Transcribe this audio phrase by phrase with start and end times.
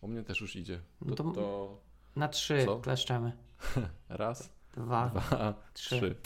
[0.00, 0.80] U mnie też już idzie.
[1.00, 1.80] No To, to- to
[2.16, 2.78] Na trzy Co?
[2.80, 3.32] kleszczemy.
[4.08, 5.08] raz, Dwa.
[5.08, 5.96] dwa, trzy.
[6.00, 6.16] trzy.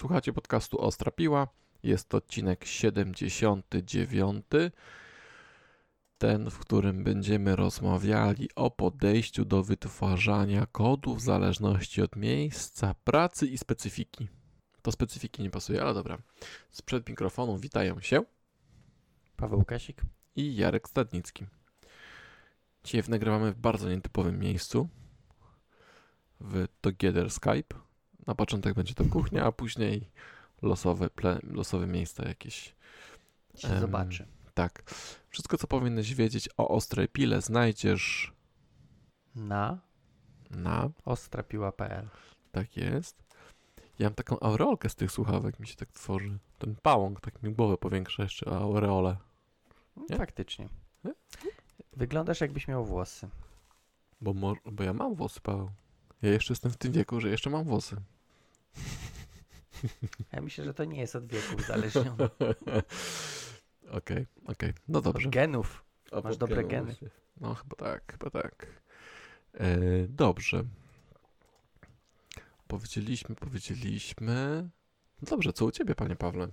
[0.00, 1.48] Słuchacie podcastu Ostra Piła.
[1.82, 4.46] Jest to odcinek 79.
[6.18, 13.46] Ten, w którym będziemy rozmawiali o podejściu do wytwarzania kodu w zależności od miejsca pracy
[13.46, 14.28] i specyfiki.
[14.82, 16.18] To specyfiki nie pasuje, ale dobra.
[16.70, 18.22] Sprzed mikrofonu witają się
[19.36, 20.02] Paweł Kasik.
[20.36, 21.46] i Jarek Stadnicki.
[22.84, 24.88] Dzisiaj nagrywamy w bardzo nietypowym miejscu
[26.40, 27.89] w Together Skype.
[28.30, 30.10] Na początek będzie to kuchnia, a później
[30.62, 32.74] losowe, ple, losowe miejsca jakieś.
[33.54, 34.26] Się Em, zobaczy.
[34.54, 34.82] Tak.
[35.30, 38.32] Wszystko, co powinieneś wiedzieć o ostrej pile, znajdziesz
[39.34, 39.78] Na
[40.50, 40.90] na.
[41.04, 42.08] ostrapiła.pl
[42.52, 43.16] Tak jest.
[43.98, 46.38] Ja mam taką aureolkę z tych słuchawek, mi się tak tworzy.
[46.58, 49.16] Ten pałąk tak mi głowę powiększa jeszcze, a aureolę.
[50.10, 50.16] Nie?
[50.16, 50.68] Faktycznie.
[51.04, 51.12] Nie?
[51.96, 53.28] Wyglądasz jakbyś miał włosy.
[54.20, 54.34] Bo,
[54.72, 55.70] bo ja mam włosy, Paweł.
[56.22, 57.96] Ja jeszcze jestem w tym wieku, że jeszcze mam włosy.
[60.32, 62.28] Ja myślę, że to nie jest od wieku uzależnione.
[63.90, 64.72] Okej, okej.
[64.88, 65.28] No dobrze.
[65.28, 65.84] Od genów.
[66.12, 66.94] A masz dobre geny.
[67.40, 68.66] No chyba tak, chyba tak.
[69.54, 70.64] E, dobrze.
[72.68, 74.68] Powiedzieliśmy, powiedzieliśmy.
[75.22, 76.48] No dobrze, co u ciebie, panie Pawle?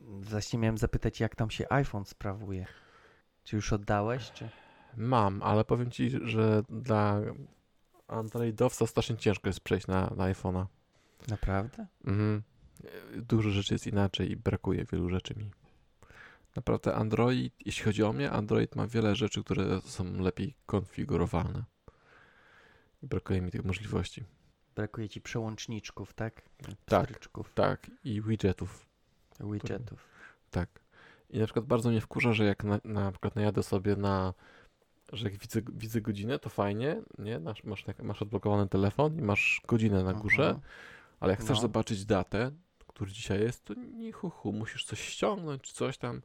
[0.00, 2.66] Właśnie miałem zapytać, jak tam się iPhone sprawuje.
[3.44, 4.48] Czy już oddałeś, czy...
[4.96, 7.20] Mam, ale powiem ci, że dla
[8.12, 10.66] Androidowca strasznie ciężko jest przejść na, na iPhone'a.
[11.28, 11.86] Naprawdę?
[12.04, 12.42] Mhm.
[13.16, 15.50] Dużo rzeczy jest inaczej i brakuje wielu rzeczy mi.
[16.56, 21.64] Naprawdę Android, jeśli chodzi o mnie, Android ma wiele rzeczy, które są lepiej konfigurowane.
[23.02, 24.24] I brakuje mi tych możliwości.
[24.74, 26.42] Brakuje ci przełączniczków, tak?
[26.86, 27.02] Tak.
[27.02, 28.86] Pstryczków, Tak, i widgetów.
[29.40, 30.08] widgetów.
[30.50, 30.68] Tak.
[31.30, 34.34] I na przykład bardzo mnie wkurza, że jak na, na przykład najadę sobie na,
[35.12, 37.38] że jak widzę, widzę godzinę, to fajnie, nie?
[37.40, 40.60] Masz, masz, tak- masz odblokowany telefon i masz godzinę na górze, Mhm.
[41.20, 41.62] ale jak chcesz No.
[41.62, 42.50] zobaczyć datę,
[42.86, 46.22] który dzisiaj jest, to nie hu, hu, musisz coś ściągnąć, czy coś tam.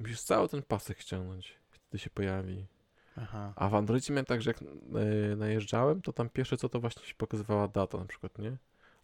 [0.00, 2.66] Musisz cały ten pasek ściągnąć, wtedy się pojawi.
[3.16, 3.52] Aha.
[3.56, 7.02] A w Androidzie miałem tak, że jak e, najeżdżałem, to tam pierwsze co to właśnie
[7.04, 8.56] się pokazywała data na przykład, nie?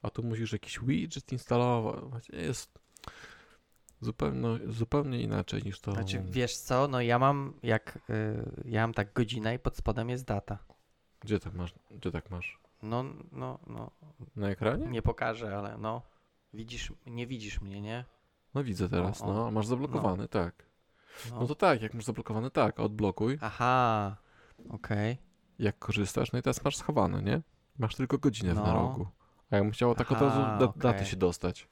[0.02, 2.28] A tu musisz jakiś widget instalować.
[2.28, 2.78] Jest
[4.00, 5.92] zupełnie, zupełnie inaczej niż to.
[5.92, 10.08] Znaczy, wiesz co, no ja mam jak, y, ja mam tak godzinę i pod spodem
[10.10, 10.58] jest data.
[11.20, 11.74] Gdzie tak masz?
[11.90, 12.58] Gdzie tak masz?
[12.82, 13.90] No, no, no,
[14.36, 14.86] Na ekranie?
[14.86, 16.02] nie pokażę, ale no,
[16.54, 18.04] widzisz, nie widzisz mnie, nie?
[18.54, 19.46] No widzę teraz, no.
[19.46, 20.66] a Masz zablokowany, tak.
[21.30, 21.40] No.
[21.40, 23.38] No to tak, jak masz zablokowany, tak, odblokuj.
[23.40, 24.16] Aha,
[24.70, 25.18] okej.
[25.58, 27.40] Jak korzystasz, no i teraz masz schowane, nie?
[27.78, 28.62] Masz tylko godzinę No.
[28.66, 29.06] na rogu.
[29.50, 31.06] A ja bym chciał tak od Aha, razu da- daty okej.
[31.06, 31.68] się dostać.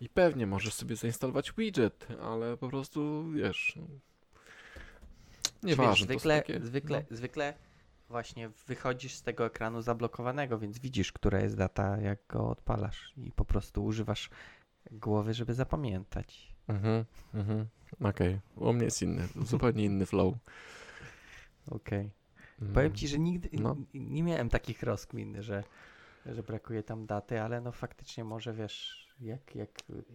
[0.00, 3.78] I pewnie możesz sobie zainstalować widget, ale po prostu wiesz.
[5.62, 6.06] Nieważne.
[6.06, 7.16] Zwykle, takie, zwykle, no.
[7.16, 7.54] zwykle
[8.08, 13.32] właśnie wychodzisz z tego ekranu zablokowanego, więc widzisz, która jest data, jak go odpalasz i
[13.32, 14.30] po prostu używasz
[14.92, 16.54] głowy, żeby zapamiętać.
[16.68, 17.04] Mhm,
[17.34, 17.66] mhm.
[18.00, 20.34] Okej, u mnie jest inny, zupełnie inny flow.
[21.70, 22.10] Okej.
[22.62, 22.74] Mm.
[22.74, 23.76] Powiem ci, że nigdy No.
[23.94, 25.64] nie miałem takich rozkmin, że,
[26.26, 29.70] że brakuje tam daty, ale no faktycznie może wiesz, jak, jak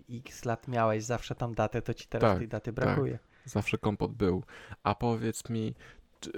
[0.09, 3.19] x lat miałeś zawsze tam datę, to ci teraz Tak, tej daty brakuje.
[3.45, 4.44] Zawsze kompot był.
[4.84, 5.75] A powiedz mi,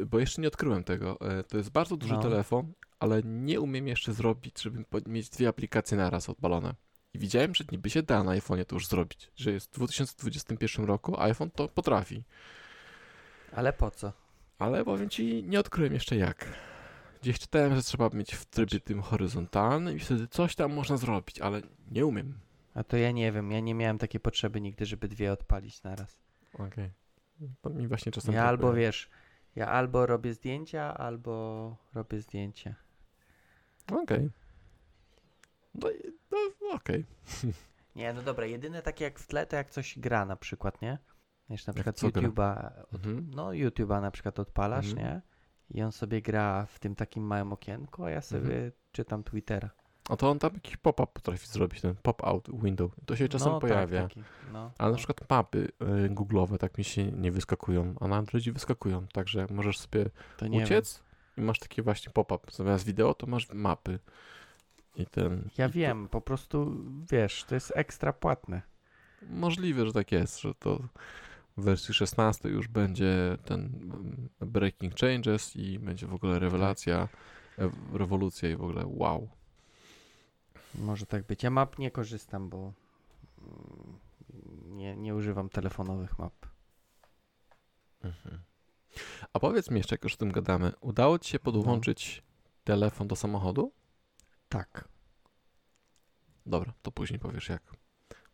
[0.06, 2.22] bo jeszcze nie odkryłem tego, e, to jest bardzo duży No.
[2.22, 6.75] telefon, ale nie umiem jeszcze zrobić, żeby mieć dwie aplikacje naraz odpalone.
[7.13, 10.85] I widziałem, że niby się da na iPhone'ie to już zrobić, że jest w 2021
[10.85, 12.23] roku, iPhone to potrafi.
[13.52, 14.13] Ale po co?
[14.59, 16.46] Ale powiem ci, nie odkryłem jeszcze jak.
[17.22, 21.41] Gdzieś czytałem, że trzeba mieć w trybie tym horyzontalnym i wtedy coś tam można zrobić,
[21.41, 21.61] ale
[21.91, 22.34] nie umiem.
[22.73, 26.20] A to ja nie wiem, ja nie miałem takiej potrzeby nigdy, żeby dwie odpalić naraz.
[26.53, 26.91] Okej.
[27.61, 29.09] To mi właśnie czasem Ja albo wiesz,
[29.55, 32.75] ja albo robię zdjęcia, albo robię zdjęcie.
[33.91, 34.29] Okej.
[35.75, 36.14] No, i-
[36.61, 37.05] no okej.
[37.96, 40.97] Nie, no dobra, jedyne takie jak w tle, to jak coś gra na przykład, nie?
[41.49, 41.96] Wiesz, na przykład?
[41.97, 43.31] YouTube'a, Mhm.
[43.35, 45.08] no YouTube'a na przykład odpalasz, Mhm.
[45.08, 45.22] nie?
[45.69, 48.72] I on sobie gra w tym takim małym okienku, a ja sobie Mhm.
[48.91, 49.69] czytam Twittera.
[50.09, 52.91] A to on tam jakiś pop-up potrafi zrobić, ten pop-out window.
[53.05, 54.02] To się czasem no, pojawia.
[54.02, 54.23] Tak, taki,
[54.53, 54.91] no, Ale no.
[54.91, 55.72] na przykład mapy
[56.05, 59.08] y, googlowe tak mi się nie wyskakują, a na Androidzie wyskakują.
[59.08, 60.05] Także możesz sobie
[60.38, 61.03] to uciec
[61.38, 62.52] i masz taki właśnie pop-up.
[62.52, 64.00] Zamiast wideo to masz mapy.
[64.96, 65.29] I ten.
[65.29, 65.50] Wiem.
[65.58, 66.76] Ja i to- wiem, po prostu
[67.11, 68.61] wiesz, to jest ekstra płatne.
[69.29, 70.79] Możliwe, że tak jest, że to
[71.58, 77.08] w wersji 16 już będzie ten mm, breaking changes i będzie w ogóle rewelacja,
[77.59, 79.29] e, rewolucja i w ogóle wow.
[80.75, 81.43] Może tak być.
[81.43, 83.99] Ja map nie korzystam, bo mm,
[84.78, 86.34] nie, nie używam telefonowych map.
[88.03, 88.40] Mhm.
[89.34, 91.43] A powiedz mi jeszcze, jak już o tym gadamy, udało ci się No.
[91.52, 92.23] podłączyć
[92.64, 93.72] telefon do samochodu?
[94.49, 94.87] Tak.
[96.46, 97.61] Dobra, to później powiesz jak.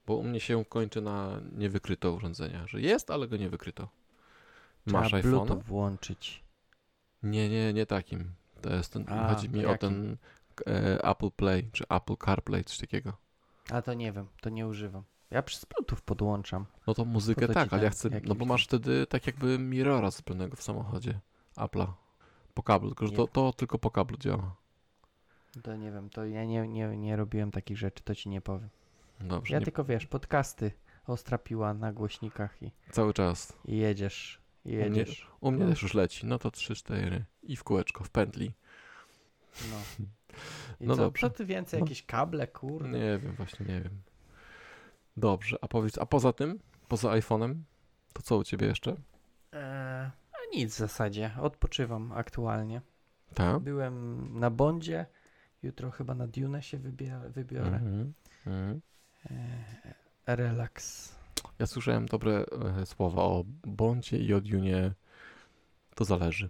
[0.06, 3.89] Bo u mnie się kończy na niewykryto urządzenia, że jest, ale go nie wykryto.
[4.85, 5.31] Masz iPhone?
[5.31, 6.44] Bluetooth włączyć.
[7.24, 8.31] Nie, nie, nie takim.
[8.62, 9.89] To jest ten, A, chodzi mi to o jakim?
[9.89, 10.18] ten
[11.03, 13.13] Apple Play, czy Apple CarPlay, coś takiego.
[13.71, 15.03] A to nie wiem, to nie używam.
[15.31, 16.65] Ja przez Bluetooth podłączam.
[16.88, 20.11] No to muzykę ci tak, ale ja chcę, no bo masz wtedy tak jakby mirrora
[20.11, 21.19] zrobionego w samochodzie
[21.56, 21.88] Apple'a.
[22.53, 24.56] Po kablu, tylko że to, to tylko po kablu działa.
[25.63, 28.69] To nie wiem, to ja nie, nie, nie robiłem takich rzeczy, to ci nie powiem.
[29.19, 30.71] Dobrze, Ja nie, tylko wiesz, podcasty,
[31.07, 33.53] ostra piła na głośnikach i, cały czas.
[33.65, 34.41] i jedziesz.
[34.65, 35.27] I mnie- jedziesz.
[35.41, 35.69] U mnie No.
[35.69, 38.51] też już leci, no to 3-4 i w kółeczko, w pętli.
[39.71, 40.06] No.
[40.81, 41.30] I No co, dobrze.
[41.30, 41.86] co ty więcej, No.
[41.86, 42.90] jakieś kable, kurde?
[42.90, 44.02] Nie wiem, właśnie nie wiem.
[45.18, 47.56] Dobrze, a powiedz, a poza tym, poza iPhone'em,
[48.14, 48.92] to co u ciebie jeszcze?
[49.52, 52.81] Eee, a nic w zasadzie, odpoczywam aktualnie.
[53.34, 53.60] Tak?
[53.60, 55.06] Byłem na Bondzie,
[55.64, 56.78] jutro chyba na Dune się
[57.30, 57.76] wybiorę.
[57.76, 58.14] Mhm.
[58.46, 58.81] Mhm.
[59.31, 61.16] Eee, relaks.
[61.60, 62.46] Ja słyszałem dobre
[62.81, 64.94] e, słowa o Bondzie i o Dunie.
[65.96, 66.50] To zależy.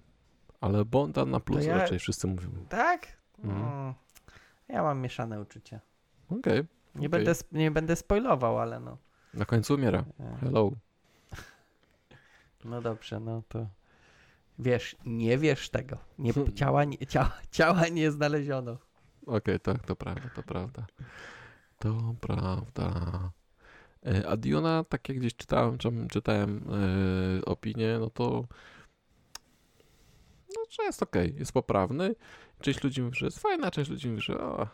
[0.61, 2.49] Ale Bonda na plus ja- raczej wszyscy mówią.
[2.69, 3.18] Tak?
[3.43, 3.93] Mm,
[4.67, 5.79] ja mam mieszane uczucia.
[6.29, 6.63] Okej.
[6.95, 7.09] Nie, Okej.
[7.09, 8.97] będę, nie będę spoilował, ale no.
[9.33, 10.03] Na końcu umiera.
[10.19, 10.71] Eee, Hello.
[12.65, 13.67] no dobrze, no to
[14.59, 15.97] wiesz, nie wiesz tego.
[16.17, 16.53] Nie, Hmm.
[16.53, 18.77] ciała, nie, ciała, ciała nie znaleziono.
[19.25, 20.85] Okej, tak, to prawda, to prawda.
[21.79, 22.91] To prawda.
[24.05, 26.65] E, A Diona, tak jak gdzieś czytałem, czy, czytałem
[27.41, 28.43] e, opinię, no to
[30.55, 32.15] no, że jest okej, jest poprawny.
[32.61, 34.67] Część ludzi mówi, że jest fajna, część ludzi mówi, że o,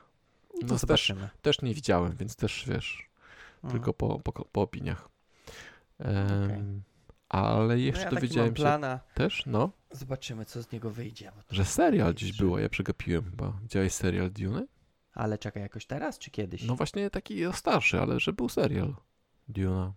[0.62, 3.10] No No to też- też nie widziałem, więc też wiesz,
[3.56, 3.72] Mhm.
[3.72, 5.10] tylko po, po, po opiniach.
[6.00, 6.82] Em, Okej.
[7.30, 9.00] Ale no jeszcze ja taki dowiedziałem się plana.
[9.14, 11.32] też, no, Zobaczymy, co z niego wyjdzie.
[11.52, 12.44] że serial dziś Jeszcze.
[12.44, 13.54] było, ja przegapiłem chyba.
[13.62, 14.68] Widziałeś serial Dune?
[15.14, 16.64] Ale czekaj, jakoś teraz czy kiedyś?
[16.64, 18.96] No właśnie taki starszy, ale że był serial
[19.48, 19.94] Duna.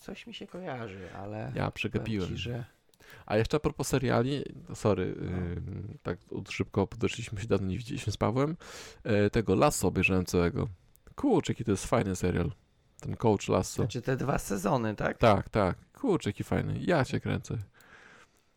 [0.00, 2.28] Coś mi się kojarzy, ale Ja przegapiłem.
[2.28, 2.64] Ci, że
[3.26, 5.82] A jeszcze a propos seriali, sorry, No.
[6.02, 6.18] tak
[6.50, 8.56] szybko podeszliśmy się, dawno nie widzieliśmy z Pawłem,
[9.04, 10.68] e, tego Lasso obejrzałem całego.
[11.16, 12.52] Kurczę, jaki to jest fajny serial.
[13.00, 13.82] Ten Coach Lasso.
[13.82, 15.18] znaczy te dwa sezony, tak?
[15.18, 15.76] Tak, tak.
[15.92, 16.78] Kurczę, jaki fajny.
[16.80, 17.58] Ja cię kręcę.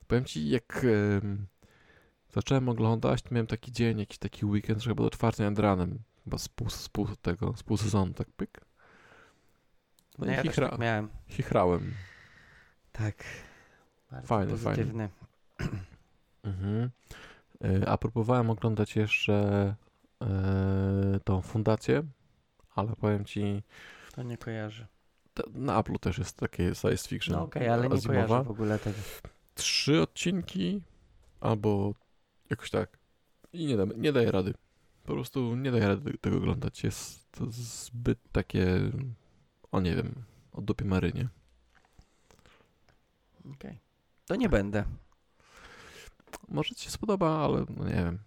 [0.07, 0.85] Powiem ci, jak
[1.17, 1.47] em,
[2.33, 5.99] zacząłem oglądać, to miałem taki dzień, jakiś taki weekend, że chyba do czwartej nad ranem.
[6.23, 8.61] Chyba z pół, z pół tego, z pół sezonu, tak pyk.
[10.17, 11.09] No, No i ja chichra, tak miałem.
[11.27, 11.93] chichrałem.
[12.91, 13.23] Tak.
[14.11, 15.09] Bardzo Fajny, pozytywny.
[16.43, 16.89] Mhm.
[17.63, 19.75] E, A próbowałem oglądać jeszcze
[20.21, 22.03] e, tą fundację,
[22.75, 23.63] ale powiem ci,
[24.15, 24.87] To nie kojarzy.
[25.53, 27.35] na Apple'u też jest takie science fiction.
[27.35, 28.97] No okej, ale nie kojarzę w ogóle tego.
[29.55, 30.81] Trzy odcinki
[31.39, 31.93] albo
[32.49, 32.97] jakoś tak
[33.53, 34.53] i nie, da, nie daje rady.
[35.03, 36.83] Po prostu nie daje rady tego oglądać.
[36.83, 38.79] Jest to zbyt takie,
[39.71, 41.27] o nie wiem, o dupie marynie.
[43.53, 43.79] Okej.
[44.27, 44.83] To nie będę.
[46.47, 48.19] Może ci się spodoba, ale no nie wiem.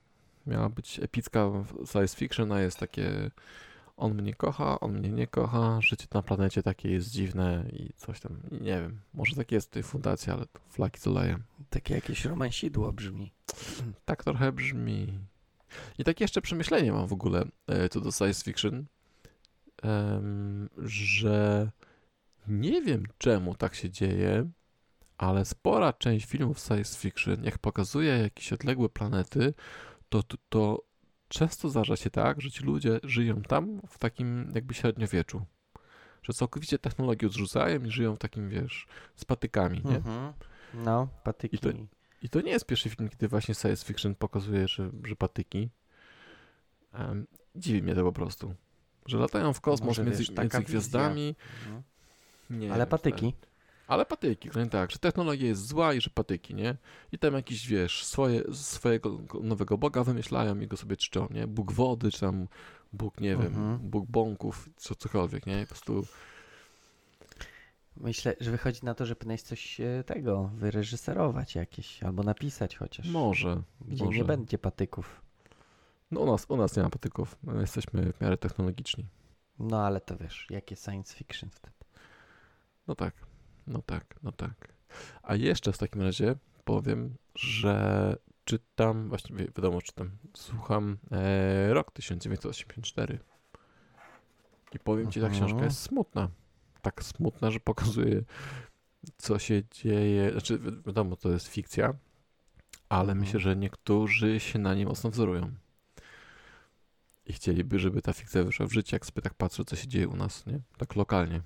[0.46, 1.50] Miała być epicka
[1.92, 3.30] science fiction, a jest takie
[4.00, 8.20] on mnie kocha, on mnie nie kocha, życie na planecie takie jest dziwne i coś
[8.20, 9.00] tam, nie wiem.
[9.14, 11.38] Może tak jest w tej fundacji, ale to flaki co leje.
[11.70, 13.32] Takie jakieś romansidło brzmi.
[14.04, 15.18] Tak trochę brzmi.
[15.98, 18.86] I takie jeszcze przemyślenie mam w ogóle e, co do science fiction,
[20.78, 21.70] że
[22.48, 24.50] nie wiem czemu tak się dzieje,
[25.20, 29.54] ale spora część filmów science fiction, jak pokazuje jakieś odległe planety,
[30.08, 30.82] to, to, to
[31.28, 35.42] często zdarza się tak, że ci ludzie żyją tam w takim jakby średniowieczu.
[36.22, 38.86] Że całkowicie technologię odrzucają i żyją w takim, wiesz,
[39.16, 39.96] z patykami, nie?
[39.96, 40.32] Mhm.
[40.74, 41.56] No, patyki.
[41.56, 41.68] I to-
[42.22, 45.70] I to nie jest pierwszy film, kiedy właśnie science fiction pokazuje, że, że patyki.
[46.98, 48.54] Um, dziwi mnie to po prostu.
[49.06, 51.34] Że latają w kosmos Może, między, wiesz, między gwiazdami.
[51.66, 51.82] Mhm.
[52.50, 53.32] Nie Ale patyki.
[53.32, 53.49] tak.
[53.90, 56.76] Ale patyki, no tak, że technologia jest zła i że patyki, nie?
[57.12, 61.46] I tam jakiś, wiesz, swoje, swojego nowego boga wymyślają i go sobie czczą, nie?
[61.46, 62.48] Bóg wody, czy tam
[62.92, 63.78] Bóg, nie wiem, Mhm.
[63.78, 65.60] Bóg bąków, co, cokolwiek, nie?
[65.60, 66.06] Po prostu
[67.96, 73.08] Myślę, że wychodzi na to, że powinieneś coś e, tego wyreżyserować jakieś, albo napisać chociaż.
[73.08, 73.62] może.
[73.80, 74.18] Gdzie może.
[74.18, 75.22] nie będzie patyków.
[76.10, 77.36] No u nas, u nas nie ma patyków.
[77.42, 79.06] My jesteśmy w miarę technologiczni.
[79.58, 81.76] No ale to wiesz, jakie science fiction wtedy.
[82.86, 83.14] No tak,
[83.66, 84.72] no tak, no tak.
[85.22, 91.92] A jeszcze w takim razie powiem, że czytam, właśnie wi- wiadomo, czytam, słucham e, rok
[91.92, 93.18] 1984.
[94.72, 96.28] I powiem ci, ta książka jest smutna.
[96.82, 98.22] Tak smutna, że pokazuje,
[99.18, 100.30] co się dzieje.
[100.32, 101.94] Znaczy, wi- wiadomo, to jest fikcja,
[102.88, 103.18] ale Mhm.
[103.18, 105.50] myślę, że niektórzy się na nie mocno wzorują.
[107.26, 110.08] I chcieliby, żeby ta fikcja wyszła w życie, jak sobie tak patrzę, co się dzieje
[110.08, 110.60] u nas, nie?
[110.78, 111.40] Tak lokalnie.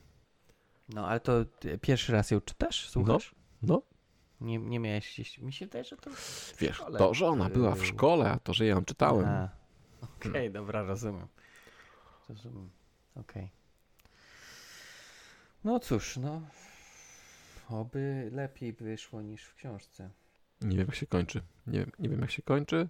[0.88, 1.32] No ale to
[1.80, 2.90] pierwszy raz ją czytasz?
[2.90, 3.34] Słuchasz?
[3.62, 3.82] No,
[4.40, 5.38] Nie, nie miałeś gdzieś...
[5.38, 6.10] Mi się wydaje, że to
[6.60, 6.98] Wiesz, szkole.
[6.98, 9.26] to, że ona była w szkole, a to, że ja ją czytałem.
[9.26, 9.48] A,
[10.02, 11.26] Okej, dobra, rozumiem.
[12.28, 12.70] Rozumiem,
[13.16, 13.50] okej.
[15.64, 16.42] No cóż, no...
[17.68, 20.10] Oby lepiej wyszło niż w książce.
[20.60, 21.42] Nie wiem, jak się kończy.
[21.66, 22.88] Nie wiem, nie wiem jak się kończy.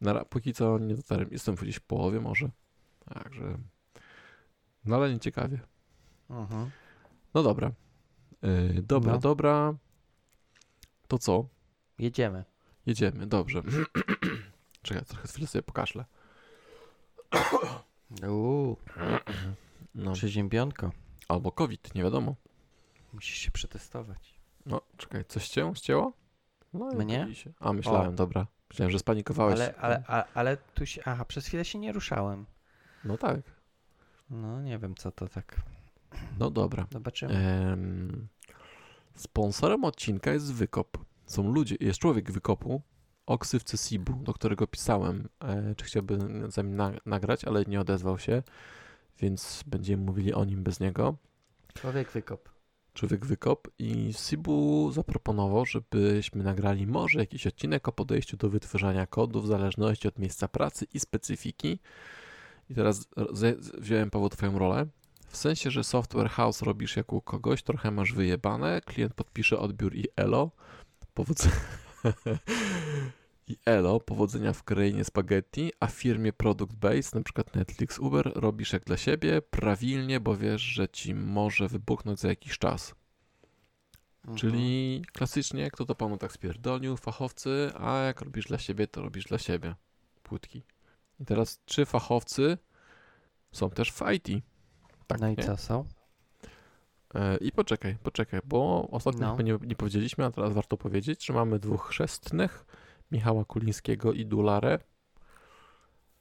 [0.00, 1.28] Na, póki co nie dotarłem.
[1.32, 2.48] Jestem gdzieś w połowie może.
[3.14, 3.58] Także...
[4.84, 5.58] No ale nie ciekawie.
[6.30, 6.70] Mhm.
[7.34, 7.72] No dobra.
[8.42, 9.18] Yy, dobra, No.
[9.18, 9.74] dobra.
[11.08, 11.48] To co?
[11.98, 12.44] Jedziemy.
[12.86, 13.62] Jedziemy, dobrze.
[14.82, 16.04] Czekaj, trochę chwilę sobie pokażę.
[18.28, 18.76] Uuu,
[19.94, 20.12] No.
[20.12, 20.90] przeziębionko.
[21.28, 22.34] Albo COVID, nie wiadomo.
[23.12, 24.34] Musisz się przetestować.
[24.66, 26.12] No, czekaj, coś cię ścięło?
[26.72, 27.28] No, Mnie?
[27.60, 28.12] A, myślałem, O.
[28.12, 28.46] dobra.
[28.70, 29.54] Myślałem, że spanikowałeś.
[29.54, 31.02] Ale, ale, a, ale tu się...
[31.04, 32.46] Aha, przez chwilę się nie ruszałem.
[33.04, 33.40] No tak.
[34.30, 35.60] No nie wiem, co to tak.
[36.38, 36.86] No dobra.
[36.92, 37.34] Zobaczymy.
[37.34, 38.28] Em,
[39.14, 40.98] sponsorem odcinka jest Wykop.
[41.26, 42.82] Są ludzie, jest człowiek Wykopu
[43.26, 46.18] o ksywce Sibu, do którego pisałem, e, czy chciałby
[46.48, 48.42] z nami na, nagrać, ale nie odezwał się,
[49.20, 51.16] więc będziemy mówili o nim bez niego.
[51.74, 52.54] Człowiek wykop.
[52.94, 59.40] Człowiek Wykop i Sibu zaproponował, żebyśmy nagrali może jakiś odcinek o podejściu do wytwarzania kodu
[59.40, 61.78] w zależności od miejsca pracy i specyfiki.
[62.70, 63.08] I teraz
[63.78, 64.86] wziąłem Paweł twoją rolę.
[65.34, 69.94] W sensie, że software house robisz jak u kogoś, trochę masz wyjebane, klient podpisze odbiór
[69.94, 70.50] i elo.
[71.14, 71.54] Powodzenia.
[73.48, 78.84] I elo, powodzenia w krainie spaghetti, a firmie product na przykład Netflix, Uber, robisz jak
[78.84, 82.94] dla siebie, prawilnie, bo wiesz, że ci może wybuchnąć za jakiś czas.
[84.18, 84.38] Mhm.
[84.38, 89.24] Czyli klasycznie, kto to panu tak spierdolił, fachowcy, a jak robisz dla siebie, to robisz
[89.24, 89.74] dla siebie.
[90.22, 90.62] Płytki.
[91.20, 92.58] I teraz, czy fachowcy
[93.52, 94.44] są też w IT?
[95.06, 95.44] Tak, no i nie?
[95.44, 95.84] co są?
[97.14, 99.42] E, I poczekaj, poczekaj, bo ostatnio No.
[99.42, 102.64] nie, nie powiedzieliśmy, a teraz warto powiedzieć, że mamy dwóch chrzestnych,
[103.12, 104.78] Michała Kulińskiego i Dularę.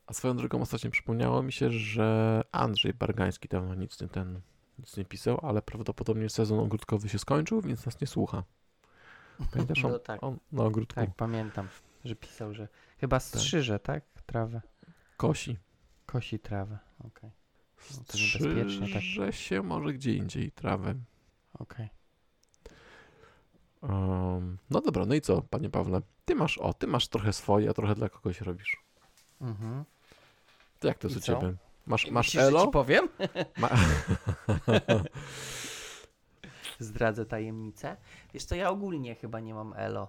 [0.07, 4.41] A swoją drogą ostatnio przypomniało mi się, że Andrzej Bargański dawno nic nie, ten,
[4.79, 8.43] nic nie pisał, ale prawdopodobnie sezon ogródkowy się skończył, więc nas nie słucha.
[9.51, 11.67] Pamiętasz, on, No tak, on na ogródku tak, pamiętam,
[12.05, 14.03] że pisał, że chyba strzyże, tak?
[14.25, 14.61] Trawę.
[15.17, 15.57] kosi.
[16.05, 16.77] Kosi trawę.
[16.99, 17.42] Okej, No
[18.07, 19.33] to niebezpiecznie, tak.
[19.35, 20.95] Się może gdzie indziej trawę.
[21.59, 21.89] okej.
[23.81, 26.01] Um, no dobra, no i co, panie Pawle?
[26.25, 28.77] Ty masz, o, ty masz trochę swoje, a trochę dla kogoś robisz.
[29.41, 29.83] Mhm.
[30.79, 31.39] To jak to I jest u co?
[31.39, 31.55] ciebie?
[31.85, 32.65] Masz, masz Myślisz, że elo?
[32.65, 33.09] ci powiem?
[33.57, 33.69] Ma...
[36.79, 37.97] Zdradzę tajemnicę.
[38.33, 40.07] Wiesz co, ja ogólnie chyba nie mam elo.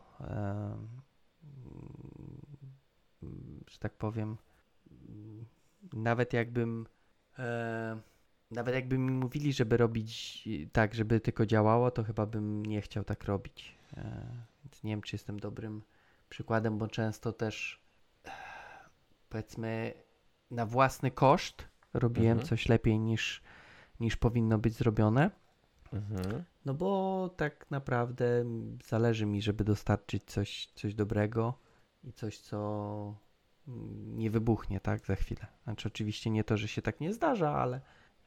[3.23, 4.37] Mm, że tak powiem.
[5.93, 6.87] Nawet jakbym.
[7.38, 8.00] E,
[8.50, 13.04] nawet jakby mi mówili, żeby robić tak, żeby tylko działało, to chyba bym nie chciał
[13.04, 13.74] tak robić.
[13.96, 14.26] E,
[14.64, 15.82] Więc nie wiem, czy jestem dobrym
[16.28, 17.80] przykładem, bo często też
[19.28, 19.94] powiedzmy
[20.50, 22.46] na własny koszt robiłem Mhm.
[22.48, 23.42] coś lepiej niż,
[24.00, 25.30] niż powinno być zrobione.
[25.92, 26.44] mhm.
[26.64, 28.44] No bo tak naprawdę
[28.84, 31.58] zależy mi, żeby dostarczyć coś, coś dobrego
[32.04, 33.14] i coś, co
[34.16, 35.47] nie wybuchnie, tak, za chwilę.
[35.64, 37.80] Znaczy oczywiście nie to, że się tak nie zdarza, ale,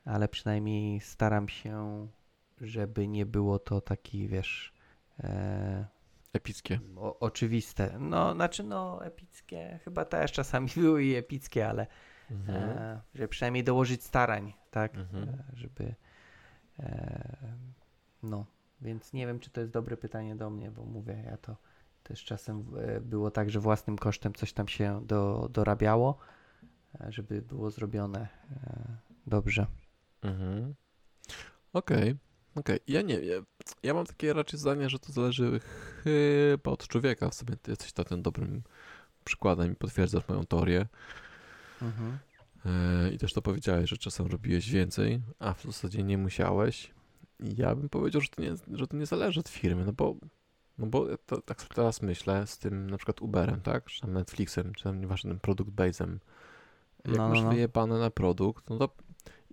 [0.05, 2.07] ale przynajmniej staram się,
[2.61, 4.73] żeby nie było to taki, wiesz,
[5.19, 5.87] e,
[6.33, 6.79] Epickie.
[6.95, 7.97] o, oczywiste.
[7.99, 11.87] No, znaczy no, epickie, chyba też czasami były i epickie, ale
[12.31, 12.69] Mhm.
[12.77, 15.29] e, żeby przynajmniej dołożyć starań, tak, Mhm.
[15.29, 15.95] e, żeby
[16.79, 17.37] e,
[18.23, 18.45] no,
[18.81, 21.57] więc nie wiem, czy to jest dobre pytanie do mnie, bo mówię, ja to
[22.07, 26.17] też czasem e, było tak, że własnym kosztem coś tam się do, dorabiało,
[27.01, 28.97] e, żeby było zrobione e,
[29.27, 29.67] dobrze.
[30.21, 30.75] Mhm.
[31.73, 32.15] Okej,
[32.55, 32.79] okej.
[32.87, 33.45] Ja nie wiem.
[33.83, 35.59] Ja mam takie raczej zdanie, że to zależy
[36.03, 37.29] chyba od człowieka.
[37.29, 38.63] W sobie ty jesteś na tym dobrym
[39.23, 40.87] przykładem i potwierdzasz moją teorię.
[41.81, 42.17] Mhm.
[43.13, 46.93] I też to powiedziałeś, że czasem robiłeś więcej, a w zasadzie nie musiałeś.
[47.39, 50.15] I ja bym powiedział, że to nie, że to nie zależy od firmy, no bo,
[50.77, 53.85] no bo to, tak sobie teraz myślę z tym na przykład Uberem, tak?
[53.85, 56.17] Czy tam Netflixem, czy tam nieważne tym produkt base'em.
[57.05, 57.49] Jak No, no, masz no.
[57.49, 58.89] wyjebane na produkt, no to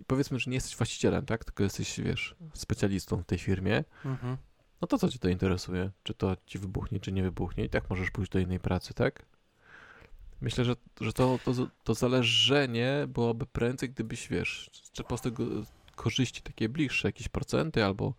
[0.07, 1.45] powiedzmy, że nie jesteś właścicielem, tak?
[1.45, 4.37] Tylko jesteś, wiesz, specjalistą w tej firmie, Mhm.
[4.81, 5.91] no to co cię to interesuje?
[6.03, 7.65] Czy to ci wybuchnie, czy nie wybuchnie?
[7.65, 9.25] I tak możesz pójść do innej pracy, tak?
[10.41, 11.51] Myślę, że, że to, to,
[11.83, 15.45] to zależenie byłoby prędzej, gdybyś, wiesz, czerpał z tego
[15.95, 18.13] korzyści takie bliższe, jakieś procenty, albo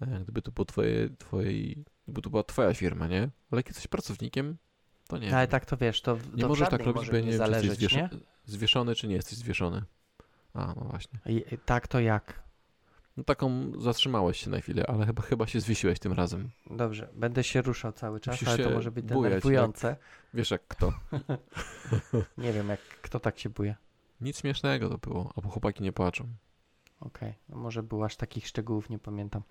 [0.00, 3.30] e, gdyby to, było twoje, twojej, gdyby to była twoja firma, nie?
[3.50, 4.56] Ale jak jesteś pracownikiem,
[5.08, 5.32] to nie.
[5.32, 5.50] Ale wiem.
[5.50, 7.90] tak to wiesz, to, nie to możesz tak robić, bo nie nie wiem, czy jesteś
[7.92, 9.82] zależeć, zwieszony, czy nie jesteś zwieszony.
[10.54, 11.18] A, no właśnie.
[11.26, 12.44] I, tak to jak?
[13.16, 16.50] No taką zatrzymałeś się na chwilę, ale chyba, chyba się zwiesiłeś tym razem.
[16.70, 19.96] Dobrze, będę się ruszał cały czas, Musisz ale to może być denerwujące.
[20.34, 20.92] Wiesz jak kto.
[22.38, 23.76] Nie wiem, jak kto tak się buje.
[24.20, 26.24] Nic śmiesznego to było, albo chłopaki nie płaczą.
[27.00, 29.42] Okej, no może było aż takich szczegółów, nie pamiętam.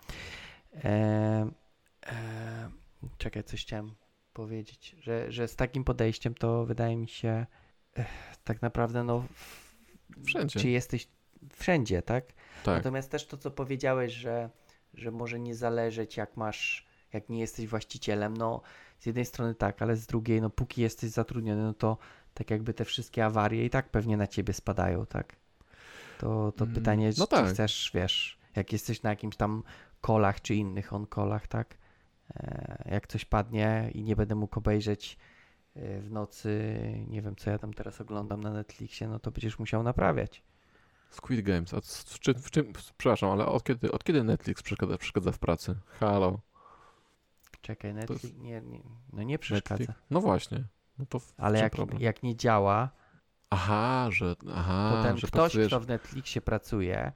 [0.75, 1.51] E,
[2.07, 2.69] e,
[3.17, 3.95] czekaj, coś chciałem
[4.33, 7.45] powiedzieć, że, że z takim podejściem to wydaje mi się
[7.95, 8.07] eh,
[8.43, 9.74] tak naprawdę no w-
[10.25, 10.60] Wszędzie.
[10.60, 11.07] czy jesteś
[11.53, 12.25] wszędzie, tak?
[12.63, 12.75] Tak.
[12.77, 14.50] Natomiast też to, co powiedziałeś, że,
[14.93, 18.62] że może nie zależeć, jak masz, jak nie jesteś właścicielem, no
[19.00, 21.98] z jednej strony tak, ale z drugiej, no póki jesteś zatrudniony, no to
[22.33, 25.36] tak jakby te wszystkie awarie i tak pewnie na ciebie spadają, tak?
[26.19, 27.50] To, to Mm, pytanie, no czy tak.
[27.53, 29.63] chcesz, wiesz, jak jesteś na jakimś tam
[30.01, 31.77] kolach czy innych on-kolach, tak?
[32.35, 35.17] E, jak coś padnie i nie będę mógł obejrzeć
[35.75, 36.73] e, w nocy,
[37.07, 40.43] nie wiem, co ja tam teraz oglądam na Netflixie, no to będziesz musiał naprawiać.
[41.09, 41.73] Squid Games.
[41.73, 45.39] A w czym, w czym, przepraszam, ale od kiedy, od kiedy Netflix przeszkadza, przeszkadza w
[45.39, 45.75] pracy?
[45.99, 46.39] Halo.
[47.61, 48.79] Czekaj, jest- Netflix, nie, nie,
[49.13, 49.79] no nie przeszkadza.
[49.79, 50.01] Netflix?
[50.09, 50.63] No właśnie.
[50.99, 52.01] No to w Ale jak, problem?
[52.01, 52.89] jak nie działa,
[53.49, 55.67] Aha, że, aha, potem że ktoś, pracujesz...
[55.67, 57.11] kto w Netflixie pracuje,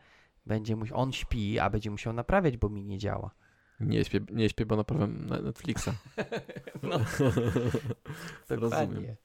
[0.46, 3.32] będzie musiał, on śpi, a będzie musiał naprawiać, bo mi nie działa.
[3.80, 5.90] Nie śpię, nie śpię, bo naprawiam na- Netflixa.
[6.84, 7.00] No,
[8.50, 9.16] Rozumiem.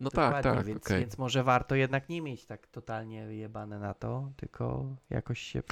[0.00, 1.00] No tak, dokładnie, tak, więc, okej.
[1.00, 5.62] więc może warto jednak nie mieć tak totalnie wyjebane na to, tylko jakoś się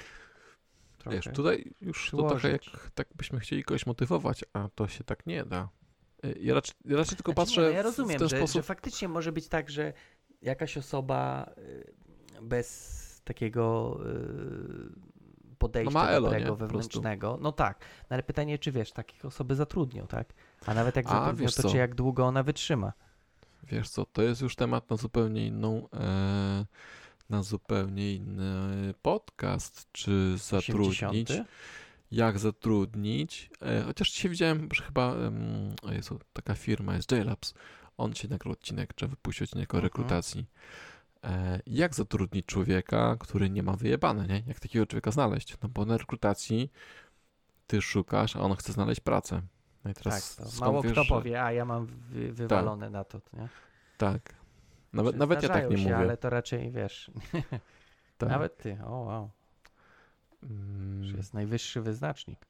[0.98, 1.16] trochę...
[1.16, 2.90] Wiesz, tutaj już to trochę jak przyłożyć.
[2.94, 5.68] tak byśmy chcieli kogoś motywować, a to się tak nie da.
[6.24, 8.28] Y, Ja raczej, ja raczej tylko Znaczy, patrzę nie, no ja w- rozumiem, w ten
[8.28, 8.54] że, sposób.
[8.54, 9.92] że faktycznie może być tak, że
[10.42, 11.92] jakaś osoba y,
[12.42, 15.08] bez takiego y,
[15.58, 16.56] podejścia No elo, dobrego, nie?
[16.56, 20.32] Wewnętrznego, no tak, no ale pytanie, czy wiesz, takich osoby zatrudnią, tak?
[20.66, 22.92] A nawet jak zatrudnią, to czy jak długo ona wytrzyma?
[23.62, 26.66] Wiesz co, to jest już temat na zupełnie inną, e,
[27.30, 31.48] na zupełnie inny podcast, czy zatrudnić, 80?
[32.10, 35.14] jak zatrudnić, e, chociaż dzisiaj widziałem, że chyba,
[35.82, 37.54] o Jezu, taka firma jest JLabs,
[37.96, 39.84] on się nagrał odcinek, czy wypuścił odcinek o Mhm.
[39.84, 40.46] rekrutacji.
[41.66, 44.42] Jak zatrudnić człowieka, który nie ma wyjebane, nie?
[44.46, 45.56] Jak takiego człowieka znaleźć?
[45.62, 46.72] No bo na rekrutacji
[47.66, 49.42] ty szukasz, a on chce znaleźć pracę.
[49.84, 53.04] No i Tak, teraz skąd mało wiesz, kto powie, a ja mam wy, wywalone na
[53.04, 53.48] to, nie?
[53.98, 54.34] Tak.
[54.92, 55.96] Nawet, nawet ja tak nie się, mówię.
[55.96, 57.10] ale to raczej, wiesz,
[58.18, 58.28] Tak.
[58.28, 59.30] nawet ty, o wow,
[60.42, 62.46] Mm, że jest najwyższy wyznacznik.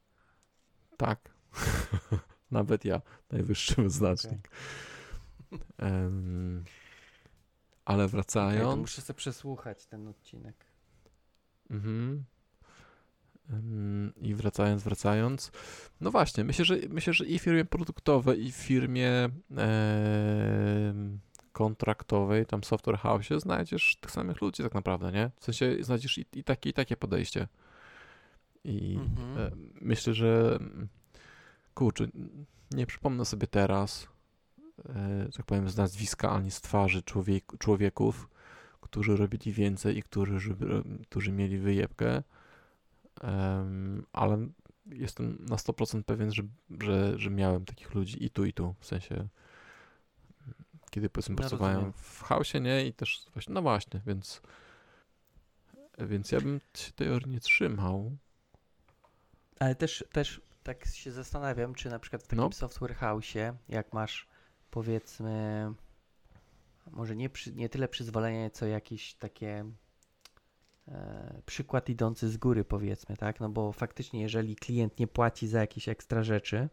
[0.97, 1.21] Tak.
[2.51, 3.01] Nawet ja,
[3.33, 4.49] najwyższy wyznacznik.
[5.79, 6.65] Em,
[7.89, 8.81] ale wracając.
[8.81, 10.55] muszę sobie przesłuchać ten odcinek.
[11.71, 12.25] Mhm.
[14.23, 15.53] I wracając, wracając.
[16.01, 21.19] No właśnie, myślę, że myślę, że i w firmie produktowej, i w firmie em,
[21.53, 25.31] kontraktowej, tam software house, znajdziesz tych samych ludzi tak naprawdę, nie?
[25.41, 27.49] W sensie znajdziesz i, i takie, i takie podejście.
[28.65, 29.39] I Mhm.
[29.39, 30.89] E, Myślę, że mm,
[31.75, 32.07] kurczę,
[32.71, 34.09] nie przypomnę sobie teraz, e,
[35.37, 38.29] tak powiem, z nazwiska ani z twarzy człowiek, człowieków,
[38.81, 40.57] którzy robili więcej i którzy,
[41.11, 42.23] którzy mieli wyjebkę,
[44.13, 44.49] ale
[44.87, 46.43] jestem na 100% pewien, że,
[46.81, 49.29] że, że miałem takich ludzi i tu, i tu, w sensie
[50.91, 51.93] kiedy powiedzmy No, pracowałem rozumiem.
[51.93, 52.87] w chaosie, nie?
[52.87, 54.43] I też właśnie, no właśnie, więc
[55.99, 58.17] więc ja bym się teorii nie trzymał.
[59.61, 62.53] Ale też, też tak się zastanawiam, czy na przykład w takim No.
[62.53, 64.27] software house'ie, jak masz
[64.79, 65.73] powiedzmy,
[66.91, 69.65] może nie, przy, nie tyle przyzwolenie, co jakieś takie
[70.89, 73.41] e, przykład idący z góry powiedzmy, tak?
[73.41, 76.69] No bo faktycznie jeżeli klient nie płaci za jakieś ekstra rzeczy,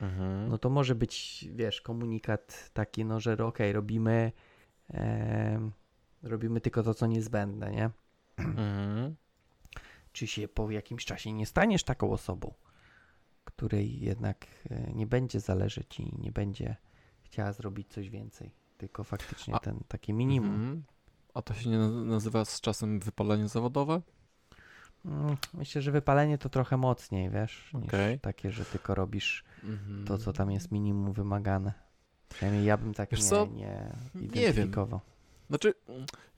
[0.00, 0.48] Mhm.
[0.48, 4.32] no to może być, wiesz, komunikat taki, no że okej, robimy
[4.90, 5.72] em,
[6.22, 7.90] robimy tylko to, co niezbędne, nie?
[8.38, 9.16] Mhm.
[10.12, 12.54] czy się po jakimś czasie nie staniesz taką osobą,
[13.44, 16.76] której jednak e, nie będzie zależeć i nie będzie
[17.26, 20.54] chciała zrobić coś więcej, tylko faktycznie A- ten takie minimum.
[20.54, 20.82] Mhm.
[21.34, 24.02] A to się nie na- nazywa z czasem wypalenie zawodowe?
[25.04, 28.20] Mm, Myślę, że wypalenie to trochę mocniej, wiesz, niż Okej.
[28.20, 30.04] takie, że tylko robisz Mhm.
[30.04, 31.72] to, co tam jest minimum wymagane.
[32.28, 33.46] Przynajmniej ja bym tak Wiesz nie, co?
[33.46, 33.56] nie
[34.14, 34.24] Nie wiem.
[34.24, 35.00] identyfikował.
[35.48, 35.74] Znaczy,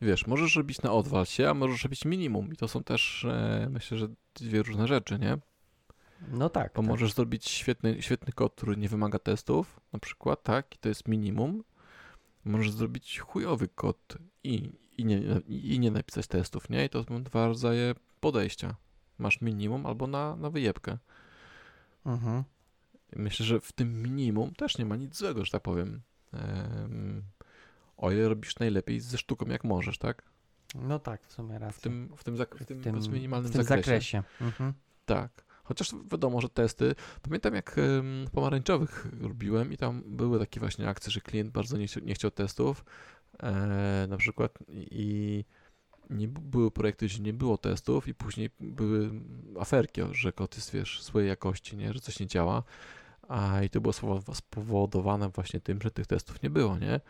[0.01, 2.53] wiesz, możesz robić na odwal się, a możesz robić minimum.
[2.53, 5.39] I to są też, e, myślę, że dwie różne rzeczy, nie?
[6.33, 6.73] No tak.
[6.75, 6.89] Bo tak.
[6.89, 11.09] możesz zrobić świetny, świetny kod, który nie wymaga testów, na przykład, tak, i to jest
[11.09, 11.65] minimum.
[12.45, 16.85] Możesz zrobić chujowy kod i, i, nie, i nie napisać testów, nie?
[16.85, 18.75] I to są dwa rodzaje podejścia.
[19.19, 20.99] Masz minimum albo na, na wyjebkę.
[22.07, 22.45] Mhm.
[23.17, 26.01] Myślę, że w tym minimum też nie ma nic złego, że tak powiem.
[26.33, 27.23] Em,
[27.97, 30.23] o ile robisz najlepiej ze sztuką, jak możesz, tak?
[30.75, 31.79] No tak, w sumie racja.
[31.79, 33.87] W tym, w tym, zak- w tym, w tym, minimalnym w tym zakresie.
[33.87, 34.23] zakresie.
[34.41, 34.73] Mhm.
[35.07, 35.48] Tak.
[35.69, 36.95] Chociaż wiadomo, że testy.
[37.23, 37.77] Pamiętam, jak
[38.33, 42.31] pomarańczowych robiłem i tam były takie właśnie akcje, że klient bardzo nie, chcia- nie chciał
[42.31, 42.85] testów.
[43.43, 44.59] E, na przykład
[44.91, 45.45] i
[46.11, 49.11] nie były projekty, gdzie nie było testów i później były
[49.61, 51.93] aferki, że kod jest, wiesz, złej jakości, nie?
[51.93, 52.63] że coś nie działa.
[53.29, 57.01] A i to było spowo- spowodowane właśnie tym, że tych testów nie było, nie?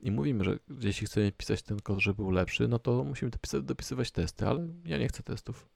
[0.00, 3.30] I mówimy, że jeśli chcemy pisać ten kod, żeby był lepszy, no to musimy
[3.62, 5.68] dopisywać testy, ale ja nie chcę testów.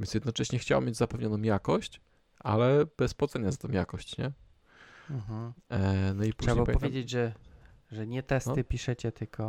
[0.00, 2.00] Więc jednocześnie chciałem mieć zapewnioną jakość,
[2.40, 4.32] ale bez płacenia za tą jakość, nie?
[5.10, 5.52] Mhm.
[5.68, 7.34] E, no i później Trzeba było pamiętam- powiedzieć, że,
[7.92, 8.64] że nie testy No.
[8.64, 9.44] piszecie, tylko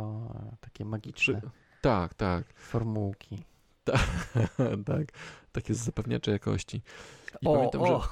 [0.52, 1.50] e, takie magiczne Przy...
[1.80, 3.44] Tak, tak, formułki.
[4.86, 5.06] tak.
[5.52, 6.82] Takie zapewniacze jakości.
[7.42, 7.86] I O, pamiętam, o.
[7.86, 8.08] że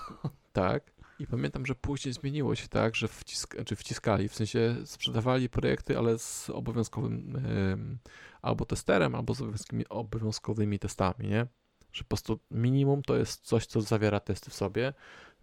[0.52, 0.98] tak.
[1.18, 3.56] I pamiętam, że później zmieniło się tak, że wcisk...
[3.64, 7.98] czy wciskali, w sensie sprzedawali projekty, ale z obowiązkowym em,
[8.42, 11.46] albo testerem, albo z obowiązkowymi, obowiązkowymi testami, nie?
[11.92, 14.94] Że po prostu minimum to jest coś, co zawiera testy w sobie e,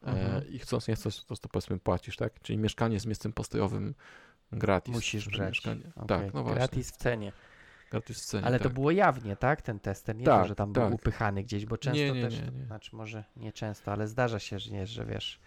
[0.07, 0.47] Mhm.
[0.47, 2.41] i chcąc, nie chcąc, to, to powiedzmy płacisz, tak?
[2.41, 3.95] Czyli mieszkanie z miejscem postojowym
[4.51, 4.95] gratis.
[4.95, 5.49] Musisz brać.
[5.49, 5.91] Mieszkanie.
[5.95, 6.55] Okej, Tak, no właśnie.
[6.59, 7.31] Gratis w cenie.
[7.91, 8.73] Gratis w cenie, Ale to tak.
[8.73, 9.61] było jawnie, tak?
[9.61, 10.15] Ten tester.
[10.15, 10.85] Nie Tak, to, że tam tak.
[10.85, 12.39] był upychany gdzieś, bo często Nie, nie, też.
[12.41, 12.65] nie.
[12.65, 15.39] Znaczy może nie często, ale zdarza się, że nie, że wiesz,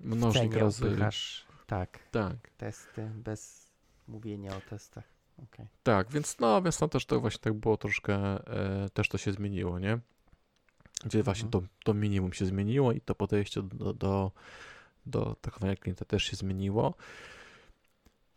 [0.00, 0.86] w Mnożnik cenie razy.
[0.86, 2.36] upychasz tak, Tak.
[2.56, 3.72] testy bez
[4.08, 5.04] mówienia o testach.
[5.42, 5.66] Okej.
[5.82, 8.14] Tak, więc no, więc tam też to właśnie tak było troszkę,
[8.84, 9.98] e, też to się zmieniło, nie?
[11.04, 11.64] Gdzie właśnie Mhm.
[11.64, 14.32] to, to minimum się zmieniło i to podejście do, do,
[15.06, 16.94] do traktowania klienta też się zmieniło.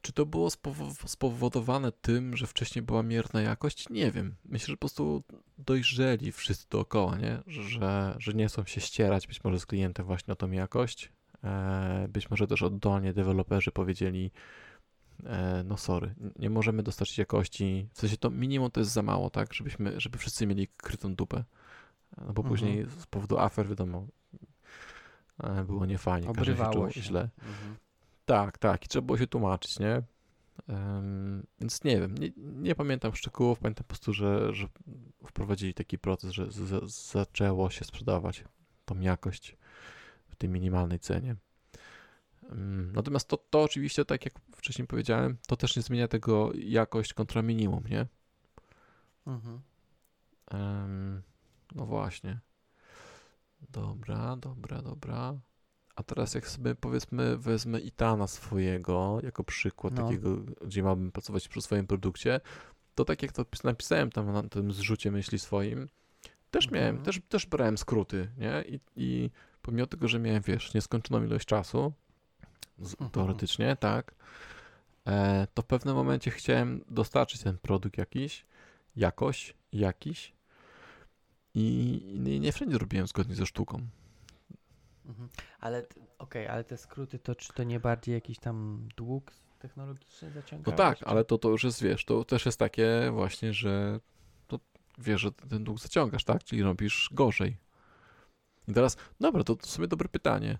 [0.01, 3.89] Czy to było spowo- spowodowane tym, że wcześniej była mierna jakość?
[3.89, 4.35] Nie wiem.
[4.45, 5.23] Myślę, że po prostu
[5.57, 7.39] dojrzeli wszyscy dookoła, nie?
[7.47, 11.11] Że, że nie chcą się ścierać być może z klientem właśnie o tą jakość.
[11.43, 14.31] E, być może też oddolnie deweloperzy powiedzieli,
[15.25, 17.87] e, no sorry, nie możemy dostarczyć jakości.
[17.93, 19.53] W sensie to minimum to jest za mało, tak?
[19.53, 21.43] Żebyśmy, żeby wszyscy mieli krytą dupę.
[22.17, 22.47] No bo Mhm.
[22.47, 24.07] później z powodu afer, wiadomo,
[25.43, 26.27] e, było niefajnie.
[26.33, 27.01] każdy się czuł się.
[27.01, 27.29] źle.
[27.37, 27.75] Mhm.
[28.25, 28.85] Tak, tak.
[28.85, 30.01] I trzeba było się tłumaczyć, nie?
[30.69, 33.59] Em, więc nie wiem, nie, nie pamiętam szczegółów.
[33.59, 34.67] Pamiętam po prostu, że, że
[35.25, 38.43] wprowadzili taki proces, że z, z, zaczęło się sprzedawać
[38.85, 39.57] tą jakość
[40.27, 41.35] w tej minimalnej cenie.
[42.51, 47.13] Em, Natomiast to, to oczywiście, tak jak wcześniej powiedziałem, to też nie zmienia tego jakość
[47.13, 48.05] kontra minimum, nie?
[49.27, 49.61] Mhm.
[50.51, 51.21] Em,
[51.75, 52.39] no właśnie.
[53.69, 55.35] Dobra, dobra, dobra.
[55.95, 60.03] A teraz jak sobie powiedzmy wezmę Itana swojego jako przykład No.
[60.03, 62.39] takiego, gdzie miałbym pracować przy swoim produkcie,
[62.95, 65.89] to tak jak to pis- napisałem tam na tym zrzucie myśli swoim,
[66.51, 67.05] też miałem, Mhm.
[67.05, 68.63] też, też brałem skróty, nie?
[68.67, 71.93] I, I pomimo tego, że miałem, wiesz, nieskończoną ilość czasu,
[72.79, 73.09] z, Mhm.
[73.11, 74.15] teoretycznie, tak,
[75.07, 78.45] e, to w pewnym momencie chciałem dostarczyć ten produkt jakiś,
[78.95, 80.33] jakoś, jakiś
[81.59, 83.87] i, nie wszędzie robiłem zgodnie ze sztuką.
[85.05, 85.29] Mhm.
[85.59, 85.85] Ale
[86.17, 90.77] okej, ale te skróty to czy to nie bardziej jakiś tam dług technologiczny No zaciągałeś?
[90.77, 93.99] tak, czy- ale to, to już jest, wiesz, to też jest takie właśnie, że
[94.47, 94.59] to
[94.97, 96.43] wiesz, że ten dług zaciągasz, tak?
[96.43, 97.57] Czyli robisz gorzej.
[98.67, 100.57] I teraz, dobra, to, to sobie dobre pytanie.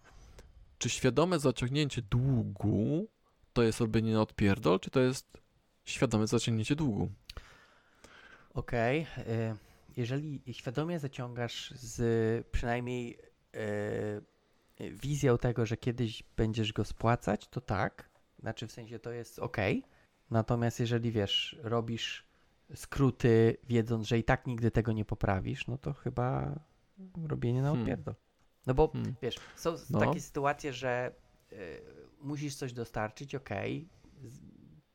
[0.77, 3.07] Czy świadome zaciągnięcie długu
[3.53, 5.37] to jest robienie na odpierdol, czy to jest
[5.85, 7.09] świadome zaciągnięcie długu?
[8.53, 9.01] Okej.
[9.17, 9.55] y,
[9.97, 13.19] Jeżeli świadomie zaciągasz z przynajmniej
[13.55, 13.59] y,
[14.81, 18.09] y, wizją tego, że kiedyś będziesz go spłacać, to tak.
[18.39, 19.57] Znaczy w sensie to jest ok.
[20.31, 22.27] Natomiast jeżeli wiesz, robisz
[22.75, 26.59] skróty, wiedząc, że i tak nigdy tego nie poprawisz, no to chyba
[27.27, 27.81] robienie na Hmm.
[27.81, 28.15] odpierdol.
[28.65, 29.15] No bo Hmm.
[29.21, 29.99] wiesz, są No.
[29.99, 31.11] takie sytuacje, że
[31.51, 31.81] y,
[32.21, 33.49] musisz coś dostarczyć, ok.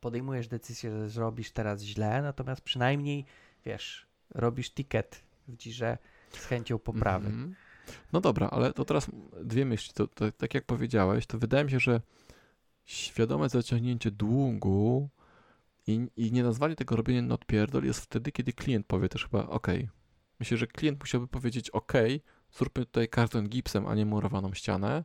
[0.00, 3.24] Podejmujesz decyzję, że zrobisz teraz źle, natomiast przynajmniej
[3.64, 5.98] wiesz, robisz ticket w dzirze
[6.30, 7.26] z chęcią poprawy.
[7.26, 7.54] Mhm.
[8.12, 9.10] No dobra, ale to teraz
[9.42, 9.94] dwie myśli.
[9.94, 12.00] To, to, tak jak powiedziałeś, to wydaje mi się, że
[12.84, 15.08] świadome zaciągnięcie długu
[15.86, 19.46] I, I nie nazwanie tego robieniem na odpierdol jest wtedy, kiedy klient powie też chyba
[19.46, 19.66] OK.
[20.40, 21.92] Myślę, że klient musiałby powiedzieć OK,
[22.52, 25.04] zróbmy tutaj karton gipsem, a nie murowaną ścianę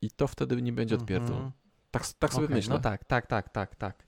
[0.00, 1.36] i to wtedy nie będzie odpierdol.
[1.36, 1.52] Mhm.
[1.90, 2.74] Tak, tak sobie Okej, myślę.
[2.74, 4.06] No tak, tak, tak, tak, tak.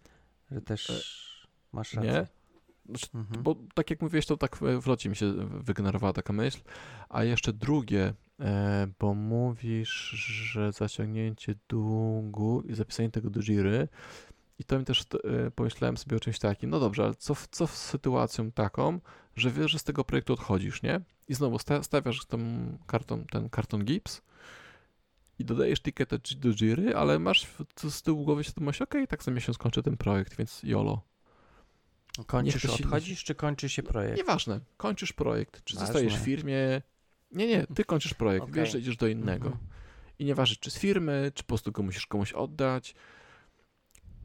[0.51, 2.13] Że też masz rację.
[2.13, 2.40] nie?
[2.87, 3.43] Znaczy, Mhm.
[3.43, 6.61] Bo tak jak mówiłeś, to tak w locie mi się wygenerowała taka myśl.
[7.09, 10.11] A jeszcze drugie, e, bo mówisz,
[10.53, 13.89] że zaciągnięcie długu i zapisanie tego do Jiry.
[14.59, 16.71] I to mi też e, pomyślałem sobie o czymś takim.
[16.71, 19.01] No dobrze, ale co, co z sytuacją taką,
[19.37, 21.01] że wiesz, że z tego projektu odchodzisz, nie?
[21.29, 22.39] I znowu sta- stawiasz tą
[22.87, 24.23] karton, ten karton gips
[25.39, 27.47] i dodajesz tiketę G- do Jiry, ale masz
[27.91, 31.03] z tyłu głowy świadomość, okej, tak za miesiąc kończę ten projekt, więc YOLO.
[32.27, 34.17] Kończysz, ktoś inny- odchodzisz, czy kończy się projekt?
[34.17, 35.87] Nieważne, kończysz projekt, czy Ważne.
[35.87, 36.83] zostajesz w firmie.
[37.33, 38.55] Nie, nie, ty kończysz projekt, Okej.
[38.55, 39.47] wiesz, że idziesz do innego.
[39.49, 39.67] Mhm.
[40.19, 42.95] I nieważne, czy z firmy, czy po prostu go musisz komuś oddać.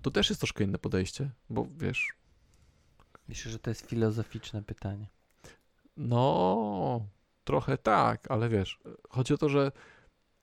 [0.02, 2.08] To też jest troszkę inne podejście, bo wiesz,
[3.28, 5.08] Myślę, że to jest filozoficzne pytanie.
[5.98, 7.06] no,
[7.44, 8.80] trochę tak, ale wiesz,
[9.10, 9.72] chodzi o to, że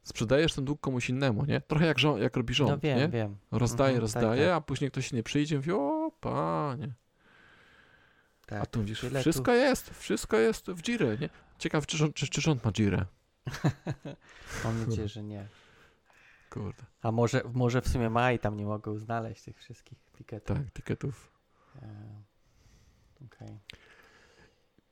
[0.02, 1.60] sprzedajesz ten dług komuś innemu, nie?
[1.60, 3.08] Trochę jak, żo- jak robi rząd, no wiem, nie?
[3.08, 3.36] wiem.
[3.50, 4.52] Rozdaje, Mhm, tak, rozdaje, tak.
[4.56, 6.92] a później ktoś nie przyjdzie i mówi, o panie.
[8.52, 8.62] Tak.
[8.62, 11.28] A tu mówisz, tyle tu- wszystko jest, wszystko jest w Jirę, nie?
[11.58, 13.06] Ciekaw, czy, rząd- czy, czy rząd ma Jirę.
[14.64, 15.48] Mam nadzieję, że nie.
[16.50, 16.82] Kurde.
[17.02, 20.56] A może, może w sumie ma i tam nie mogą znaleźć tych wszystkich tiketów.
[20.56, 21.32] Tak, tiketów.
[21.82, 21.88] E,
[23.26, 23.58] Okej.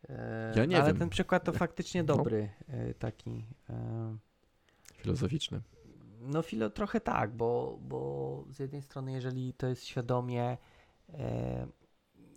[0.08, 0.98] E, Ja nie no, ale wiem.
[0.98, 2.16] ten przykład to faktycznie No.
[2.16, 2.50] dobry.
[2.68, 3.44] e, Taki.
[3.70, 4.16] e,
[4.94, 5.60] Filozoficzny.
[6.20, 10.58] No filo trochę tak, bo, bo z jednej strony, jeżeli to jest świadomie,
[11.14, 11.66] e,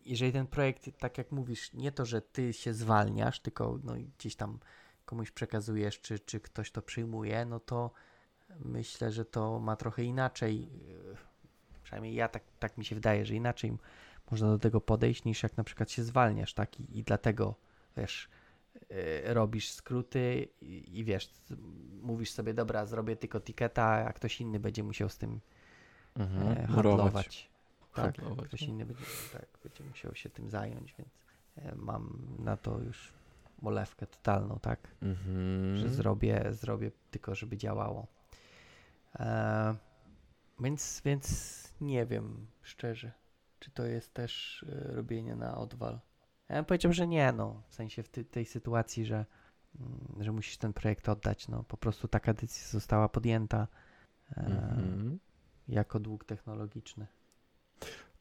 [0.05, 4.35] jeżeli ten projekt, tak jak mówisz, nie to, że ty się zwalniasz, tylko no, gdzieś
[4.35, 4.59] tam
[5.05, 7.91] komuś przekazujesz, czy, czy ktoś to przyjmuje, no to
[8.59, 10.69] myślę, że to ma trochę inaczej,
[11.13, 11.15] e,
[11.83, 13.77] przynajmniej ja tak, tak mi się wydaje, że inaczej
[14.31, 16.79] można do tego podejść, niż jak na przykład się zwalniasz, tak?
[16.79, 17.55] I, i dlatego,
[17.97, 18.29] wiesz,
[18.89, 21.29] e, robisz skróty i, i wiesz,
[22.01, 25.39] mówisz sobie, dobra, zrobię tylko tiketa, a ktoś inny będzie musiał z tym
[26.15, 26.67] e, Mhm.
[26.67, 27.47] handlować.
[27.49, 27.52] Tak,
[28.01, 28.67] Handlować, ktoś no.
[28.67, 31.09] inny będzie, tak, będzie musiał się tym zająć, więc
[31.55, 33.13] e, mam na to już
[33.61, 34.87] molewkę totalną, tak?
[35.01, 35.77] Mhm.
[35.77, 38.07] Że zrobię, zrobię tylko, żeby działało.
[39.15, 39.75] E,
[40.59, 43.11] więc, więc nie wiem, szczerze,
[43.59, 45.99] czy to jest też e, robienie na odwal.
[46.49, 49.25] Ja bym powiedział, że nie, no, w sensie w ty, tej sytuacji, że,
[49.79, 53.67] mm, że musisz ten projekt oddać, no, po prostu taka decyzja została podjęta
[54.37, 55.19] e, Mhm.
[55.67, 57.07] jako dług technologiczny.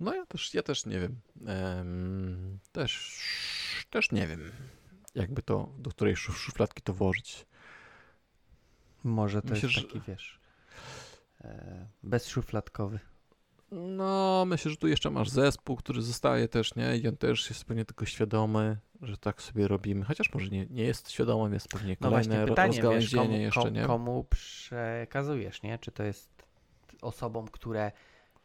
[0.02, 1.20] No ja też, ja też nie wiem.
[1.46, 3.16] Em, też,
[3.90, 4.52] też nie wiem,
[5.14, 7.46] jakby to, do której szuf- szufladki to włożyć.
[9.04, 10.40] Może to Myślę, jest że- taki, wiesz,
[11.40, 12.98] e, bezszufladkowy.
[13.70, 16.96] No, myślę, że tu jeszcze masz zespół, który zostaje też, nie?
[16.96, 20.04] I on też jest pewnie tego świadomy, że tak sobie robimy.
[20.04, 23.38] Chociaż może nie, nie jest świadomym, jest pewnie No kolejne ro- pytanie, wiesz, rozgałęzienie komu,
[23.42, 23.84] jeszcze, nie?
[23.86, 25.78] komu przekazujesz, nie?
[25.78, 26.30] Czy to jest
[27.02, 27.92] osobom, które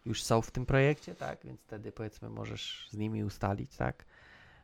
[0.07, 1.39] już są w tym projekcie, tak?
[1.45, 4.05] Więc wtedy powiedzmy możesz z nimi ustalić, tak?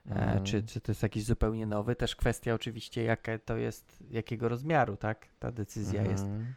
[0.06, 0.44] E, Mhm.
[0.44, 1.96] czy, czy to jest jakiś zupełnie nowy?
[1.96, 5.28] Też kwestia oczywiście, jakie to jest, jakiego rozmiaru, tak?
[5.40, 6.24] Ta decyzja jest.
[6.24, 6.54] Mhm.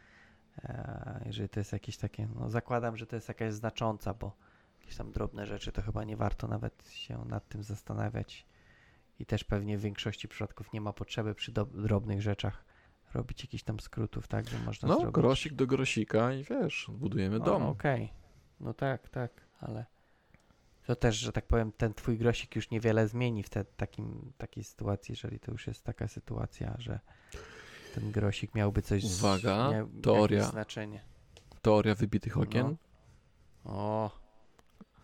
[0.64, 4.36] E, jeżeli to jest jakieś takie, no zakładam, że to jest jakaś znacząca, bo
[4.80, 8.46] jakieś tam drobne rzeczy, to chyba nie warto nawet się nad tym zastanawiać.
[9.18, 12.64] I też pewnie w większości przypadków nie ma potrzeby przy do, drobnych rzeczach
[13.14, 15.14] robić jakichś tam skrótów, tak, że można No, zrobić.
[15.14, 17.62] grosik do grosika i wiesz, budujemy O, dom.
[17.62, 18.12] Okej,
[18.60, 19.84] no tak, tak, ale
[20.86, 24.64] to też, że tak powiem, ten twój grosik już niewiele zmieni w te, takim, takiej
[24.64, 27.00] sytuacji, jeżeli to już jest taka sytuacja, że
[27.94, 30.44] ten grosik miałby coś z- Uwaga, miał teoria.
[30.44, 31.00] znaczenie.
[31.62, 32.76] Teoria wybitych okien.
[33.64, 33.72] No.
[33.72, 34.10] O,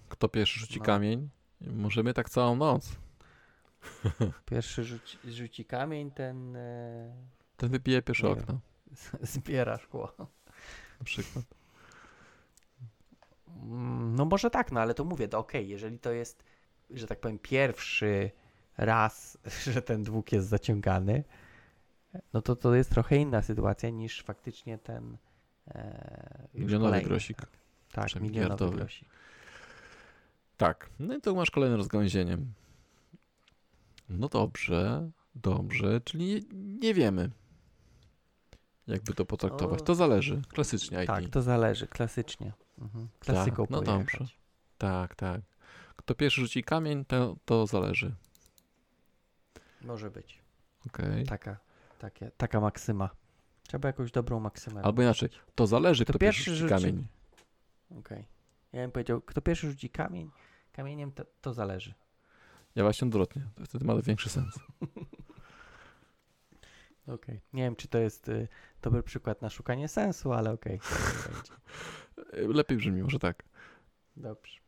[0.08, 0.84] Kto pierwszy rzuci No.
[0.84, 1.28] kamień?
[1.60, 2.96] Możemy tak całą noc.
[4.46, 7.16] Pierwszy rzuci, rzuci kamień, ten e,
[7.56, 8.42] Ten wybije pierwsze Nie wiem.
[8.44, 8.58] okno,
[9.32, 10.12] zbiera szkło.
[10.98, 11.44] na przykład.
[13.62, 16.44] Mm, No może tak, no ale to mówię, to okej, jeżeli to jest,
[16.90, 18.30] że tak powiem, pierwszy
[18.78, 19.38] raz,
[19.72, 21.24] że ten dług jest zaciągany,
[22.32, 25.16] no to to jest trochę inna sytuacja niż faktycznie ten
[25.68, 27.36] e, Milionowy kolejny, grosik.
[27.36, 27.50] Tak,
[27.92, 28.76] tak milionowy miliardowy.
[28.76, 29.08] grosik.
[30.56, 30.90] Tak.
[30.98, 32.38] No i tu masz kolejne rozgałęzienie.
[34.08, 37.30] No dobrze, dobrze, czyli nie wiemy,
[38.86, 39.80] jakby to potraktować.
[39.80, 39.84] O.
[39.84, 41.06] To zależy, klasycznie IT.
[41.06, 42.52] Tak, to zależy, klasycznie.
[42.78, 43.08] Mhm.
[43.18, 44.18] Klasyką no pojechać.
[44.18, 44.34] dobrze.
[44.78, 45.40] tak, tak.
[45.96, 48.14] Kto pierwszy rzuci kamień, to, to zależy.
[49.82, 50.42] Może być.
[50.86, 51.26] Okej.
[51.26, 51.56] Taka,
[51.98, 53.10] takie, taka maksyma.
[53.62, 54.82] Trzeba jakąś dobrą maksymę.
[54.82, 57.06] Albo inaczej, to zależy, Kto kto pierwszy pierwszy rzuci rzuci- kamień.
[57.98, 58.28] Okej.
[58.72, 60.30] Ja bym powiedział, kto pierwszy rzuci kamień,
[60.72, 61.94] kamieniem, to, to zależy.
[62.74, 63.48] Ja właśnie odwrotnie.
[63.54, 64.58] To wtedy ma większy sens.
[67.06, 67.40] Okej.
[67.52, 68.48] Nie wiem, czy to jest y,
[68.82, 70.76] dobry przykład na szukanie sensu, ale okej.
[70.76, 70.80] Y,
[72.32, 73.42] Lepiej brzmi, może tak.
[74.16, 74.60] Dobrze.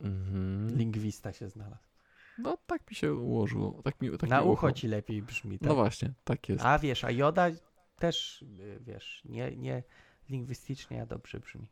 [0.00, 0.76] Mhm.
[0.76, 1.90] Lingwista się znalazł.
[2.38, 3.82] No tak mi się ułożyło.
[3.82, 5.68] Tak mi, tak na mi ucho ci lepiej brzmi, tak?
[5.68, 6.64] No właśnie, tak jest.
[6.64, 7.50] A wiesz, a Joda
[7.96, 9.82] też, y, wiesz, nie, nie
[10.28, 11.68] lingwistycznie, a dobrze brzmi.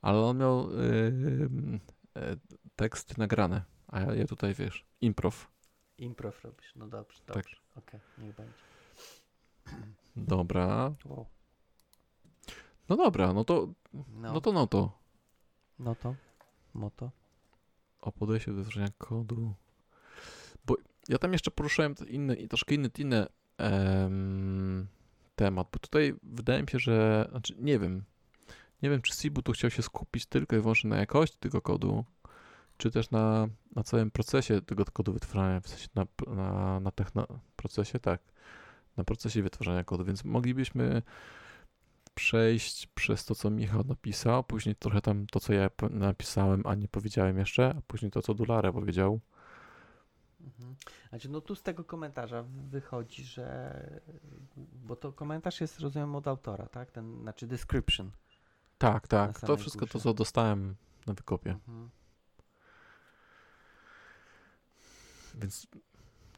[0.00, 0.74] Ale on miał y,
[2.16, 2.38] y,
[2.76, 5.48] tekst nagrane, a ja, ja tutaj, wiesz, improv.
[5.98, 7.36] Improv robisz, no dobrze, Tak.
[7.36, 7.56] dobrze.
[7.76, 8.52] Okej, niech będzie.
[10.16, 10.94] Dobra.
[11.04, 11.26] Wow.
[12.88, 14.98] No dobra, no to, No, no to, no to.
[15.78, 16.14] no to,
[16.74, 17.10] moto.
[18.00, 19.54] O podejściu do tworzenia kodu.
[20.66, 20.76] Bo
[21.08, 23.26] ja tam jeszcze poruszyłem t- inny, i troszkę inny, inny
[23.58, 24.86] em,
[25.36, 28.04] temat, bo tutaj wydaje mi się, że, znaczy nie wiem,
[28.82, 32.04] nie wiem, czy Sibu tu chciał się skupić tylko i wyłącznie na jakości tego kodu,
[32.76, 37.26] czy też na, na całym procesie tego kodu wytwarzania, w sensie na, na, na techno,
[37.56, 38.20] procesie, tak,
[38.96, 41.02] na procesie wytwarzania kodu, więc moglibyśmy
[42.14, 46.88] przejść przez to, co Michał napisał, później trochę tam to, co ja napisałem, a nie
[46.88, 49.20] powiedziałem jeszcze, a później to, co Dulare powiedział.
[50.40, 50.76] Mhm.
[51.08, 54.00] Znaczy, no tu z tego komentarza wychodzi, że.
[54.56, 56.90] Bo to komentarz jest, rozumiem, od autora, tak?
[56.90, 58.10] Ten, znaczy description.
[58.78, 60.02] Tak, tak, to wszystko to, górze.
[60.02, 60.74] co dostałem
[61.06, 61.50] na wykopie.
[61.50, 61.90] Mhm.
[65.34, 65.66] Więc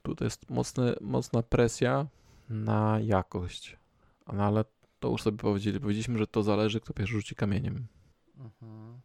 [0.02, 2.06] tutaj jest mocny, mocna presja
[2.48, 3.76] na jakość.
[4.32, 4.64] No ale
[5.04, 5.80] to już sobie powiedzieli.
[5.80, 7.86] Powiedzieliśmy, że to zależy, kto pierwszy rzuci kamieniem.
[8.38, 9.00] Mhm.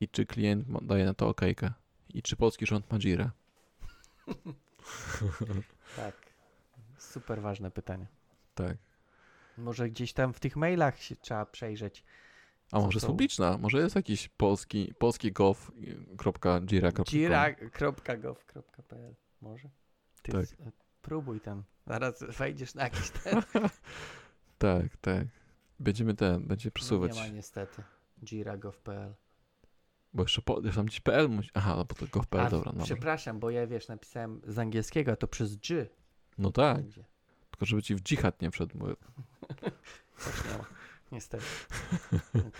[0.00, 1.72] I czy klient daje na to okejkę.
[2.08, 3.30] I czy polski rząd ma girę.
[5.96, 6.14] Tak.
[6.98, 8.06] Super ważne pytanie.
[8.54, 8.76] Tak.
[9.58, 12.04] Może gdzieś tam w tych mailach się trzeba przejrzeć.
[12.72, 13.58] A może jest publiczna?
[13.58, 17.04] Może jest jakiś polski, polski gov.gira.com.
[17.04, 19.68] gira.gov.pl Może?
[20.22, 20.46] Ty Tak.
[20.46, 20.54] z-
[21.02, 21.62] próbuj ten.
[21.86, 23.42] Zaraz wejdziesz na jakiś ten.
[24.58, 25.24] Tak, tak.
[25.84, 27.14] Będziemy ten, będzie No przesuwać.
[27.16, 27.82] nie ma niestety.
[28.22, 29.14] gira.gov.pl
[30.14, 31.50] Bo jeszcze, po, jeszcze tam ci PL musi.
[31.54, 32.84] Aha, no bo to gov.pl, A, dobra, dobra.
[32.84, 35.86] Przepraszam, bo ja wiesz, napisałem z angielskiego, a to przez G
[36.38, 37.04] No tak, będzie.
[37.50, 38.78] tylko żeby ci w dżihad nie wszedł.
[38.78, 38.86] Bo...
[38.86, 40.64] Też nie ma.
[41.12, 41.44] Niestety.
[42.34, 42.50] Okej.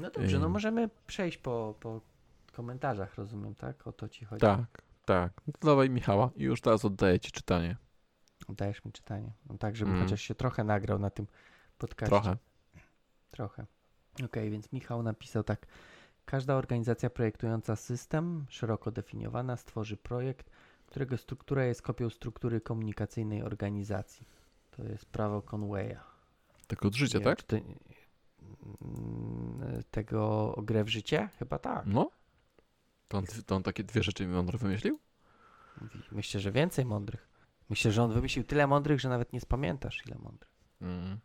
[0.00, 2.00] No dobrze, no możemy przejść po, po
[2.52, 3.86] komentarzach, rozumiem, tak?
[3.86, 4.40] O to ci chodzi.
[4.40, 5.32] Tak, tak.
[5.46, 7.76] No to dawaj Michała i już teraz oddaję ci czytanie.
[8.48, 9.32] Dajesz mi czytanie.
[9.50, 10.04] No tak, żebym Mm.
[10.06, 11.26] chociaż się trochę nagrał na tym
[11.78, 12.10] podcaście.
[12.10, 12.36] Trochę.
[13.30, 13.66] Trochę.
[14.24, 15.66] Okej, więc Michał napisał tak.
[16.24, 20.50] Każda organizacja projektująca system, szeroko definiowana, stworzy projekt,
[20.86, 24.26] którego struktura jest kopią struktury komunikacyjnej organizacji.
[24.70, 25.96] To jest prawo Conwaya.
[26.66, 27.42] Tak od życia, tak?
[27.42, 27.78] to- mm,
[29.90, 31.28] tego grę w życie?
[31.38, 31.86] Chyba tak.
[31.86, 32.10] No.
[33.08, 34.98] To on, to on takie dwie rzeczy mądre wymyślił?
[36.12, 37.28] Myślę, że więcej mądrych.
[37.70, 40.50] Myślę, że on wymyślił tyle mądrych, że nawet nie spamiętasz ile mądrych.
[40.80, 41.18] Mm.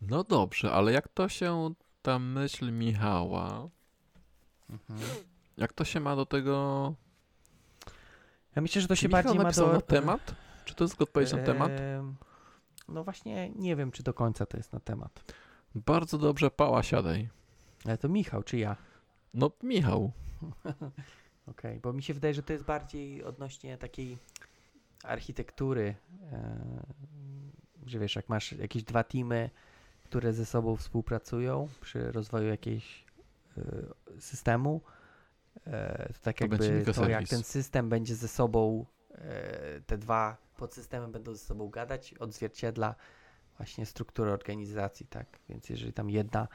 [0.00, 3.68] No dobrze, ale jak to się ta myśl Michała,
[4.70, 5.00] Mhm.
[5.56, 6.94] jak to się ma do tego...
[8.56, 9.72] Ja myślę, że to się Michał bardziej ma do...
[9.72, 10.34] na temat?
[10.64, 11.70] Czy to jest odpowiedź na temat?
[11.70, 12.14] Em,
[12.88, 15.24] No właśnie, nie wiem, czy do końca to jest na temat.
[15.74, 17.28] Bardzo dobrze, pała siadaj.
[17.84, 18.76] Ale to Michał, czy ja?
[19.34, 20.12] No Michał.
[21.50, 24.18] Okej, bo mi się wydaje, że to jest bardziej odnośnie takiej
[25.04, 25.94] architektury,
[27.86, 29.50] że wiesz, jak masz jakieś dwa teamy,
[30.14, 33.04] które ze sobą współpracują przy rozwoju jakiegoś
[33.58, 33.62] e,
[34.20, 34.80] systemu,
[35.66, 40.36] e, to tak To jakby to, jak ten system będzie ze sobą, e, te dwa
[40.56, 42.94] podsystemy będą ze sobą gadać, odzwierciedla
[43.56, 45.38] właśnie strukturę organizacji, tak?
[45.48, 46.48] Więc jeżeli tam jedna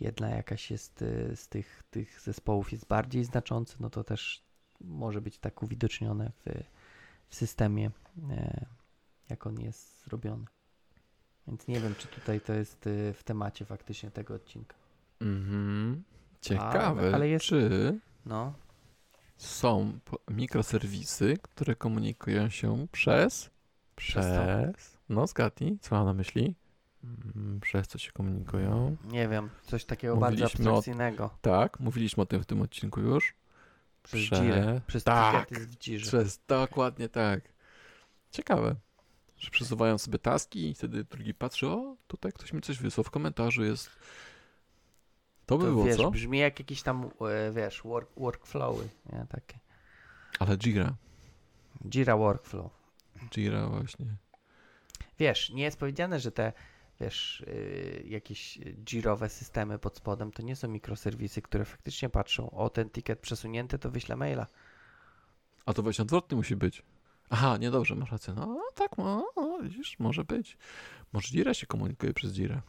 [0.00, 4.44] jedna jakaś jest y, z tych, tych zespołów jest bardziej znaczący, no to też
[4.80, 6.64] może być tak uwidocznione w,
[7.28, 7.90] w systemie,
[8.30, 8.66] e,
[9.28, 10.44] jak on jest zrobiony.
[11.50, 14.76] Więc nie wiem, czy tutaj to jest y, w temacie faktycznie tego odcinka.
[15.20, 16.02] Mhm.
[16.40, 18.52] Ciekawe, Ale- ale jest- czy No,
[19.36, 19.98] są
[20.30, 23.50] mikroserwisy, które komunikują się przez...
[23.96, 24.26] Przez?
[24.26, 24.98] Przez...
[25.08, 26.54] No zgadnij, co mam na myśli?
[27.04, 28.96] Mm, Przez co się komunikują?
[29.04, 31.30] nie wiem, coś takiego bardzo Mówiliśmy o- abstrakcyjnego.
[31.40, 33.34] Tak, mówiliśmy o tym w tym odcinku już.
[34.02, 35.50] Przez Prze- Jirę, przez tak,
[35.86, 36.06] Jirze.
[36.06, 37.40] Przez, dokładnie tak.
[38.30, 38.74] Ciekawe,
[39.40, 43.10] że przesuwają sobie taski i wtedy drugi patrzy, o, tutaj ktoś mi coś wysłał w
[43.10, 43.90] komentarzu, jest...
[45.46, 46.10] To by To było, wiesz, co?
[46.10, 49.26] brzmi jak jakieś tam, e, wiesz, work, workflowy, nie?
[49.28, 49.58] Takie.
[50.38, 50.94] Ale Jira,
[51.88, 52.70] Jira workflow.
[53.30, 54.06] Jira właśnie.
[55.18, 56.52] Wiesz, nie jest powiedziane, że te
[57.00, 62.70] wiesz, yy, jakieś jirowe systemy pod spodem, to nie są mikroserwisy, które faktycznie patrzą, o
[62.70, 64.46] ten ticket przesunięty, to wyślę maila.
[65.66, 66.82] A to właśnie odwrotnie musi być.
[67.30, 68.34] Aha, nie dobrze, masz rację.
[68.34, 70.56] No tak, no, no widzisz, może być.
[71.12, 72.62] Może Jira się komunikuje przez Jira.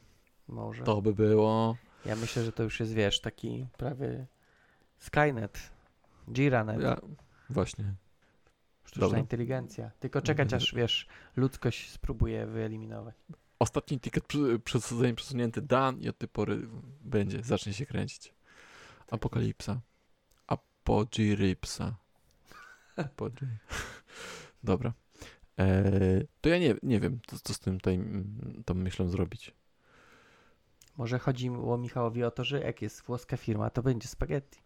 [0.48, 0.84] Może.
[0.84, 1.78] To by było.
[2.06, 4.26] Ja myślę, że to już jest, wiesz, taki prawie
[4.98, 5.72] Skynet,
[6.34, 6.98] Jiranet, Ja,
[7.50, 7.94] właśnie.
[8.86, 9.20] sztuczna dobra.
[9.20, 9.92] inteligencja.
[10.00, 13.16] Tylko czekać, aż, wiesz, ludzkość spróbuje wyeliminować.
[13.60, 14.24] Ostatni ticket
[14.64, 16.68] przesadzenie przesunięty dan i od tej pory
[17.02, 18.34] będzie, zacznie się kręcić.
[19.12, 19.82] Apokalipsa.
[20.48, 21.96] Apogirypsa.
[22.96, 23.48] Apogy...
[24.64, 24.94] Dobra.
[25.58, 29.56] Eee, to ja nie, nie wiem, co, co z tym tutaj, mm, tą myślą zrobić.
[30.98, 34.60] Może chodziło Michałowi o to, że jak jest włoska firma, to będzie spaghetti.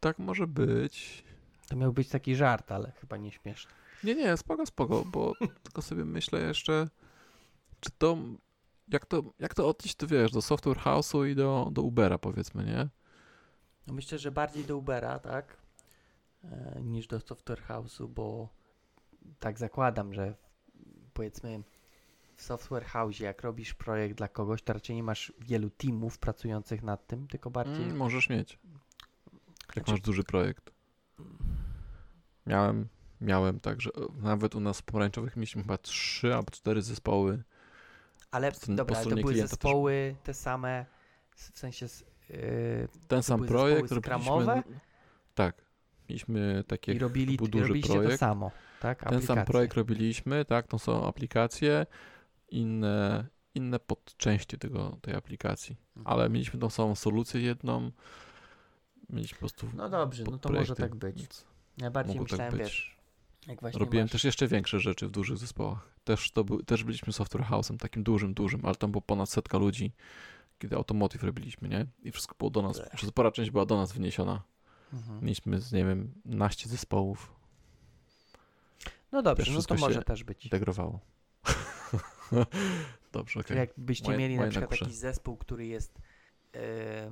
[0.00, 1.24] Tak może być.
[1.68, 3.70] To miał być taki żart, ale chyba nie śmieszny.
[4.04, 5.34] Nie, nie, spoko, spoko, bo
[5.64, 6.88] tylko sobie myślę jeszcze,
[7.80, 8.18] czy to,
[8.88, 12.64] jak to, jak to odnieść, to wiesz, do Software House'u i do, do Ubera powiedzmy,
[12.64, 12.88] nie?
[13.86, 15.61] No myślę, że bardziej do Ubera, tak?
[16.44, 18.48] E, niż do Software House'u, bo
[19.40, 20.34] tak zakładam, że
[21.14, 21.62] powiedzmy
[22.36, 26.82] w Software House, jak robisz projekt dla kogoś, to raczej nie masz wielu teamów pracujących
[26.82, 27.84] nad tym, tylko bardziej.
[27.84, 28.58] Mm, możesz mieć,
[29.66, 30.70] jak Znaczy- masz duży projekt.
[32.46, 32.88] Miałem,
[33.20, 37.42] miałem tak, że o, nawet u nas w Pomarańczowych mieliśmy chyba trzy albo cztery zespoły.
[38.30, 39.50] ale po dobra, po to były klienta też.
[39.50, 40.86] zespoły te same,
[41.30, 41.86] w sensie
[42.28, 44.78] yy, Ten sam projekt zespoły robiliśmy...
[45.34, 45.62] Tak,
[46.12, 48.12] mieliśmy takie i robili, duży robiliście projekt.
[48.12, 48.50] to samo,
[48.80, 48.98] tak?
[48.98, 49.44] Ten sam Aplikacje.
[49.44, 51.86] projekt robiliśmy, tak, to są aplikacje,
[52.48, 55.76] inne, inne podczęści tego, tej aplikacji.
[55.96, 56.14] Mhm.
[56.14, 57.90] Ale mieliśmy tą samą solucję jedną,
[59.10, 61.26] mieliśmy po prostu No dobrze, no to może tak być.
[61.78, 62.62] Najbardziej mogło tak myślałem, być.
[62.62, 62.96] wiesz,
[63.46, 64.12] jak właśnie Robiłem masz...
[64.12, 65.88] też jeszcze większe rzeczy w dużych zespołach.
[66.04, 69.58] Też, to był, też byliśmy software house'em, takim dużym, dużym, ale tam było ponad setka
[69.58, 69.92] ludzi,
[70.58, 71.86] kiedy automotive robiliśmy, nie?
[72.02, 74.42] I wszystko było do nas, przez spora część była do nas wyniesiona.
[74.92, 75.20] Mhm.
[75.22, 77.32] Mieliśmy, z, nie wiem, naście zespołów,
[79.12, 80.44] No dobrze, no to może też być.
[80.44, 81.00] integrowało.
[83.12, 83.56] Dobrze, okej.
[83.56, 84.84] Jakbyście Moje- mieli na moje przykład nakusze.
[84.84, 85.98] taki zespół, który jest
[86.56, 87.10] e,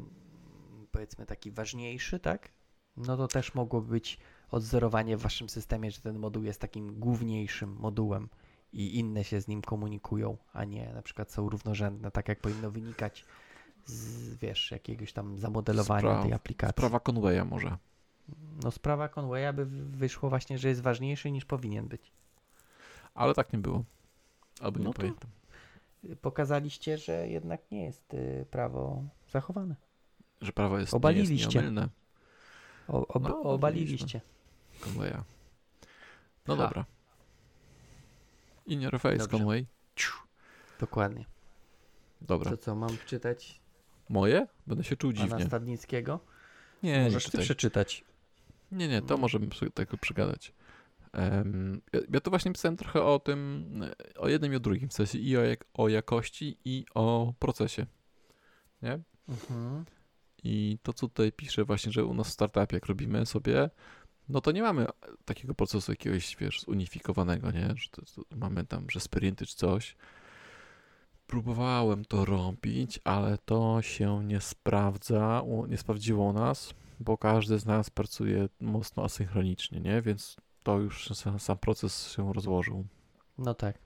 [0.92, 2.48] powiedzmy taki ważniejszy, tak?
[2.96, 4.18] No to też mogłoby być
[4.50, 8.28] odzorowanie w waszym systemie, że ten moduł jest takim główniejszym modułem
[8.72, 12.70] i inne się z nim komunikują, a nie na przykład są równorzędne, tak jak powinno
[12.70, 13.24] wynikać
[13.86, 16.72] z, wiesz, jakiegoś tam zamodelowania Spraw- tej aplikacji.
[16.72, 17.76] Sprawa Conwaya może.
[18.62, 22.12] No sprawa Conwaya by wyszło właśnie, że jest ważniejszy niż powinien być.
[23.14, 23.84] Ale tak nie było.
[24.60, 25.30] Albo nie No pamiętam.
[26.22, 29.02] Pokazaliście, że jednak nie jest y, prawo
[29.32, 29.74] zachowane.
[30.40, 31.48] Że prawo jest, nie jest Obaliliście.
[31.58, 31.88] nieomylne.
[32.88, 34.20] O, ob, No, obaliliście.
[34.80, 35.22] Conwaya.
[36.46, 36.62] No Ha.
[36.62, 36.84] dobra.
[38.66, 39.38] In your face, Dobrze.
[39.38, 39.66] Conway.
[40.80, 41.24] Dokładnie.
[42.20, 42.50] Dobra.
[42.50, 43.60] To co, mam czytać
[44.10, 44.46] Moje?
[44.66, 45.44] Będę się czuł pana dziwnie.
[45.46, 46.20] Stadnickiego?
[46.82, 47.44] Nie, nie Możesz ty czytaj.
[47.44, 48.04] przeczytać.
[48.72, 49.20] Nie, nie, to No.
[49.20, 50.52] możemy tego przygadać.
[51.12, 53.64] Em, ja, ja tu właśnie pisałem trochę o tym,
[54.16, 57.86] o jednym i o drugim, w sensie i o, jak, o jakości i o procesie.
[58.82, 58.98] Nie?
[59.28, 59.84] Mhm.
[60.44, 63.70] I to, co tutaj piszę właśnie, że u nas w startupie, jak robimy sobie,
[64.28, 64.86] no to nie mamy
[65.24, 67.74] takiego procesu jakiegoś, wiesz, zunifikowanego, nie?
[67.76, 69.96] Że to, to mamy tam, że sprinty czy coś.
[71.30, 77.66] Próbowałem to robić, ale to się nie sprawdza, nie sprawdziło u nas, bo każdy z
[77.66, 80.02] nas pracuje mocno asynchronicznie, nie?
[80.02, 82.86] Więc to już sam, sam proces się rozłożył.
[83.38, 83.78] No tak.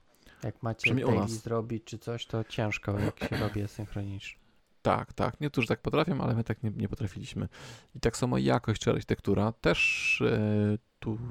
[0.43, 4.39] Jak macie daily zrobić czy coś, to ciężko, jak się robi asynchronicznie.
[4.81, 5.41] Tak, tak.
[5.41, 7.47] Niektórzy tak potrafią, ale my tak nie, nie potrafiliśmy.
[7.95, 10.77] I tak samo jakość czy architektura też e,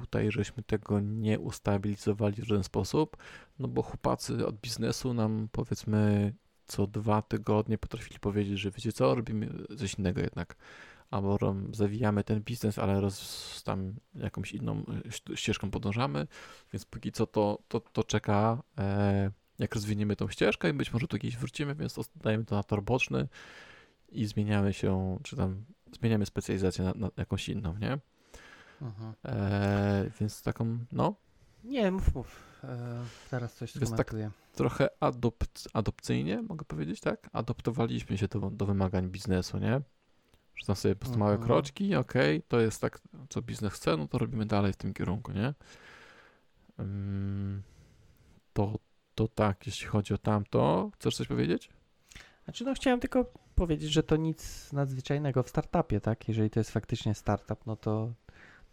[0.01, 3.17] tutaj żeśmy tego nie ustabilizowali w żaden sposób,
[3.59, 6.33] no bo chłopacy od biznesu nam powiedzmy
[6.67, 10.55] co dwa tygodnie potrafili powiedzieć, że wiecie co, robimy coś innego jednak.
[11.11, 14.83] Albo zawijamy ten biznes, ale roz, tam jakąś inną
[15.31, 16.27] e, ścieżką podążamy,
[16.73, 21.07] więc póki co to, to, to czeka e, jak rozwiniemy tą ścieżkę i być może
[21.07, 23.27] tu kiedyś wrócimy, więc dajemy to na tor boczny
[24.09, 27.97] i zmieniamy się, czy tam zmieniamy specjalizację na, na jakąś inną, nie?
[28.85, 29.13] Mhm.
[29.23, 31.15] Eee, więc taką, no,
[31.63, 32.43] Nie, mów, mów.
[32.63, 34.31] E, zaraz coś tak- skomentuję.
[34.53, 37.29] trochę adopt, adopcyjnie, mogę powiedzieć, tak?
[37.33, 39.81] Adoptowaliśmy się do, do wymagań biznesu, nie?
[40.55, 41.47] Że tam sobie po prostu małe Mhm.
[41.47, 45.31] kroczki, okej, to jest tak, co biznes chce, no to robimy dalej w tym kierunku,
[45.31, 45.53] nie?
[48.53, 48.79] To,
[49.15, 50.91] to tak, jeśli chodzi o tamto.
[50.95, 51.69] Chcesz coś powiedzieć?
[52.43, 53.25] Znaczy, no chciałem tylko
[53.55, 56.27] powiedzieć, że to nic nadzwyczajnego w startupie, tak?
[56.27, 58.13] Jeżeli to jest faktycznie startup, no to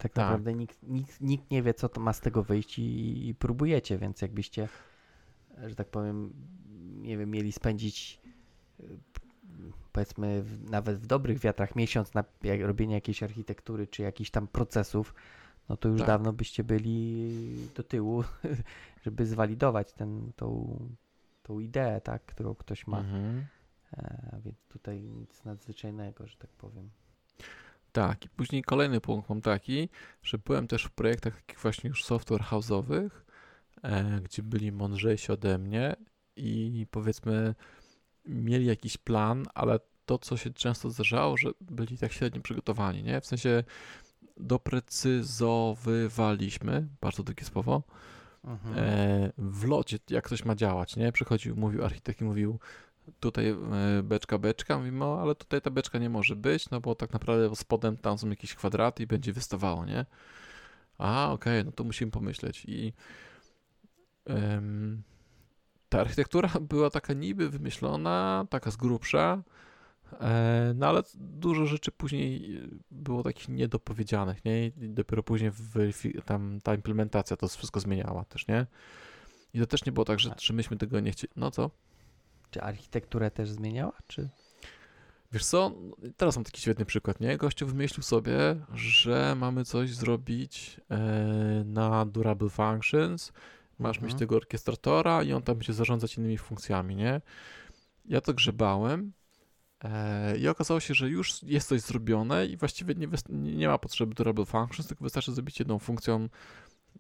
[0.03, 0.25] tak, Tak.
[0.25, 3.99] naprawdę nikt, nikt, nikt nie wie, co to ma z tego wyjść i, i próbujecie,
[3.99, 4.69] więc jakbyście
[5.67, 6.33] że tak powiem,
[7.01, 8.21] nie wiem, mieli spędzić
[8.81, 8.99] y,
[9.93, 14.47] powiedzmy w, nawet w dobrych wiatrach miesiąc na jak, robienie jakiejś architektury czy jakichś tam
[14.47, 15.15] procesów,
[15.69, 16.07] no to już Tak.
[16.07, 18.25] dawno byście byli do tyłu,
[19.05, 20.79] żeby zwalidować ten, tą,
[21.43, 22.99] tą ideę, tak, którą ktoś ma.
[22.99, 23.47] Mhm.
[23.93, 26.91] E, więc tutaj nic nadzwyczajnego, że tak powiem.
[27.93, 29.89] Tak, i później kolejny punkt mam taki,
[30.23, 33.11] że byłem też w projektach takich właśnie już software house'owych,
[33.83, 35.97] e, gdzie byli mądrzejsi ode mnie
[36.37, 37.55] i powiedzmy
[38.25, 43.21] mieli jakiś plan, ale to, co się często zdarzało, że byli tak średnio przygotowani, nie?
[43.21, 43.65] W sensie
[44.37, 47.83] doprecyzowywaliśmy, bardzo takie słowo,
[48.45, 48.75] Mhm.
[48.79, 51.13] e, w locie, jak coś ma działać, nie?
[51.13, 52.59] Przychodził, mówił architekt i mówił
[53.21, 53.57] tutaj e,
[54.03, 57.57] beczka, beczka, mówimy, no ale tutaj ta beczka nie może być, no bo tak naprawdę
[57.57, 60.07] spodem tam są jakieś kwadraty i będzie wystawało, nie?
[60.99, 62.93] A, okej, no to musimy pomyśleć i
[65.89, 69.43] ta architektura była taka niby wymyślona, taka z grubsza,
[70.21, 74.67] e, no ale dużo rzeczy później e, było takich niedopowiedzianych, nie?
[74.67, 78.67] I dopiero później weryfi- tam ta implementacja to wszystko zmieniała też, nie?
[79.55, 81.33] I to też nie było tak, że, że myśmy tego nie chcieli.
[81.37, 81.71] No co?
[82.53, 84.29] Czy architekturę też zmieniała, czy?
[85.33, 85.73] Wiesz co,
[86.17, 87.37] teraz mam taki świetny przykład, nie?
[87.37, 88.37] Gościu wymyślił sobie,
[88.75, 90.99] że mamy coś zrobić e,
[91.67, 93.33] na Durable Functions,
[93.79, 94.19] masz mieć Mhm.
[94.19, 97.21] tego orkiestratora i on tam będzie zarządzać innymi funkcjami, nie?
[98.05, 99.13] Ja to grzebałem
[99.85, 104.15] e, i okazało się, że już jest coś zrobione i właściwie nie, nie ma potrzeby
[104.15, 106.29] Durable Functions, tylko wystarczy zrobić jedną funkcją,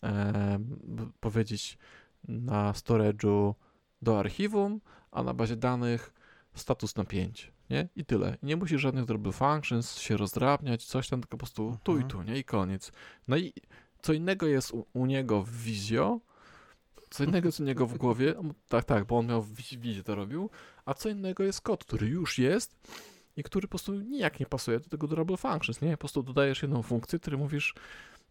[0.03, 0.59] e,
[1.20, 1.78] powiedzieć
[2.28, 3.55] na storage'u
[4.03, 4.80] do archiwum,
[5.12, 6.12] a na bazie danych
[6.54, 7.88] status na 5, nie?
[7.96, 8.36] I tyle.
[8.42, 12.02] I nie musisz żadnych double functions się rozdrabniać, coś tam, tylko po prostu tu i
[12.02, 12.10] Mhm.
[12.10, 12.38] tu, nie?
[12.38, 12.92] I koniec.
[13.28, 13.52] No i
[14.02, 16.20] co innego jest u, u niego w Visio,
[17.10, 18.34] co innego jest u niego w głowie,
[18.68, 20.50] tak, tak, bo on miał w Vizie to robił,
[20.84, 22.76] a co innego jest kod, który już jest
[23.36, 25.90] i który po prostu nijak nie pasuje do tego durable functions, nie?
[25.90, 27.74] Po prostu dodajesz jedną funkcję, który mówisz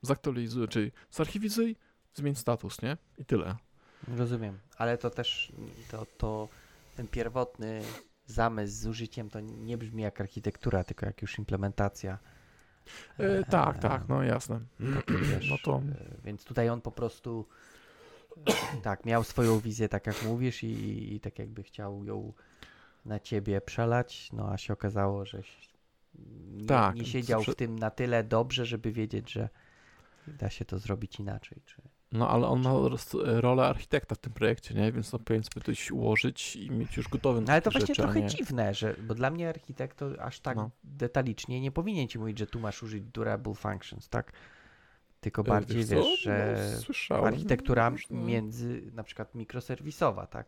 [0.02, 1.76] zaktualizuj, czyli zarchiwizuj,
[2.14, 2.98] zmień status, nie?
[3.18, 3.56] I tyle.
[4.08, 5.52] Rozumiem, ale to też
[5.92, 6.48] to, to
[6.96, 7.82] ten pierwotny
[8.26, 12.20] zamysł z użyciem to nie brzmi jak architektura, tylko jak już implementacja.
[13.18, 14.60] E, tak, tak, no jasne.
[15.30, 17.48] Wiesz, No to e, Więc tutaj on po prostu
[18.48, 22.34] e, tak, miał swoją wizję, tak jak mówisz, i, i tak jakby chciał ją
[23.06, 25.42] na ciebie przelać, no a się okazało, że
[26.52, 29.50] nie, Tak, nie siedział prze- w tym na tyle dobrze, żeby wiedzieć, że
[30.28, 31.62] da się to zrobić inaczej.
[31.66, 31.82] Czy...
[32.12, 34.92] No ale on ma roz- rolę architekta w tym projekcie, nie?
[34.92, 38.02] Więc on powinien sobie coś ułożyć i mieć już gotowe No ale to właśnie rzeczy,
[38.02, 38.28] a trochę nie...
[38.28, 40.70] dziwne, że, bo dla mnie architekt to aż tak No.
[40.84, 44.32] detalicznie nie powinien ci mówić, że tu masz użyć durable functions, tak?
[45.22, 45.96] Tylko E, bardziej co?
[45.96, 46.58] wiesz, że
[47.10, 50.48] No, architektura między na przykład mikroserwisowa, tak?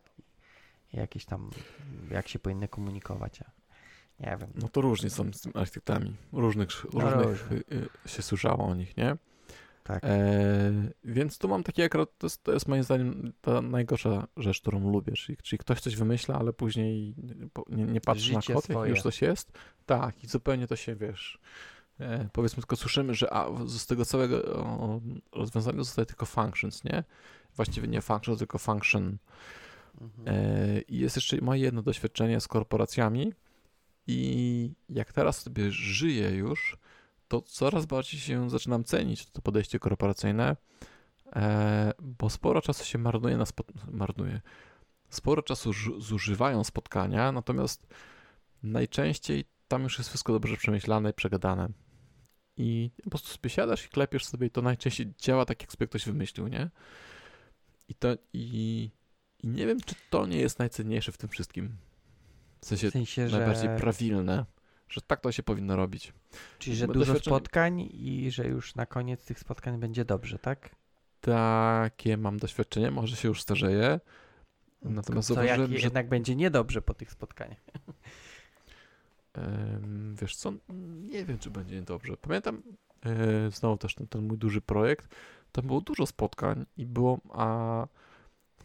[0.94, 1.50] Jakieś tam,
[2.12, 3.52] jak się powinny komunikować, a
[4.20, 4.50] nie wiem.
[4.56, 6.16] No to różnie są z tymi architektami.
[6.34, 7.64] Różnych, No, różnych y,
[8.06, 9.16] y, się słyszało o nich, nie?
[9.84, 10.04] Tak.
[10.04, 10.72] E,
[11.04, 14.92] więc tu mam takie akurat, to jest, to jest moim zdaniem ta najgorsza rzecz, którą
[14.92, 17.16] lubię, czyli, czyli ktoś coś wymyśla, ale później
[17.70, 19.52] nie, nie patrzy na Życie kod, jak już coś jest.
[19.86, 21.40] Tak, i zupełnie to się, wiesz,
[22.00, 27.04] e, powiedzmy tylko słyszymy, że a, z tego całego o, rozwiązania zostaje tylko functions, nie?
[27.56, 29.18] Właściwie nie functions, tylko function.
[30.02, 30.28] Mhm.
[30.28, 33.34] E, I jest jeszcze moje jedno doświadczenie z korporacjami
[34.08, 36.78] i jak teraz sobie żyję już,
[37.34, 40.56] to coraz bardziej się zaczynam cenić to podejście korporacyjne,
[41.36, 43.46] e, bo sporo czasu się marnuje na
[43.92, 44.42] marnuje.
[45.10, 47.88] Sporo czasu zużywają spotkania, natomiast
[48.64, 51.70] najczęściej tam już jest wszystko dobrze przemyślane i przegadane.
[52.58, 55.88] I po prostu sobie siadasz i klepiesz sobie i to najczęściej działa tak, jak sobie
[55.88, 56.70] ktoś wymyślił, nie?
[57.90, 58.90] I to i,
[59.40, 61.78] i nie wiem, czy to nie jest najcenniejsze w tym wszystkim.
[62.62, 64.46] W sensie W sensie, najbardziej że, prawilne,
[64.94, 66.14] że tak to się powinno robić.
[66.60, 70.76] czyli że dużo spotkań i że już na koniec tych spotkań będzie dobrze, tak?
[71.22, 74.00] Takie mam doświadczenie, może się już starzeję.
[74.82, 77.60] Natomiast Co jak zauważyłem, że jednak będzie niedobrze po tych spotkaniach.
[80.22, 80.54] Wiesz co,
[81.10, 82.18] nie wiem, czy będzie dobrze.
[82.18, 82.64] Pamiętam
[83.06, 85.16] e, znowu też ten, ten mój duży projekt,
[85.52, 87.88] tam było dużo spotkań i było, a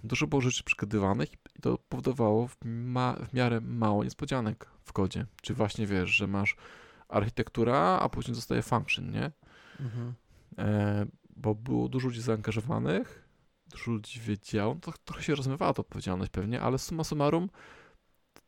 [0.04, 5.26] dużo było rzeczy przygadywanych i to powodowało w, ma, w miarę mało niespodzianek w kodzie.
[5.42, 6.56] Czy właśnie wiesz, że masz
[7.08, 9.30] architektura, a później zostaje function, nie?
[9.80, 10.14] Mhm.
[10.58, 11.06] E,
[11.36, 13.28] bo było dużo ludzi zaangażowanych,
[13.70, 17.48] dużo ludzi wiedziało, to trochę się rozmywała ta odpowiedzialność pewnie, ale summa summarum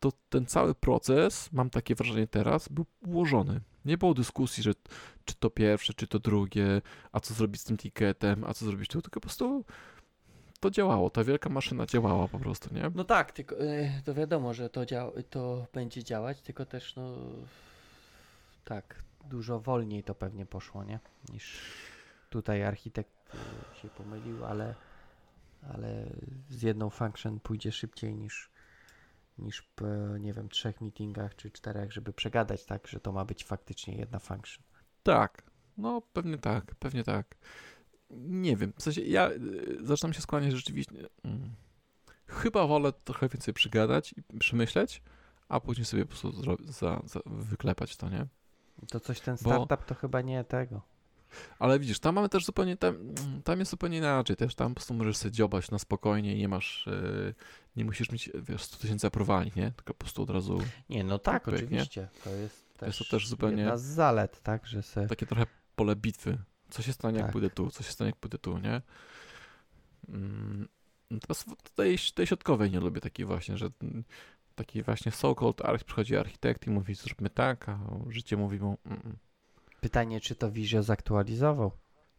[0.01, 3.61] to ten cały proces, mam takie wrażenie teraz, był ułożony.
[3.85, 4.73] Nie było dyskusji, że
[5.25, 6.83] czy to pierwsze, czy to drugie,
[7.13, 9.65] a co zrobić z tym ticketem, a co zrobić tu, tylko po prostu
[10.61, 12.91] to działało, ta wielka maszyna działała po prostu, nie?
[12.95, 17.17] No tak, tylko e, to wiadomo, że to, dział, to będzie działać, tylko też no
[18.65, 20.99] tak, dużo wolniej to pewnie poszło, nie?
[21.33, 21.61] Niż
[22.31, 24.75] tutaj architekt e, się pomylił, ale,
[25.75, 26.07] ale
[26.49, 28.51] z jedną function pójdzie szybciej niż,
[29.39, 29.85] niż po,
[30.21, 34.19] nie wiem, trzech meetingach czy czterech, żeby przegadać tak, że to ma być faktycznie jedna
[34.19, 34.65] function.
[35.03, 35.43] Tak,
[35.79, 37.37] no pewnie tak, pewnie tak.
[38.11, 40.93] Nie wiem, w sensie ja y, zaczynam się skłaniać rzeczywiście.
[41.25, 41.51] Mm,
[42.27, 45.03] chyba wolę trochę więcej przygadać i przemyśleć,
[45.49, 46.33] a później sobie po prostu
[46.73, 48.27] za, za, wyklepać to, nie?
[48.91, 50.83] To coś ten Bo- startup to chyba nie tego.
[51.59, 52.97] Ale widzisz, tam mamy też zupełnie, tam,
[53.45, 56.49] tam jest zupełnie inaczej też, tam po prostu możesz sobie dziobać na spokojnie i nie
[56.49, 57.35] masz, yy,
[57.77, 59.71] nie musisz mieć, wiesz, 100 tysięcy aprowali, nie?
[59.73, 60.59] Tylko po prostu od razu
[60.89, 61.55] Nie, no tak, nie?
[61.55, 62.09] oczywiście.
[62.25, 65.07] To jest Jest też, to też zupełnie- jedna z zalet, tak, że se...
[65.07, 65.47] takie trochę
[65.77, 66.39] pole bitwy.
[66.71, 67.33] Co się stanie, jak Tak.
[67.33, 68.83] pójdę tu, co się stanie, jak pójdę tu, nie?
[70.09, 70.69] Mm,
[71.11, 73.71] Natomiast w tej, tej środkowej nie lubię takiej właśnie, że
[74.55, 79.01] taki właśnie so-called arch, przychodzi architekt i mówi, zróbmy tak, a życie mówi mu, mm,
[79.05, 79.17] mm,
[79.81, 81.71] Pytanie, czy to Visio zaktualizował?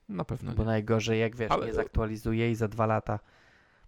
[0.09, 0.65] na pewno Bo nie.
[0.67, 3.19] najgorzej, jak wiesz, Ale- nie zaktualizuje i za dwa lata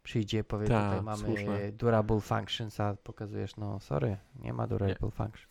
[0.03, 1.71] przyjdzie i powie, Tak, tutaj mamy słuszne.
[1.71, 5.49] durable functions, a pokazujesz, no sorry, nie ma durable function.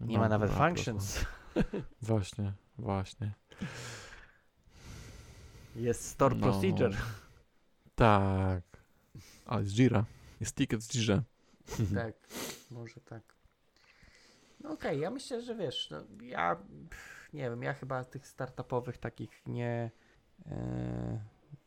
[0.00, 1.24] Nie No, ma nawet dobra, functions.
[2.02, 3.32] Właśnie, właśnie.
[5.76, 6.42] Jest store No.
[6.42, 6.96] procedure.
[7.94, 8.62] Tak.
[9.46, 10.04] Ale z Jira.
[10.40, 11.22] Jest ticket z Jira.
[11.94, 12.14] Tak,
[12.70, 13.22] może tak.
[14.60, 16.56] No okej, ja myślę, że wiesz, no, ja
[17.32, 19.90] nie wiem, ja chyba tych startupowych takich nie,
[20.46, 21.20] e,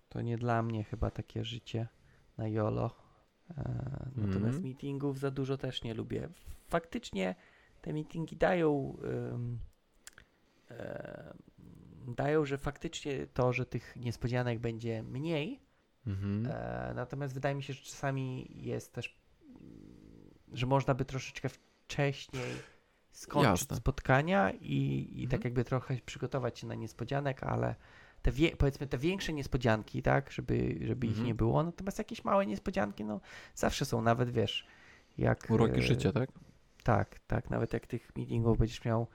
[0.09, 1.87] to nie dla mnie chyba takie życie
[2.37, 2.95] na YOLO.
[3.57, 4.63] E, natomiast Mhm.
[4.63, 6.29] meetingów za dużo też nie lubię.
[6.67, 7.35] Faktycznie
[7.81, 8.97] te meetingi dają,
[10.69, 11.33] e,
[12.07, 15.59] dają, że faktycznie to, że tych niespodzianek będzie mniej,
[16.07, 16.47] Mhm.
[16.51, 19.17] E, natomiast wydaje mi się, że czasami jest też,
[20.53, 22.53] że można by troszeczkę wcześniej
[23.11, 23.77] skończyć Jasne.
[23.77, 25.43] spotkania i, i tak Mhm.
[25.43, 27.75] jakby trochę przygotować się na niespodzianek, ale
[28.21, 31.27] te wie, powiedzmy te większe niespodzianki, tak, żeby, żeby ich Mhm.
[31.27, 33.21] nie było, natomiast jakieś małe niespodzianki, no
[33.55, 34.67] zawsze są, nawet wiesz,
[35.17, 35.47] jak...
[35.49, 36.29] Uroki e, życia, tak?
[36.83, 39.07] Tak, tak, nawet jak tych meetingów będziesz miał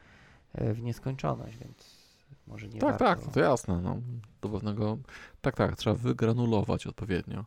[0.54, 1.97] e, w nieskończoność, więc
[2.46, 3.04] może nie Tak, warto.
[3.04, 3.80] tak, no to jasne.
[3.80, 4.00] No,
[4.40, 4.98] do pewnego...
[5.40, 7.44] Tak, tak, trzeba wygranulować odpowiednio.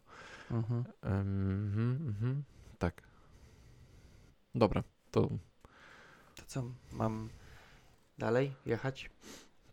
[0.52, 0.84] Mhm.
[1.02, 2.44] Mhm, mhm.
[2.80, 3.02] Tak.
[4.56, 5.22] Dobra, to
[6.36, 7.30] To co, mam
[8.18, 9.10] dalej jechać?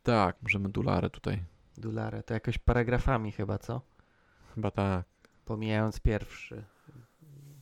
[0.02, 1.44] tak, możemy dularę tutaj.
[1.76, 3.80] Dularę, to jakoś paragrafami chyba, co?
[4.54, 5.06] Chyba tak.
[5.44, 6.64] Pomijając pierwszy.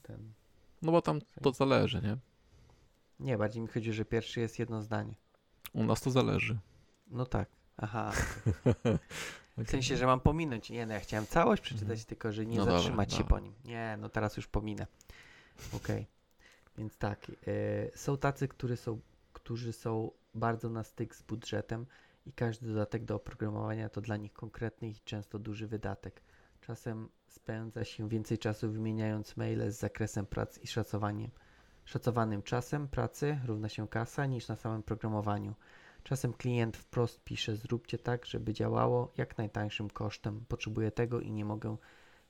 [0.02, 0.32] Ten.
[0.82, 2.16] No bo tam to zależy, nie?
[3.20, 5.14] Nie, bardziej mi chodzi, że pierwszy jest jedno zdanie.
[5.72, 6.58] U nas to zależy.
[7.06, 7.48] No tak.
[7.76, 8.12] Aha.
[9.58, 10.70] W sensie, że mam pominąć.
[10.70, 13.36] Nie, no ja chciałem całość przeczytać, tylko że nie No dobra, zatrzymać się dobra.
[13.36, 13.54] po nim.
[13.64, 14.86] Nie, no teraz już pominę.
[15.72, 16.06] Okej.
[16.78, 17.32] Więc tak.
[17.48, 19.00] y, są tacy, którzy są,
[19.32, 21.86] którzy są bardzo na styk z budżetem
[22.26, 26.22] i każdy dodatek do oprogramowania to dla nich konkretny i często duży wydatek.
[26.60, 31.30] Czasem spędza się więcej czasu wymieniając maile z zakresem prac i szacowaniem.
[31.84, 35.54] Szacowanym czasem pracy równa się kasa niż na samym programowaniu.
[36.06, 40.44] Czasem klient wprost pisze: Zróbcie tak, żeby działało jak najtańszym kosztem.
[40.48, 41.76] Potrzebuję tego i nie mogę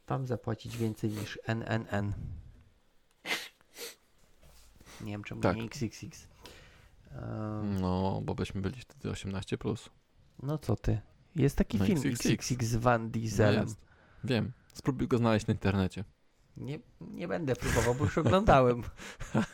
[0.07, 2.13] Wam zapłacić więcej niż NNN.
[5.01, 5.57] Nie wiem czemu Tak.
[5.57, 6.29] nie XXX.
[7.11, 9.57] Ehm, No, bo byśmy byli wtedy 18+.
[9.59, 9.91] Plus.
[10.43, 11.01] no co ty?
[11.37, 12.27] Jest taki No, film XXX.
[12.27, 13.63] XXX z Van Dieselem.
[13.63, 13.81] jest.
[14.25, 14.53] Wiem.
[14.75, 16.05] Spróbuj go znaleźć na internecie.
[16.57, 18.83] Nie, nie będę próbował, bo już oglądałem.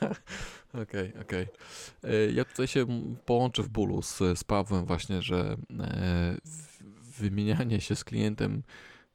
[0.83, 1.47] Okej, okej.
[2.05, 2.87] E, Ja tutaj się
[3.25, 6.37] połączę w bólu z, z Pawłem właśnie, że e,
[7.19, 8.63] wymienianie się z klientem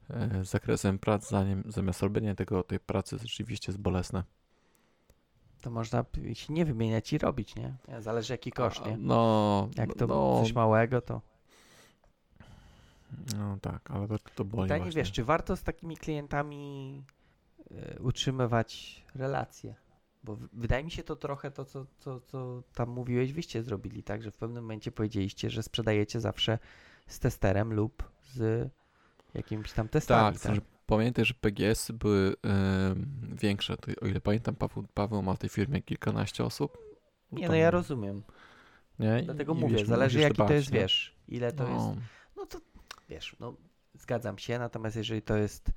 [0.09, 4.23] e, z zakresem prac zanim, zamiast robienia tego, tej pracy rzeczywiście jest bolesne.
[5.61, 7.75] To można się nie wymieniać i robić, nie?
[7.99, 8.97] Zależy jaki koszt, nie?
[8.97, 11.21] No, Jak to no, coś małego, to...
[13.37, 15.01] no tak, ale to, to boli Pytanie, właśnie.
[15.01, 17.03] wiesz, czy warto z takimi klientami
[17.99, 19.75] utrzymywać relacje?
[20.23, 24.23] Bo wydaje mi się to trochę to, co, co, co tam mówiłeś, wyście zrobili, tak?
[24.23, 26.59] Że w pewnym momencie powiedzieliście, że sprzedajecie zawsze
[27.07, 28.69] z testerem lub z
[29.33, 30.61] jakimiś tam testami, Tak, tak?
[30.85, 33.05] pamiętaj, że PGS-y były em,
[33.41, 33.77] większe.
[33.77, 36.77] To, o ile pamiętam, Paweł, Paweł ma w tej firmie kilkanaście osób.
[37.31, 38.23] Nie, Tam- no ja rozumiem.
[38.99, 39.21] Nie?
[39.23, 40.79] Dlatego I mówię, wiesz, zależy jaki to dbać, jest, nie?
[40.79, 41.85] wiesz, ile to jest.
[41.85, 41.95] No,
[42.37, 42.59] No to
[43.09, 43.53] wiesz, no
[43.93, 45.71] zgadzam się, natomiast jeżeli to jest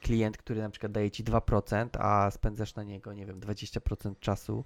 [0.00, 4.64] klient, który na przykład daje ci 2%, a spędzasz na niego, nie wiem, 20% czasu,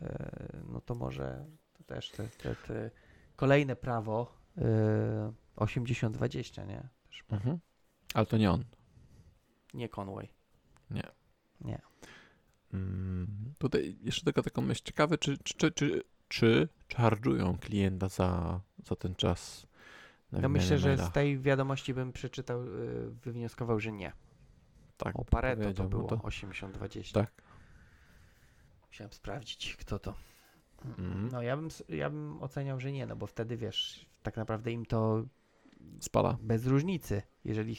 [0.00, 2.90] e, no to może to też te, te, te
[3.36, 6.88] kolejne prawo e, 80-20, nie?
[7.08, 7.58] Też, Mhm.
[8.14, 8.64] Ale to nie on.
[9.74, 10.28] Nie Conway.
[10.90, 11.02] Nie.
[11.60, 11.80] Nie.
[12.74, 14.82] Mm, tutaj jeszcze taka taką myśl.
[14.84, 19.66] Ciekawe, czy, czy, czy, czy, czy charge'ują klienta za, za ten czas
[20.32, 24.12] No myślę, że z tej wiadomości bym przeczytał, y, wywnioskował, że nie.
[25.04, 26.16] Tak, O Pareto to powiedziałbym było, to.
[26.16, 27.12] 80-20.
[27.12, 27.42] Tak.
[28.86, 30.14] Musiałem sprawdzić, kto to.
[30.84, 31.28] Mhm.
[31.32, 34.86] No ja bym, ja bym oceniał, że nie, no bo wtedy wiesz, tak naprawdę im
[34.86, 35.24] to
[36.00, 36.38] Spala.
[36.42, 37.22] bez różnicy.
[37.44, 37.76] Jeżeli,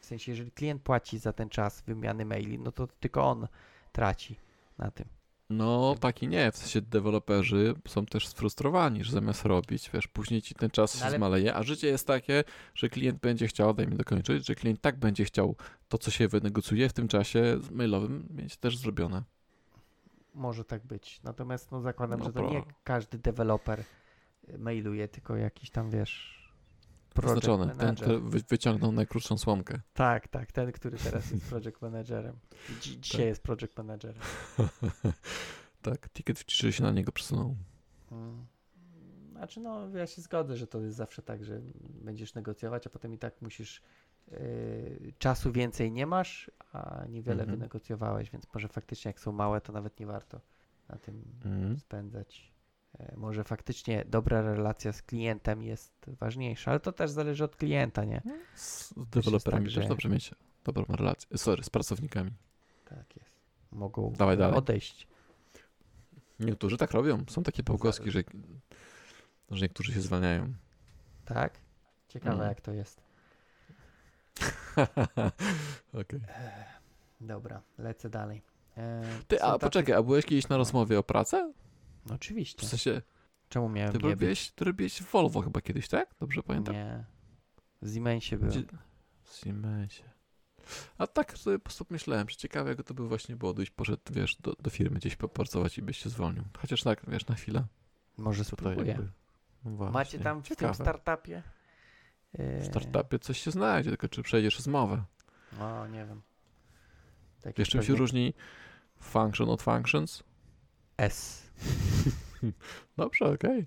[0.00, 3.48] w sensie, jeżeli klient płaci za ten czas wymiany maili, no to tylko on
[3.92, 4.36] traci
[4.78, 5.08] na tym.
[5.56, 6.52] No, tak i nie.
[6.52, 11.00] W sensie deweloperzy są też sfrustrowani, że zamiast robić, wiesz, później ci ten czas No
[11.00, 12.44] się ale- zmaleje, a życie jest takie,
[12.74, 15.56] że klient będzie chciał, daj mi dokończyć, że klient tak będzie chciał
[15.88, 19.22] to, co się wynegocjuje w tym czasie mailowym, mieć też zrobione.
[20.34, 21.20] Może tak być.
[21.22, 23.84] Natomiast no zakładam, No że to pro- nie każdy deweloper
[24.58, 26.43] mailuje, tylko jakiś tam wiesz.
[27.14, 28.04] Project Oznaczony, ten, manager.
[28.08, 29.80] który wy, wyciągnął najkrótszą słomkę.
[29.94, 32.36] Tak, tak, ten, który teraz jest project managerem.
[32.80, 33.28] Dzi- dzisiaj Tak.
[33.28, 34.22] jest project managerem.
[35.82, 37.56] tak, ticket w ciszy się na niego przesunął.
[38.12, 38.46] Mm.
[39.32, 43.14] Znaczy, no, ja się zgodzę, że to jest zawsze tak, że będziesz negocjować, a potem
[43.14, 43.82] i tak musisz.
[44.30, 47.58] Yy, czasu więcej nie masz, a niewiele Mhm.
[47.58, 50.40] wynegocjowałeś, więc może faktycznie, jak są małe, to nawet nie warto
[50.88, 51.78] na tym Mhm.
[51.78, 52.53] spędzać.
[52.98, 58.04] E, Może faktycznie dobra relacja z klientem jest ważniejsza, ale to też zależy od klienta,
[58.04, 58.22] nie?
[58.54, 60.34] Z deweloperami tak, też że- dobrze mieć
[60.64, 61.38] dobrą relację.
[61.38, 62.30] Sorry, z pracownikami.
[62.84, 63.30] Tak jest.
[63.72, 64.56] Mogą Dawaj e, dalej.
[64.58, 65.06] odejść.
[66.40, 67.24] Niektórzy tak robią.
[67.28, 68.22] Są takie pogłoski, że,
[69.50, 70.54] że niektórzy się zwalniają.
[71.24, 71.52] Tak?
[72.08, 72.48] Ciekawe, Mm.
[72.48, 73.00] jak to jest.
[76.00, 76.20] Okej.
[77.20, 78.42] Dobra, lecę dalej.
[78.76, 81.52] E, Ty, a tacy- poczekaj, a byłeś kiedyś na rozmowie o pracę?
[82.06, 82.66] No, oczywiście.
[82.66, 83.02] W sensie,
[83.48, 84.10] Czemu miałem ty nie być?
[84.10, 86.14] robiłeś, ty robiłeś w Volvo chyba kiedyś, tak?
[86.20, 86.74] Dobrze pamiętam?
[86.74, 87.04] Nie.
[87.82, 88.50] W Siemensie byłem.
[88.52, 88.64] Gdzie-
[89.22, 90.04] W Siemensie.
[90.98, 94.02] A tak sobie po prostu myślałem, że ciekawe jak to by właśnie było, gdybyś poszedł,
[94.10, 96.44] wiesz, do, do firmy gdzieś popracować i byś się zwolnił.
[96.58, 97.64] Chociaż tak, wiesz, na chwilę.
[98.16, 98.86] Może Tutaj spróbuję.
[98.92, 99.08] jakby,
[99.64, 100.74] no Macie tam w tym ciekawe.
[100.74, 101.42] startupie?
[102.32, 105.04] E, W startupie coś się znajdzie, tylko czy przejdziesz zmowę.
[105.60, 106.22] O, nie wiem.
[107.40, 108.34] Taki Wiesz, czym się pewnie różni
[109.00, 110.22] function od functions?
[110.98, 111.43] S.
[112.96, 113.66] Dobrze, okej.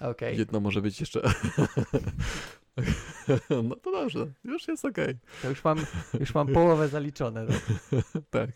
[0.00, 0.38] Okej.
[0.38, 1.22] Jedno może być jeszcze...
[3.68, 5.18] no to dobrze, już jest okej.
[5.42, 5.86] To już mam,
[6.20, 7.46] już mam połowę zaliczone.
[7.46, 7.56] tak?
[8.30, 8.50] Tak.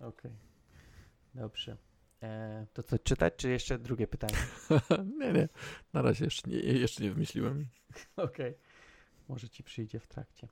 [0.00, 0.32] Okej.
[1.34, 1.76] Dobrze.
[2.22, 4.36] E, to co, czytać, czy jeszcze drugie pytanie?
[5.18, 5.48] nie, nie,
[5.92, 7.66] na razie jeszcze nie, jeszcze nie wymyśliłem.
[8.16, 8.54] Okej.
[9.28, 10.48] Może ci przyjdzie w trakcie.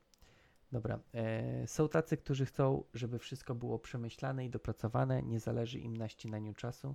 [0.73, 0.99] Dobra.
[1.15, 5.23] E, są tacy, którzy chcą, żeby wszystko było przemyślane i dopracowane.
[5.23, 6.95] Nie zależy im na ścinaniu czasu.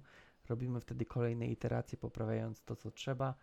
[0.49, 3.33] Robimy wtedy kolejne iteracje, poprawiając to, co trzeba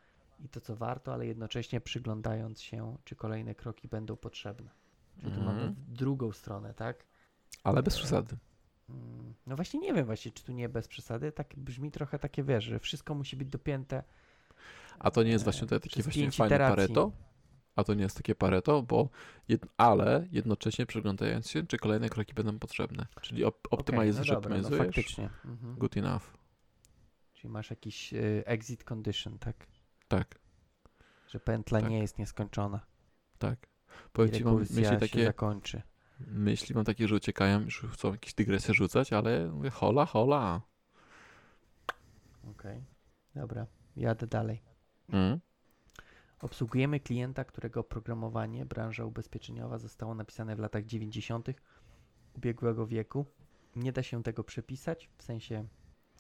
[0.41, 4.71] i to, co warto, ale jednocześnie przyglądając się, czy kolejne kroki będą potrzebne.
[5.21, 5.75] Czyli tu mamy Mhm.
[5.75, 7.07] w drugą stronę, tak?
[7.65, 8.37] Ale bez przesady.
[8.89, 11.33] Mm, No właśnie nie wiem właśnie, czy tu nie bez przesady.
[11.33, 14.03] Tak brzmi trochę takie, wiesz, że wszystko musi być dopięte.
[14.99, 16.77] A to nie jest e, właśnie przez właśnie iteracji.
[16.77, 17.13] pareto?
[17.77, 19.09] A to nie jest takie pareto, bo
[19.49, 23.07] jed, ale jednocześnie przyglądając się, czy kolejne kroki będą potrzebne.
[23.21, 25.31] Czyli op, Okej, optymizujesz, no dobra, no optymizujesz, faktycznie.
[25.45, 25.75] Mhm.
[25.75, 26.23] good enough.
[27.35, 29.67] Czyli masz jakiś y, exit condition, tak?
[30.09, 30.39] Tak,
[31.29, 31.91] Że pętla Tak.
[31.91, 32.81] nie jest nieskończona.
[33.39, 33.67] tak.
[34.13, 35.83] Powiem ci, mam myśli się takie, zakończy.
[36.21, 40.61] myśli mam takie, że uciekają, już chcą jakieś dygresje rzucać, ale mówię, hola, hola.
[42.51, 42.85] Okej.
[43.35, 43.67] Dobra,
[43.97, 44.63] jadę dalej.
[45.09, 45.41] Mm.
[46.43, 51.49] Obsługujemy klienta, którego oprogramowanie, branża ubezpieczeniowa zostało napisane w latach 90.
[52.37, 53.27] ubiegłego wieku.
[53.77, 55.67] Nie da się tego przepisać, w sensie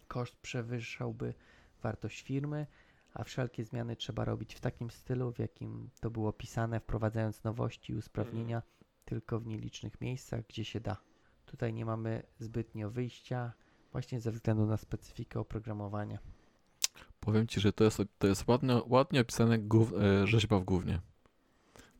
[0.08, 1.34] koszt przewyższałby
[1.82, 2.66] wartość firmy,
[3.14, 7.92] a wszelkie zmiany trzeba robić w takim stylu, w jakim to było pisane, wprowadzając nowości
[7.92, 8.62] i usprawnienia
[9.04, 10.96] tylko w nielicznych miejscach, gdzie się da.
[11.46, 13.52] Tutaj nie mamy zbytnio wyjścia,
[13.92, 16.18] właśnie ze względu na specyfikę oprogramowania.
[17.22, 21.00] Powiem ci, że to jest, to jest ładnie, ładnie opisane gów, e, rzeźba w gównie.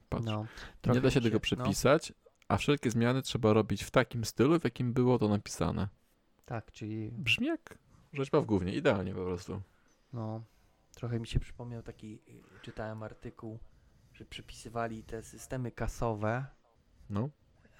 [0.09, 0.27] Patrz.
[0.27, 0.47] No,
[0.87, 1.41] nie da się mi tego no.
[1.41, 2.13] przepisać,
[2.49, 5.89] a wszelkie zmiany trzeba robić w takim stylu, w jakim było to napisane.
[6.45, 7.79] Tak, czyli Brzmi jak
[8.13, 9.63] rzeźba w gównie, idealnie po prostu.
[10.13, 10.43] No,
[10.95, 13.59] trochę mi się przypomniał taki, y, czytałem artykuł,
[14.15, 16.47] że przypisywali te systemy kasowe
[17.11, 17.29] No,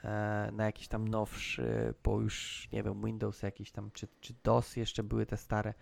[0.05, 4.77] e, na jakiś tam nowszy, bo już nie wiem, Windows jakiś tam, czy, czy DOS
[4.77, 5.75] jeszcze były te stare.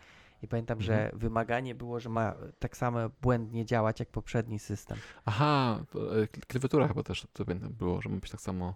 [0.43, 1.19] I pamiętam, że Mhm.
[1.19, 4.99] wymaganie było, że ma tak samo błędnie działać jak poprzedni system.
[5.25, 8.75] Aha, e, kl- klawiatura chyba też to było, że ma być tak samo,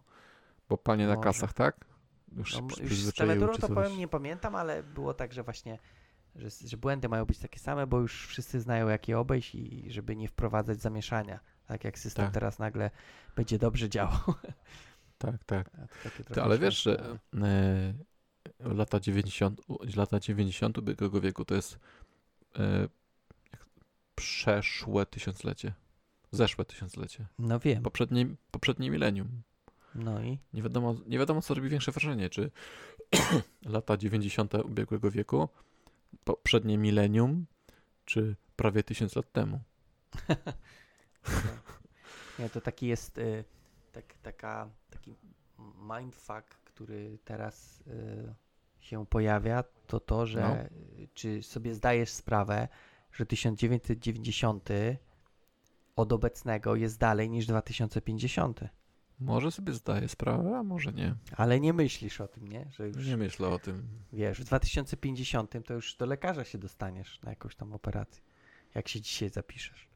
[0.69, 1.25] bo panie na Może.
[1.25, 1.85] kasach, tak?
[2.37, 5.79] Już No, już z klawiaturą to powiem nie pamiętam, ale było tak, że właśnie,
[6.37, 9.91] że, że błędy mają być takie same, bo już wszyscy znają jak je obejść i
[9.93, 11.41] żeby nie wprowadzać zamieszania.
[11.67, 12.35] Tak jak system Tak.
[12.35, 12.91] teraz nagle
[13.37, 14.19] będzie dobrze działał.
[15.19, 15.71] Tak, tak.
[16.35, 17.19] To ale wiesz, że
[18.61, 21.79] lata 90, u- lata 90 ubiegłego wieku to jest
[22.59, 22.89] e,
[24.15, 25.73] przeszłe tysiąclecie.
[26.33, 27.27] Zeszłe tysiąclecie.
[27.39, 29.43] No wiem, Poprzednie, poprzednie milenium.
[29.95, 32.51] no i Nie wiadomo, nie wiadomo, co robi większe wrażenie, czy
[33.63, 35.49] lata 90 ubiegłego wieku,
[36.25, 37.47] poprzednie milenium,
[38.05, 39.61] czy prawie tysiąc lat temu.
[42.39, 43.45] Nie, to taki jest y,
[43.93, 45.15] tak, taka, taki
[45.97, 48.35] mindfuck, który teraz y,
[48.85, 50.79] się pojawia, to to, że No.
[51.15, 52.69] czy sobie zdajesz sprawę,
[53.13, 54.69] że 1990
[55.97, 58.61] od obecnego jest dalej niż 2050.
[59.21, 61.15] Może sobie zdaję sprawę, a może nie.
[61.37, 62.67] Ale nie myślisz o tym, nie?
[62.71, 63.89] Że już Nie myślę o tym.
[64.13, 68.23] wiesz, w 2050 to już do lekarza się dostaniesz na jakąś tam operację.
[68.75, 69.89] Jak się dzisiaj zapiszesz.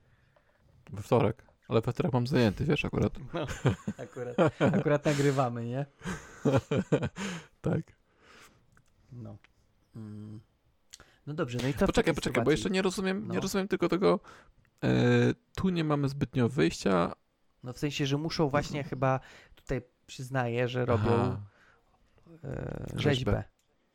[0.93, 1.45] We wtorek.
[1.69, 3.13] Ale we wtorek mam zajęty, wiesz, akurat.
[3.35, 3.47] No,
[4.05, 5.87] akurat, akurat nagrywamy, nie?
[7.61, 7.98] tak.
[9.13, 9.37] No.
[9.97, 10.41] Mm.
[11.27, 12.51] No dobrze, no i w Poczekaj, poczekaj, bo sytuacji?
[12.51, 13.41] jeszcze nie rozumiem, nie No.
[13.41, 14.21] rozumiem tylko tego.
[14.85, 14.89] E,
[15.57, 17.13] tu nie mamy zbytnio wyjścia.
[17.63, 19.21] No w sensie, że muszą właśnie chyba,
[19.55, 21.41] tutaj przyznaję, że robią Aha,
[22.45, 23.01] e, Rzeźbę.
[23.01, 23.45] rzeźbę.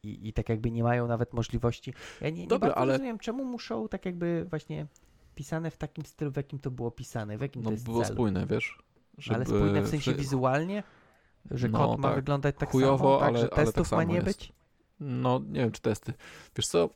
[0.03, 1.93] I, I tak jakby nie mają nawet możliwości.
[2.21, 4.87] Ja nie, nie Dobra, bardzo ale- rozumiem, czemu muszą tak jakby właśnie
[5.35, 8.03] pisane w takim stylu, w jakim to było pisane, w jakim no to jest było
[8.03, 8.13] celu.
[8.15, 8.77] spójne, wiesz.
[9.33, 10.83] ale spójne w sensie wizualnie?
[11.51, 12.15] Że No, kot ma tak.
[12.15, 14.27] wyglądać tak Chujowo, samo, tak, ale- że ale tak testów ma nie jest.
[14.27, 14.53] być?
[14.99, 16.13] No, nie wiem, czy testy.
[16.55, 16.89] Wiesz co,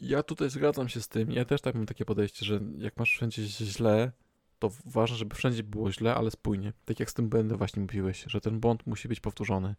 [0.00, 1.30] ja tutaj zgadzam się z tym.
[1.32, 4.12] Ja też tak mam takie podejście, że jak masz wszędzie źle,
[4.58, 6.72] to ważne, żeby wszędzie było źle, ale spójnie.
[6.84, 9.74] Tak jak z tym błędem właśnie mówiłeś, że ten błąd musi być powtórzony,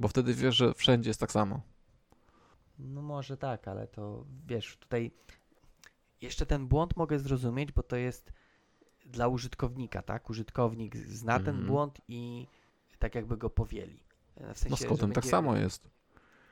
[0.00, 1.60] bo wtedy wiesz, że wszędzie jest tak samo.
[2.78, 5.10] No może tak, ale to wiesz, tutaj
[6.20, 8.32] jeszcze ten błąd mogę zrozumieć, bo to jest
[9.06, 10.30] dla użytkownika, tak?
[10.30, 11.66] Użytkownik zna ten Mhm.
[11.66, 12.46] błąd i
[12.98, 14.02] tak jakby go powieli.
[14.36, 15.90] E, W sensie, No z kodem tak będzie- samo jest.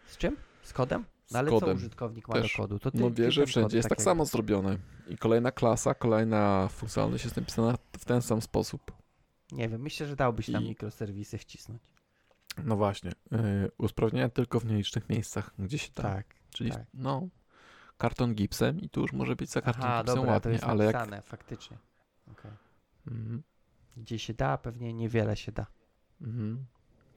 [0.07, 0.37] Z czym?
[0.63, 1.05] Z kodem?
[1.31, 1.77] No ale co kodem.
[1.77, 2.53] użytkownik ma też.
[2.57, 2.79] do kodu?
[2.79, 4.79] To ty, No wie, że wszędzie jest tak jak- samo zrobione.
[5.09, 8.93] I kolejna klasa, kolejna funkcjonalność jest napisana w ten sam sposób.
[9.53, 11.83] Nie wiem, myślę, że dałbyś tam I- mikroserwisy wcisnąć.
[12.65, 13.13] No właśnie.
[13.31, 13.39] Yy,
[13.79, 16.03] usprawnienia tylko w nielicznych miejscach, gdzie się da.
[16.03, 16.27] Tak.
[16.51, 16.85] Czyli tak.
[16.95, 17.29] no,
[17.99, 20.65] karton gipsem i tu już może być za karton Aha, gipsem dobra, to ładnie, jest
[20.65, 20.95] ale jak...
[20.95, 21.79] napisane, faktycznie.
[22.33, 22.51] Okej.
[23.07, 23.43] Mhm,
[23.97, 25.67] Gdzie się da, pewnie niewiele się da.
[26.21, 26.67] mhm.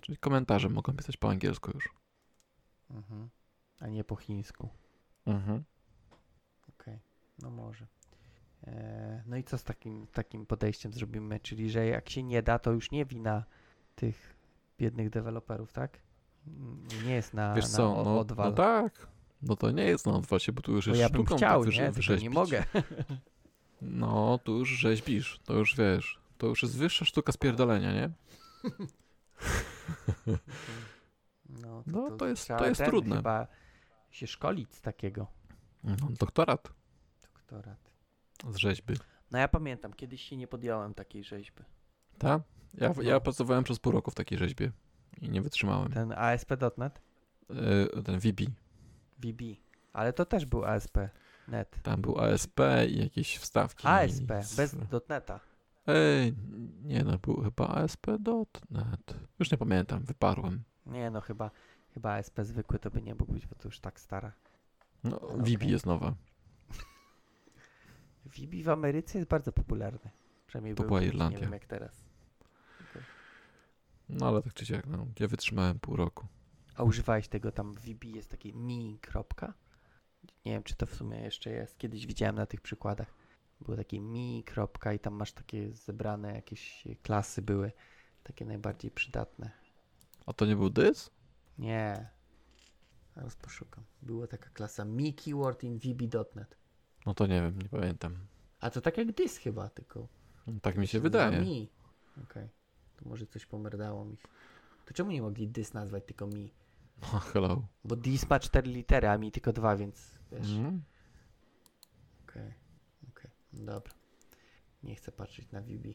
[0.02, 1.90] Czyli komentarze mogą pisać po angielsku już.
[2.90, 3.30] Mhm.
[3.80, 4.70] A nie po chińsku.
[5.26, 5.64] Mhm.
[6.70, 7.00] Okej,
[7.42, 7.88] no może.
[8.68, 11.40] E, no i co z takim, takim podejściem zrobimy?
[11.40, 13.44] Czyli, że jak się nie da, to już nie wina
[13.96, 14.36] tych
[14.80, 16.00] biednych deweloperów, tak?
[17.06, 18.50] Nie jest na, Wiesz na co, o- no, odwal.
[18.50, 19.08] no tak.
[19.42, 21.66] No to nie jest na odwacie, bo tu już Bo jest ja bym sztuką chciał,
[21.66, 21.92] tak nie?
[21.92, 22.64] Tylko nie mogę.
[23.82, 26.20] No, tu już rzeźbisz, to już wiesz.
[26.38, 28.10] To już jest wyższa sztuka spierdolenia, nie?
[31.50, 33.16] No, No, to jest- to jest trudne.
[33.16, 33.48] chyba
[34.12, 35.28] się szkolić z takiego
[35.84, 36.74] No, doktorat
[37.34, 37.92] doktorat.
[38.50, 38.94] z rzeźby.
[39.32, 41.64] No ja pamiętam, kiedyś się nie podjąłem takiej rzeźby.
[42.18, 42.42] Tak?
[42.74, 43.02] Ja, No.
[43.02, 44.72] ja pracowałem przez pół roku w takiej rzeźbie
[45.22, 45.92] i nie wytrzymałem.
[45.94, 47.02] Ten ASP.NET?
[47.96, 48.42] E, ten VB.
[49.20, 49.42] VB.
[49.94, 51.80] Ale to też był ASP.NET.
[51.84, 53.88] Tam był ASP i jakieś wstawki.
[53.88, 54.76] ASP, z- bez
[55.10, 55.40] .NETA.
[55.88, 56.36] Ej,
[56.84, 59.16] nie no, był chyba ASP.NET.
[59.40, 60.64] Już nie pamiętam, wyparłem.
[60.92, 61.52] Nie no, chyba,
[61.94, 64.32] chyba ASP zwykły to by nie mógł być, bo to już tak stara.
[65.04, 65.20] No.
[65.20, 66.16] VB jest nowa.
[68.36, 70.10] VB w Ameryce jest bardzo popularny.
[70.48, 71.40] Przynajmniej To był była Irlandia.
[71.40, 72.10] Nie wiem jak teraz.
[74.10, 76.28] No ale tak czy siak, no, ja wytrzymałem pół roku.
[76.76, 79.54] A używałeś tego tam VB jest taki mi kropka?
[80.46, 81.78] Nie wiem, czy to w sumie jeszcze jest.
[81.78, 83.14] Kiedyś widziałem na tych przykładach.
[83.62, 87.72] Było takie mi kropka i tam masz takie zebrane jakieś klasy były.
[88.24, 89.52] Takie najbardziej przydatne.
[90.26, 91.12] A to nie był dys?
[91.58, 92.10] Nie.
[93.16, 93.84] Zaraz poszukam.
[94.02, 96.58] Była taka klasa mi keyword in VB.NET.
[97.06, 98.18] No to nie wiem, nie pamiętam.
[98.60, 100.08] A to tak jak dys chyba, tylko.
[100.48, 101.42] No, tak mi się wydaje.
[101.42, 101.70] Mi.
[102.24, 102.50] Okej.
[102.98, 104.18] To może coś pomerdało mi.
[104.86, 106.52] To czemu nie mogli dys nazwać tylko mi?
[107.14, 107.68] No, hello.
[107.84, 110.50] Bo dis ma cztery litery, a mi tylko dwa, więc wiesz.
[110.52, 110.82] Mhm.
[112.24, 112.54] Okej,
[113.10, 113.94] okej, no dobra.
[114.84, 115.88] Nie chcę patrzeć na VB.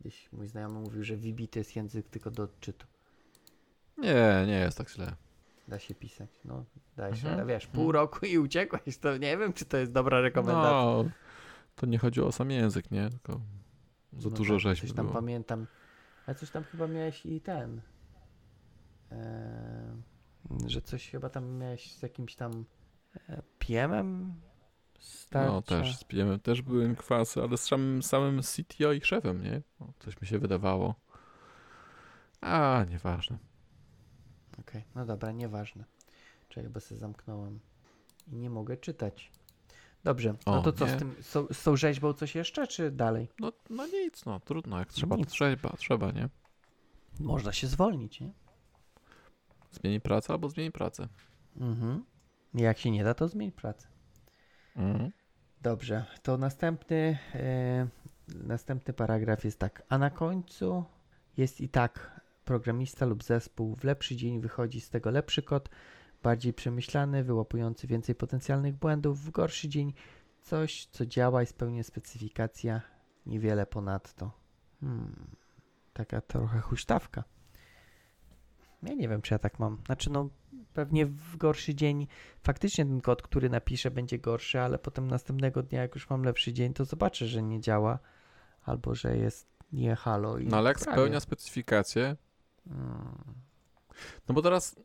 [0.00, 2.86] Gdzieś mój znajomy mówił, że VB to jest język tylko do odczytu.
[4.00, 5.12] Nie, nie jest tak źle.
[5.68, 6.30] Da się pisać.
[6.44, 6.64] No,
[6.96, 7.48] da się, Mhm.
[7.48, 7.94] wiesz, pół Mhm.
[7.94, 10.70] roku i uciekłeś, to nie wiem, czy to jest dobra rekomendacja.
[10.70, 11.04] No,
[11.76, 13.10] to nie chodzi o sam język, nie?
[13.10, 13.40] Tylko
[14.12, 15.14] za No dużo tak, rzeźby Coś tam było.
[15.20, 15.66] pamiętam.
[16.26, 17.80] A coś tam chyba miałeś i ten.
[19.10, 20.02] em,
[20.66, 22.64] że coś chyba tam miałeś z jakimś tam
[23.28, 24.34] e, PM-em?
[24.98, 25.52] Starcia.
[25.52, 29.62] No też, z PM też były kwasy, ale z samym, samym CTO i szefem, nie?
[29.80, 30.94] No, coś mi się wydawało.
[32.40, 33.38] A, nieważne.
[34.60, 35.84] Okej, no dobra, nieważne.
[36.48, 37.60] Czekaj, bo sobie zamknąłem
[38.32, 39.30] i nie mogę czytać.
[40.04, 40.92] Dobrze, no O, to co nie.
[40.92, 43.28] z, tym, z, tą- z tą rzeźbą coś jeszcze, czy dalej?
[43.38, 45.30] No, no nic, no trudno, jak trzeba, to Nic.
[45.30, 46.28] trzeba, trzeba, nie?
[47.20, 48.32] Można się zwolnić, nie?
[49.72, 51.08] Zmieni pracę albo zmieni pracę.
[51.56, 52.04] Mhm.
[52.54, 53.86] Jak się nie da, to zmień pracę.
[54.76, 55.12] Mhm.
[55.62, 57.88] Dobrze, to następny, e,
[58.28, 59.82] następny paragraf jest tak.
[59.88, 60.84] A na końcu
[61.36, 62.20] jest i tak
[62.50, 65.68] programista lub zespół w lepszy dzień wychodzi z tego lepszy kod,
[66.22, 69.92] bardziej przemyślany, wyłapujący więcej potencjalnych błędów, w gorszy dzień
[70.42, 72.80] coś, co działa i spełnia specyfikacja,
[73.26, 74.30] niewiele ponadto.
[74.80, 75.26] Hmm,
[75.92, 77.24] taka trochę huśtawka.
[78.82, 79.78] Ja nie wiem, czy ja tak mam.
[79.86, 80.28] Znaczy, no,
[80.74, 82.06] pewnie w gorszy dzień
[82.42, 86.52] faktycznie ten kod, który napiszę, będzie gorszy, ale potem następnego dnia, jak już mam lepszy
[86.52, 87.98] dzień, to zobaczę, że nie działa
[88.64, 90.38] albo że jest nie halo.
[90.38, 92.16] I No ale jak spełnia specyfikację,
[92.70, 93.24] Mm,
[94.28, 94.76] no bo teraz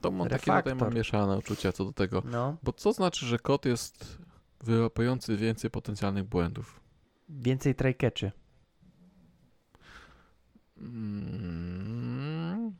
[0.00, 0.94] to mam takie tutaj mam Refaktor.
[0.94, 2.22] mieszane uczucia co do tego.
[2.24, 4.18] no, Bo co znaczy, że kod jest
[4.60, 6.80] wyłapujący więcej potencjalnych błędów?
[7.28, 8.32] więcej catchy.
[10.78, 12.74] Mm,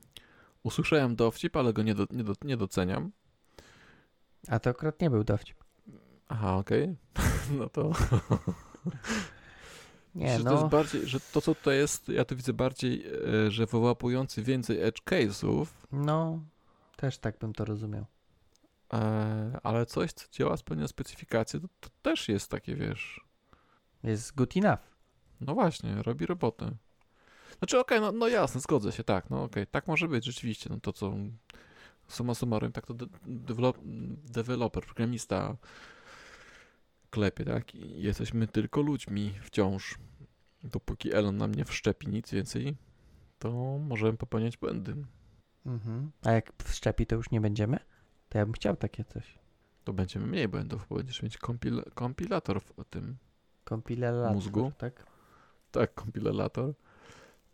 [0.62, 3.12] usłyszałem dowcip, ale go nie, do, nie, do, nie doceniam.
[4.48, 5.64] A to akurat nie był dowcip.
[6.28, 6.96] Aha, okej.
[7.58, 7.92] No to.
[10.14, 13.06] Nie, że to jest no, bardziej, że to co tutaj jest, ja tu widzę bardziej,
[13.46, 16.40] e, że wyłapujący więcej edge case'ów, no,
[16.96, 18.04] też tak bym to rozumiał.
[18.92, 23.20] e, ale coś, co działa, spełnia specyfikację, to, to też jest takie, wiesz.
[24.02, 24.80] Jest good enough.
[25.40, 26.70] No właśnie, robi robotę.
[27.58, 30.80] Znaczy, okej, no, no jasne, zgodzę się, tak, no okej, tak może być, rzeczywiście, no
[30.80, 31.14] to co
[32.08, 33.78] summa summarum, tak to de develop
[34.24, 35.56] deweloper, programista
[37.10, 39.98] klepie, tak, i jesteśmy tylko ludźmi wciąż.
[40.64, 42.76] Dopóki Elon nam nie wszczepi nic więcej,
[43.38, 44.96] to możemy popełniać błędy.
[45.66, 46.10] Mhm.
[46.22, 47.78] A jak wszczepi, to już nie będziemy?
[48.28, 49.38] To ja bym chciał takie coś.
[49.84, 53.16] To będziemy mniej błędów, bo będziesz mieć kompil kompilator w tym,
[53.64, 54.72] Kompilator, Mózgu?
[54.78, 55.06] tak?
[55.70, 56.74] tak, kompilator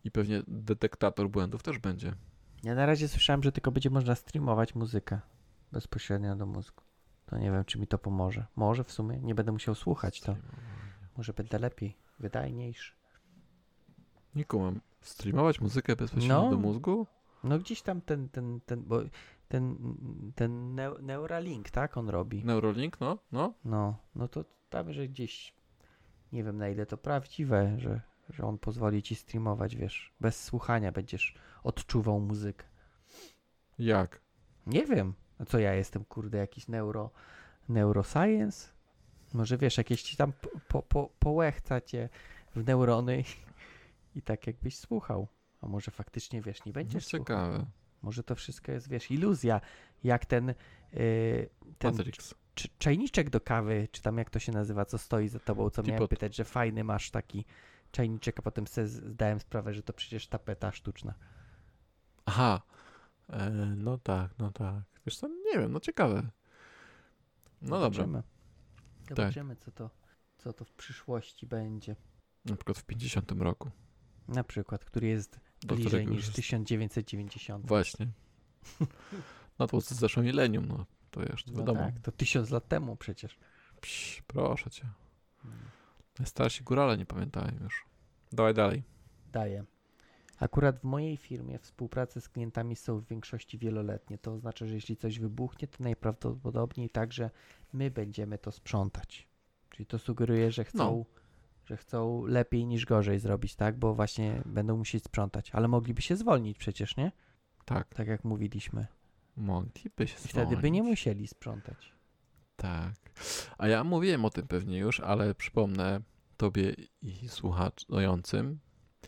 [0.04, 2.14] i pewnie detektator błędów też będzie.
[2.62, 5.20] Ja na razie słyszałem, że tylko będzie można streamować muzykę
[5.72, 6.83] bezpośrednio do mózgu.
[7.26, 8.46] To nie wiem, czy mi to pomoże.
[8.56, 10.36] Może w sumie nie będę musiał słuchać to.
[11.16, 12.92] Może będę lepiej, wydajniejszy.
[14.34, 14.80] Nie kumam.
[15.00, 16.50] Streamować muzykę bezpośrednio No.
[16.50, 17.06] do mózgu?
[17.44, 19.00] No gdzieś tam ten, ten, ten, bo
[19.48, 19.76] ten,
[20.34, 22.44] ten neu- Neuralink, tak, on robi.
[22.44, 23.52] Neuralink, no, no.
[23.64, 25.54] No, no to tam, że gdzieś,
[26.32, 28.00] nie wiem na ile to prawdziwe, że,
[28.30, 32.64] że on pozwoli ci streamować, wiesz, bez słuchania będziesz odczuwał muzykę.
[33.78, 34.20] Jak?
[34.66, 37.10] Nie wiem, a co ja jestem, kurde, jakiś neuro,
[37.68, 38.68] neuroscience?
[39.32, 42.08] Może wiesz, jakieś ci tam po, po, po, połechca cię
[42.56, 43.24] w neurony
[44.14, 45.28] i, tak jakbyś słuchał.
[45.60, 47.20] A może faktycznie, wiesz, nie No, będziesz słuchał.
[47.24, 47.66] ciekawe.
[48.02, 49.60] Może to wszystko jest, wiesz, iluzja,
[50.04, 50.54] jak ten,
[50.92, 52.34] yy, ten Matrix.
[52.78, 55.98] czajniczek do kawy, czy tam jak to się nazywa, co stoi za tobą, co miałem
[55.98, 56.10] Teapot.
[56.10, 57.44] pytać, że fajny masz taki
[57.92, 61.14] czajniczek, a potem sobie zdałem sprawę, że to przecież tapeta sztuczna.
[62.26, 62.62] Aha.
[63.30, 64.82] E, no tak, no tak.
[65.06, 66.30] Wiesz co, nie wiem, no ciekawe.
[67.62, 67.90] No dobra.
[68.04, 68.22] Zobaczymy.
[69.08, 69.90] Zobaczymy, co, to,
[70.38, 71.96] co to w przyszłości będzie.
[72.44, 73.70] Na przykład w 50 roku.
[74.28, 77.66] Na przykład, który jest Do bliżej niż już jest- 1990.
[77.66, 78.06] Właśnie.
[79.58, 80.86] No to z zeszłe milenium, no.
[81.10, 81.80] To jeszcze No wiadomo.
[81.80, 83.38] tak, to tysiąc lat temu przecież.
[83.80, 84.88] Psz, proszę cię.
[86.18, 87.84] Najstarsi górale nie pamiętają już.
[88.32, 88.82] Dawaj dalej.
[89.32, 89.64] Daję.
[90.40, 94.18] Akurat w mojej firmie współprace z klientami są w większości wieloletnie.
[94.18, 97.30] To oznacza, że jeśli coś wybuchnie, to najprawdopodobniej także
[97.72, 99.28] my będziemy to sprzątać.
[99.70, 101.04] Czyli to sugeruje, że chcą,
[101.64, 103.78] że chcą lepiej niż gorzej zrobić, tak?
[103.78, 105.50] Bo właśnie będą musieć sprzątać.
[105.50, 107.12] Ale mogliby się zwolnić przecież, nie?
[107.64, 108.86] Tak, Tak jak mówiliśmy.
[109.36, 110.90] mogliby się I wtedy by nie zwolnić.
[110.92, 111.92] musieli sprzątać.
[112.56, 112.94] Tak.
[113.58, 116.00] A ja mówiłem o tym pewnie już, ale przypomnę
[116.36, 118.58] tobie i słuchającym,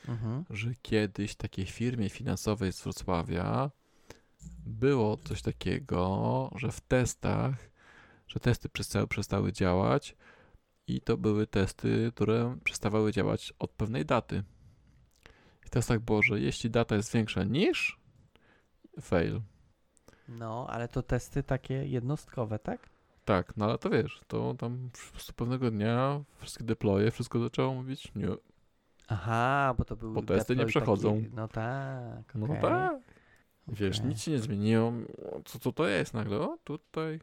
[0.08, 0.44] Mhm.
[0.50, 3.70] że kiedyś w takiej firmie finansowej z Wrocławia
[4.66, 7.54] było coś takiego, że w testach,
[8.28, 10.16] że testy przestały, przestały działać
[10.86, 14.42] i to były testy, które przestawały działać od pewnej daty.
[15.60, 18.00] W testach było, że jeśli data jest większa niż
[19.00, 19.40] fail.
[20.28, 22.90] No, ale to testy takie jednostkowe, tak?
[23.24, 28.14] Tak, no ale to wiesz, to tam prostu pewnego dnia wszystkie deploye, wszystko zaczęło mówić
[28.14, 28.28] nie.
[29.08, 31.16] Aha, bo to był Bo testy nie przechodzą.
[31.22, 32.34] Taki, no tak.
[32.34, 33.00] No okej, tak.
[33.68, 34.08] Wiesz, okej.
[34.10, 34.92] nic się nie zmieniło.
[35.44, 36.40] Co, co to jest nagle?
[36.40, 37.20] O, tutaj,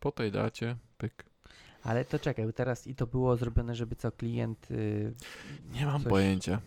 [0.00, 1.24] po tej dacie, pyk.
[1.82, 4.70] Ale to czekaj, teraz i to było zrobione, żeby co klient.
[4.70, 5.14] y,
[5.72, 6.60] Nie mam Coś- pojęcia.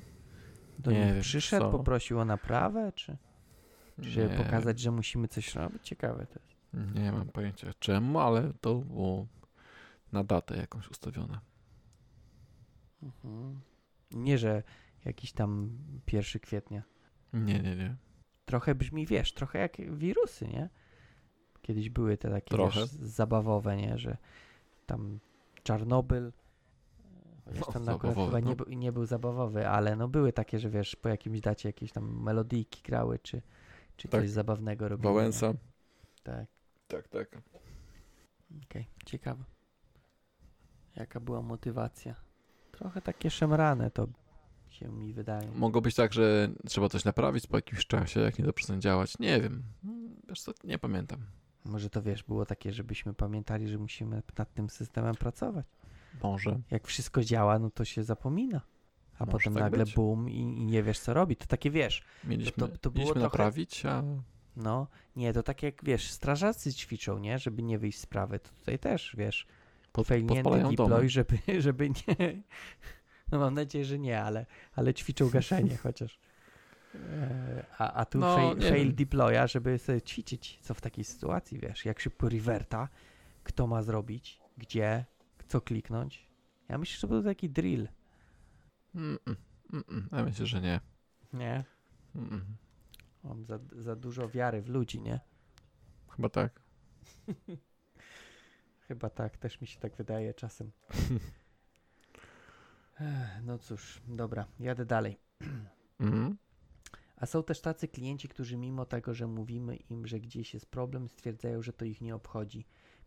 [0.80, 1.72] Do Nie nich przyszedł, co?
[1.72, 3.18] poprosił o naprawę, czy,
[4.00, 5.84] żeby pokazać, że musimy coś robić?
[5.84, 6.96] Ciekawe to jest.
[6.96, 9.28] Nie mam pojęcia czemu, ale to było
[10.12, 11.40] na datę jakąś ustawione.
[13.04, 13.62] Mhm.
[14.14, 14.64] Nie, że
[15.06, 15.78] jakiś tam
[16.14, 16.84] 1 kwietnia.
[17.34, 17.96] Nie, nie, nie.
[18.46, 20.70] Trochę brzmi, wiesz, trochę jak wirusy, nie?
[21.62, 23.98] Kiedyś były te takie wiesz, zabawowe, nie?
[23.98, 24.18] Że
[24.86, 25.20] tam
[25.64, 26.32] Czarnobyl,
[27.46, 28.56] chociaż No, tam akurat zabawowy, chyba nie, no.
[28.56, 32.24] był, nie był zabawowy, ale no były takie, że wiesz, po jakimś dacie jakieś tam
[32.24, 33.42] melodyjki grały, czy,
[33.98, 34.22] czy Tak.
[34.22, 35.10] coś zabawnego robiły.
[35.14, 35.18] nie?
[35.20, 35.54] Wałęsa.
[36.24, 36.46] Tak,
[36.88, 37.42] Tak, tak.
[38.66, 39.44] okej, ciekawe.
[40.96, 42.16] Jaka była motywacja?
[42.82, 44.08] Trochę takie szemrane to
[44.70, 45.52] się mi wydaje.
[45.52, 49.20] Mogło być tak, że trzeba coś naprawić po jakimś czasie, jak nie zacznie działać.
[49.20, 49.64] Nie wiem.
[50.30, 51.20] Wiesz co, nie pamiętam.
[51.66, 55.66] Może to wiesz, było takie, żebyśmy pamiętali, że musimy nad tym systemem pracować.
[56.24, 56.60] Może.
[56.72, 58.62] Jak wszystko działa, no to się zapomina.
[59.20, 59.96] A Może potem tak nagle być.
[59.96, 61.40] boom i, i nie wiesz co robić.
[61.40, 64.04] To takie wiesz, Mieliśmy, to- to było mieliśmy trochę- naprawić, a
[64.56, 67.40] no nie, to tak jak wiesz, strażacy ćwiczą, nie?
[67.40, 68.40] Żeby nie wyjść z sprawy.
[68.40, 69.48] To tutaj też wiesz,
[69.92, 71.10] pod, failnięty podpalają deploy, domy.
[71.10, 72.42] żeby, żeby nie.
[73.32, 76.20] No mam nadzieję, że nie, ale, ale ćwiczą gaszenie chociaż.
[76.96, 81.60] E, A, a tu No, fail, fail deploya, żeby sobie ćwiczyć, co w takiej sytuacji,
[81.60, 82.90] wiesz, jak szybko reverta,
[83.44, 85.06] kto ma zrobić, gdzie,
[85.48, 86.26] co kliknąć.
[86.70, 87.88] Ja myślę, że to był taki drill,
[88.96, 89.38] Mm, mm,
[89.74, 90.10] mm, mm.
[90.12, 90.80] Ja myślę, że nie.
[91.34, 91.64] nie?
[92.16, 92.46] Mm.
[93.24, 95.20] Mam za, za dużo wiary w ludzi, nie?
[96.10, 96.62] Chyba tak.
[98.92, 100.72] Chyba tak, też mi się tak wydaje czasem.
[103.44, 105.18] No cóż, dobra, jadę dalej.
[106.00, 106.38] Mhm.
[107.16, 111.10] A są też tacy klienci, którzy mimo tego, że mówimy im, że gdzieś jest problem,
[111.10, 112.66] stwierdzają, że to ich nie obchodzi.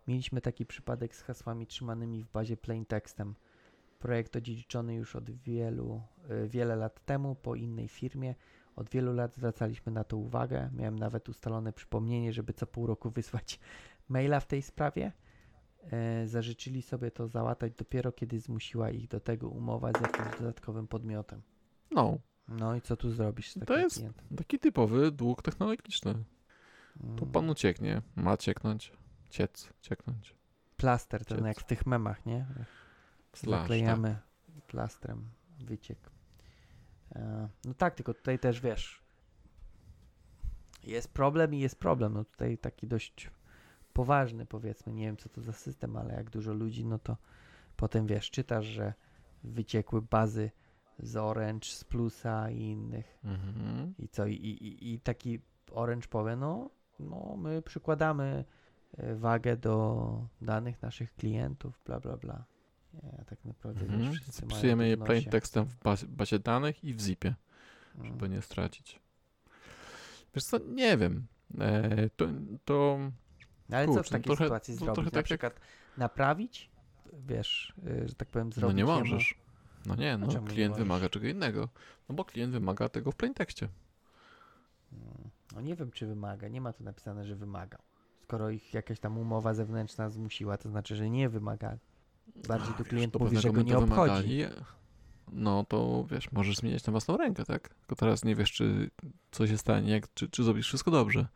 [0.08, 3.34] Mieliśmy taki przypadek z hasłami trzymanymi w bazie plain tekstem.
[3.98, 8.34] Projekt odziedziczony już od wielu, y, wiele lat temu po innej firmie.
[8.76, 10.70] Od wielu lat zwracaliśmy na to uwagę.
[10.72, 13.60] Miałem nawet ustalone przypomnienie, żeby co pół roku wysłać
[14.08, 15.12] maila w tej sprawie.
[15.92, 20.88] E, zażyczyli sobie to załatać dopiero kiedy zmusiła ich do tego umowa z jakimś dodatkowym
[20.88, 21.42] podmiotem.
[21.90, 22.18] No,
[22.48, 24.36] No i co tu zrobisz z To takim jest- klientem?
[24.36, 26.14] taki typowy dług technologiczny.
[27.16, 27.32] To Mm.
[27.32, 28.02] pan ucieknie.
[28.16, 28.92] Ma cieknąć.
[29.30, 30.34] Ciec, cieknąć.
[30.76, 31.46] Plaster, ten Ciec.
[31.46, 32.46] jak w tych memach, nie?
[33.32, 34.18] Slash, Zaklejamy
[34.66, 35.28] plastrem
[35.58, 35.98] wyciek.
[37.14, 39.02] E, no tak, tylko tutaj też wiesz,
[40.82, 42.12] jest problem i jest problem.
[42.14, 43.30] No tutaj taki dość
[43.94, 47.16] poważny powiedzmy, nie wiem co to za system, ale jak dużo ludzi, no to
[47.76, 48.94] potem wiesz, czytasz, że
[49.44, 50.50] wyciekły bazy
[50.98, 53.18] z Orange, z Plusa i innych.
[53.24, 53.94] Mhm.
[53.98, 54.26] I co?
[54.26, 55.40] I, i, i taki
[55.72, 56.70] Orange powie, no,
[57.00, 58.44] no my przykładamy
[58.96, 62.44] e, wagę do danych naszych klientów, bla, bla, bla.
[63.02, 64.00] Nie, a tak naprawdę Mhm.
[64.12, 67.34] wiesz, wszyscy je plain tekstem w bazie, bazie danych i w zipie,
[67.94, 68.06] Mm.
[68.06, 69.00] żeby nie stracić.
[70.34, 71.26] Wiesz co, nie wiem.
[71.60, 72.26] E, to,
[72.64, 72.98] to
[73.68, 74.94] No ale co w kurczę, no takiej trochę- sytuacji no zrobić?
[74.94, 75.60] trochę Na tak jak- przykład
[75.98, 76.70] naprawić,
[77.12, 79.34] wiesz, y, że tak powiem, no zrobić nie jemu- możesz.
[79.86, 81.68] No nie, no nie klient wymaga czego innego.
[82.08, 83.68] No bo klient wymaga tego w plain tekście.
[84.92, 85.04] Mm,
[85.54, 86.48] No nie wiem, czy wymaga.
[86.48, 87.80] Nie ma tu napisane, że wymagał.
[88.22, 91.78] Skoro ich jakaś tam umowa zewnętrzna zmusiła, to znaczy, że nie wymagali.
[92.48, 94.44] Bardziej tu Wiesz, klient do mówi, że go nie obchodzi.
[95.32, 97.68] No to wiesz, możesz zmieniać na własną rękę, tak?
[97.68, 98.90] Tylko teraz nie wiesz, czy
[99.30, 101.26] coś się stanie, jak, czy, czy zrobisz wszystko dobrze.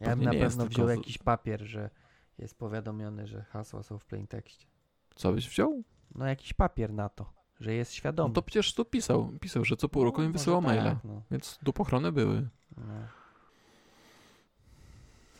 [0.00, 1.90] Ja bym na jest pewno tylko wziął w- jakiś papier, że
[2.38, 4.66] jest powiadomiony, że hasła są w plain tekście.
[5.14, 5.82] Co byś wziął?
[6.14, 8.34] No jakiś papier na to, że jest No świadomy.
[8.34, 9.32] to przecież to pisał.
[9.40, 10.84] Pisał, że co pół roku No, im wysyłał maila.
[10.84, 12.48] tak, no, Więc dupochrony były.
[12.76, 12.84] no.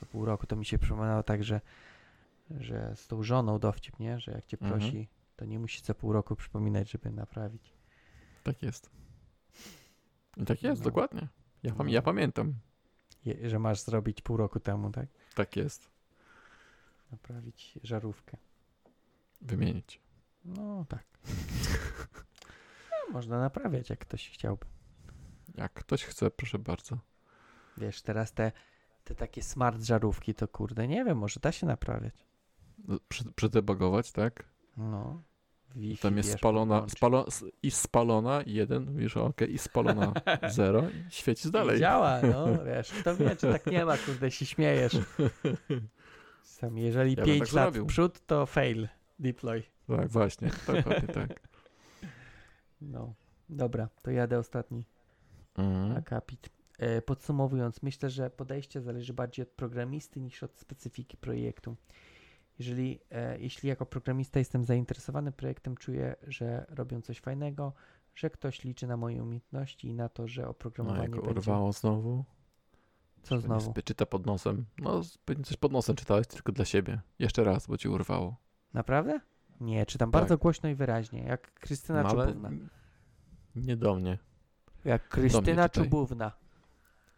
[0.01, 1.61] Co pół roku to mi się przypominało tak, że,
[2.51, 4.21] że z tą żoną dowcip, nie?
[4.21, 4.81] Że jak cię Mhm.
[4.81, 7.73] prosi, to nie musi co pół roku przypominać, żeby naprawić.
[8.43, 8.91] Tak jest.
[10.37, 10.85] I tak jest, No.
[10.85, 11.29] dokładnie.
[11.63, 11.93] Ja, pam- No.
[11.93, 12.55] ja pamiętam.
[13.25, 15.07] Je, że masz zrobić pół roku temu, tak?
[15.35, 15.91] Tak jest.
[17.13, 18.37] Naprawić żarówkę.
[19.41, 20.01] Wymienić.
[20.45, 21.05] No tak.
[22.91, 24.67] No, można naprawiać, jak ktoś chciałby.
[25.55, 26.99] Jak ktoś chce, proszę bardzo.
[27.77, 28.53] Wiesz, teraz te,
[29.05, 32.15] te takie smart żarówki, to kurde, nie wiem, może da się naprawiać.
[32.79, 33.25] No, Przy,
[34.13, 34.45] tak?
[34.77, 35.23] No.
[35.77, 37.27] Wi-Fi, Tam jest wiesz, spalona, spalo,
[37.63, 40.13] i spalona jeden, mówisz, ok, i spalona
[40.49, 41.79] zero i świecisz I dalej.
[41.81, 44.93] działa, no, wiesz, kto wie, czy tak nie ma, kurde, się śmiejesz.
[46.43, 47.85] Sam, jeżeli Ja bym 5 tak lat zrobił.
[47.85, 48.89] w przód, to fail,
[49.19, 49.63] deploy.
[49.89, 51.49] Tak, właśnie, dokładnie tak.
[52.81, 53.15] No,
[53.49, 54.85] dobra, to jadę ostatni
[55.59, 55.97] Mhm.
[55.97, 56.49] akapit.
[56.79, 61.77] E, Podsumowując, myślę, że podejście zależy bardziej od programisty niż od specyfiki projektu.
[62.59, 67.73] Jeżeli, e, jeśli jako programista jestem zainteresowany projektem, czuję, że robią coś fajnego,
[68.15, 71.31] że ktoś liczy na moje umiejętności i na to, że No oprogramowanie jak będzie...
[71.31, 72.25] urwało znowu.
[73.23, 73.75] Co Pewnie znowu?
[73.85, 74.65] czyta pod nosem.
[74.79, 75.01] No,
[75.45, 77.01] coś pod nosem czytałeś tylko dla siebie.
[77.19, 78.37] Jeszcze raz, bo ci urwało.
[78.75, 79.21] Naprawdę?
[79.61, 80.21] Nie, czytam Tak.
[80.21, 82.51] bardzo głośno i wyraźnie, jak Krystyna No, Czubówna.
[83.57, 84.19] nie do mnie.
[84.85, 85.85] Jak Krystyna czytaj.
[85.85, 86.33] Czubówna.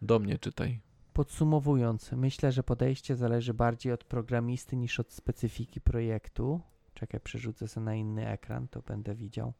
[0.01, 0.79] Do mnie czytaj.
[1.15, 6.61] Podsumowując, myślę, że podejście zależy bardziej od programisty niż od specyfiki projektu.
[6.93, 9.53] Czekaj, przerzucę sobie na inny ekran, to będę widział.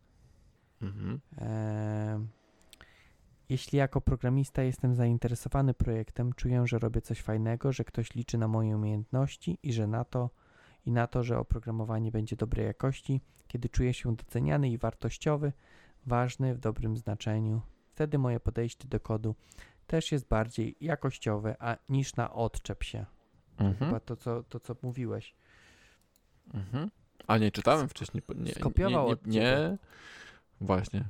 [0.82, 1.20] Mhm.
[1.38, 2.28] Em,
[3.50, 8.48] Jeśli jako programista jestem zainteresowany projektem, czuję, że robię coś fajnego, że ktoś liczy na
[8.48, 10.30] moje umiejętności i że na to
[10.86, 15.54] i na to, że oprogramowanie będzie dobrej jakości, kiedy czuję się doceniany i wartościowy,
[16.06, 17.62] ważny w dobrym znaczeniu.
[17.88, 19.36] Wtedy moje podejście do kodu
[19.88, 23.06] też jest bardziej jakościowe, a niż na odczep się.
[23.58, 23.76] Mhm.
[23.76, 25.36] Chyba to co, to, co mówiłeś.
[26.54, 26.92] Mhm.
[27.28, 28.24] A nie czytałem wcześniej.
[28.36, 29.78] Nie, Skopiował nie, nie, nie.
[30.62, 31.06] Właśnie.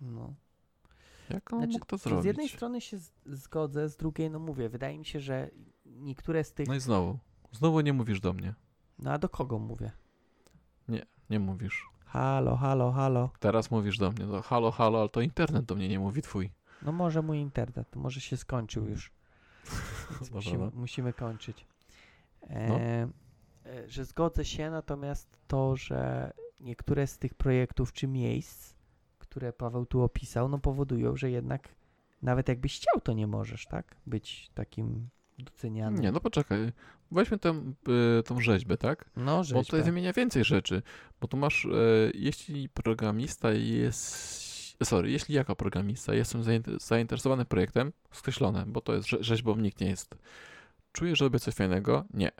[0.00, 0.34] No.
[1.30, 2.52] Jak on Znaczy, mógł to Z jednej zrobić?
[2.54, 5.50] strony się z- zgodzę, z drugiej no mówię, wydaje mi się, że
[5.86, 6.68] niektóre z tych...
[6.68, 7.18] No i znowu.
[7.52, 8.54] Znowu nie mówisz do mnie.
[8.98, 9.92] No a do kogo mówię?
[11.30, 11.88] Nie mówisz.
[12.06, 13.30] Halo, halo, halo.
[13.40, 14.26] Teraz mówisz do mnie.
[14.26, 16.50] No, halo, halo, ale to internet do mnie nie mówi twój.
[16.84, 19.12] No może mój internet, może się skończył już.
[20.10, 20.70] Więc Może, musimy, no.
[20.74, 21.66] musimy kończyć.
[22.42, 22.80] E, No.
[22.80, 23.08] e,
[23.88, 28.74] że zgodzę się, natomiast to, że niektóre z tych projektów czy miejsc,
[29.18, 31.68] które Paweł tu opisał, no powodują, że jednak
[32.22, 33.96] nawet jakbyś chciał, to nie możesz, tak?
[34.06, 35.08] Być takim
[35.38, 36.00] docenianym.
[36.02, 36.72] Nie, no poczekaj.
[37.10, 37.62] Weźmy tę,
[38.18, 39.10] y, tą rzeźbę, tak?
[39.16, 39.64] no Bo rzeźbę.
[39.64, 40.82] tutaj wymienia więcej rzeczy.
[41.20, 41.68] Bo tu masz, e,
[42.14, 44.43] jeśli programista jest.
[44.82, 49.80] Sorry, jeśli jako programista jestem zainter- zainteresowany projektem, skreślone, bo to jest rze- rzeźbą, nikt
[49.80, 50.14] nie jest.
[50.92, 52.04] Czuję, że robię coś fajnego?
[52.14, 52.30] Nie.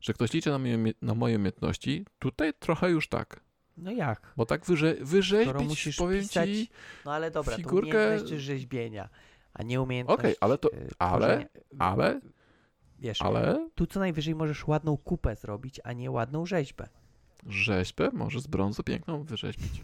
[0.00, 2.06] Że ktoś liczy na moje, na moje umiejętności?
[2.18, 3.40] Tutaj trochę już tak.
[3.76, 4.32] No jak?
[4.36, 6.68] Bo tak wyrze- wyrzeźbić, Skoro musisz powiem pisać ci...
[7.04, 9.08] No ale dobra, figurkę- to umiejętność rzeźbienia,
[9.54, 11.48] a nie umiejętność Okej, ale to- e, ale-
[11.78, 12.20] ale-
[12.98, 16.88] Wiesz, Ale tu co najwyżej możesz ładną kupę zrobić, a nie ładną rzeźbę.
[17.46, 19.80] rzeźbę może z brązu piękną wyrzeźbić.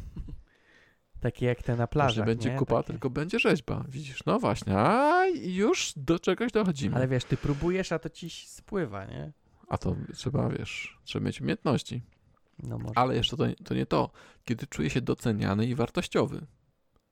[1.20, 2.56] Takie jak te na Że plażach, będzie nie?
[2.56, 2.86] kupa, Takie.
[2.86, 3.84] tylko będzie rzeźba.
[3.88, 4.78] Widzisz, no właśnie.
[4.78, 6.97] A już do czegoś dochodzimy.
[6.97, 9.32] Ale wiesz, ty próbujesz, a to ci spływa, nie?
[9.68, 12.02] A to trzeba, wiesz, trzeba mieć umiejętności.
[12.62, 12.98] No może.
[12.98, 14.10] Ale jeszcze to, to nie to.
[14.44, 16.47] Kiedy czuję się doceniany i wartościowy.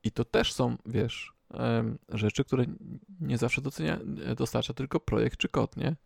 [0.04, 1.32] I to też są, wiesz,
[2.08, 2.64] rzeczy, które
[3.20, 3.98] nie zawsze docenia,
[4.36, 5.96] dostarcza tylko projekt czy kod, nie?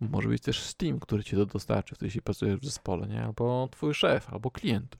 [0.00, 3.24] Może być też Steam, który ci to dostarczy, wtedy jeśli pracujesz w zespole, nie?
[3.24, 4.96] Albo twój szef, albo klient.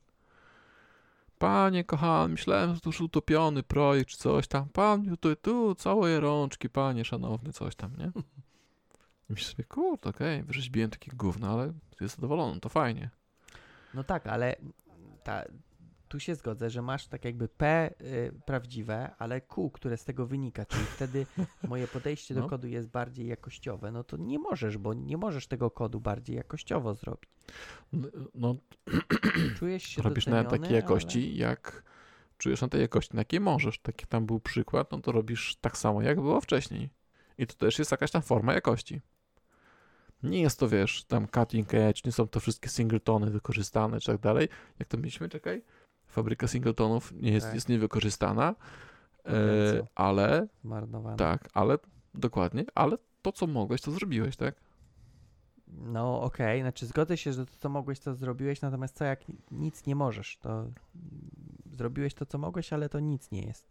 [1.39, 4.69] Panie kochany, myślałem, że to już utopiony projekt czy coś tam.
[4.69, 8.13] Pan, tu, tu, całe rączki, panie szanowny, coś tam, nie?
[9.31, 13.11] I myślę sobie, kurde, okej, wyrzeźbiłem takie gówno, ale jest zadowolony, to fajnie.
[13.95, 14.57] No tak, ale
[15.25, 15.45] ta,
[16.09, 20.27] tu się zgodzę, że masz tak jakby P y, prawdziwe, ale Q, które z tego
[20.27, 21.27] wynika, czyli wtedy
[21.69, 22.49] moje podejście do No.
[22.49, 23.93] kodu jest bardziej jakościowe.
[23.93, 27.31] No to nie możesz, bo nie możesz tego kodu bardziej jakościowo zrobić.
[27.93, 28.57] No, no
[29.59, 31.83] Czujesz się robisz doceniony, takiej jakości, jak
[32.39, 33.79] czujesz na tej jakości, na jakiej możesz.
[33.79, 36.91] Tak jak tam był przykład, no to robisz tak samo, jak było wcześniej.
[37.39, 39.01] I to też jest jakaś tam forma jakości.
[40.23, 44.21] Nie jest to, wiesz, tam cutting edge, nie są to wszystkie singletony wykorzystane, czy tak
[44.21, 44.49] dalej.
[44.79, 45.63] Jak to mieliśmy, czekaj?
[46.09, 47.55] Fabryka singletonów nie jest, Tak.
[47.55, 48.55] jest niewykorzystana,
[49.27, 50.47] e, ale.
[50.65, 51.17] Zmarnowany.
[51.17, 51.79] tak, ale,
[52.15, 54.55] dokładnie, ale to, co mogłeś, to zrobiłeś, tak?
[55.69, 59.21] No okej, znaczy zgodzę się, że to co mogłeś, to zrobiłeś, natomiast co jak
[59.51, 60.71] nic nie możesz, to
[61.73, 63.67] zrobiłeś to, co mogłeś, ale to nic nie jest.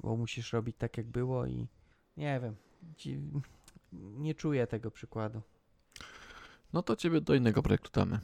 [0.00, 1.66] Bo musisz robić tak, jak było i
[2.16, 2.56] nie wiem,
[3.92, 5.42] nie czuję tego przykładu.
[6.72, 8.20] No to ciebie do innego projektu damy.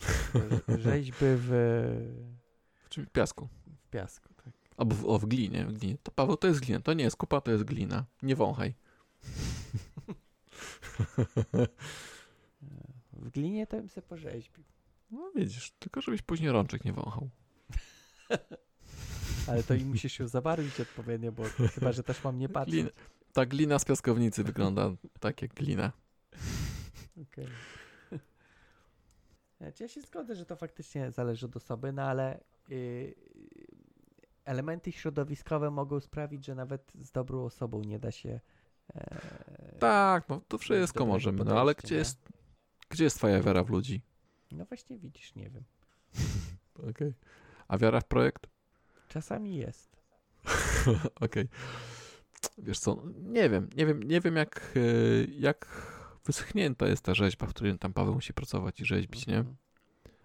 [0.00, 1.48] Rze- Rzeźby w,
[2.84, 3.06] W czym?
[3.06, 3.48] W piasku.
[3.86, 4.52] w piasku, tak.
[4.76, 5.96] Albo w, o, w glinie, w glinie.
[6.02, 6.80] To Paweł, to jest glina.
[6.80, 8.04] To nie jest kupa, to jest glina.
[8.22, 8.74] Nie wąchaj.
[13.12, 14.64] W glinie to bym se porzeźbił.
[15.10, 17.30] No widzisz, tylko żebyś później rączek nie wąchał.
[19.48, 21.44] Ale to i musisz się zabarwić odpowiednio, bo
[21.74, 22.74] chyba, że też mam nie patrzeć.
[22.74, 22.90] Glina.
[23.32, 24.90] Ta glina z piaskownicy wygląda
[25.20, 25.92] tak jak glina.
[27.22, 27.44] Okej.
[27.46, 27.50] Znaczy,
[29.80, 33.14] ja się zgodzę, że to faktycznie zależy od osoby, no ale yy,
[34.44, 38.40] elementy środowiskowe mogą sprawić, że nawet z dobrą osobą nie da się.
[38.94, 41.98] E, Tak, no to wszystko możemy, no ale gdzie nie?
[41.98, 42.28] jest,
[42.88, 44.02] gdzie jest twoja wiara w ludzi?
[44.52, 45.64] No właśnie widzisz, nie wiem.
[46.90, 47.14] Okej.
[47.68, 48.46] A wiara w projekt?
[49.08, 49.96] Czasami jest.
[51.20, 51.48] Okej.
[52.58, 54.80] Wiesz co, nie wiem, nie wiem, nie wiem jak, e,
[55.24, 55.66] jak
[56.24, 59.36] wyschnięta jest ta rzeźba, w której tam Paweł musi pracować i rzeźbić, nie?
[59.38, 59.56] Mhm.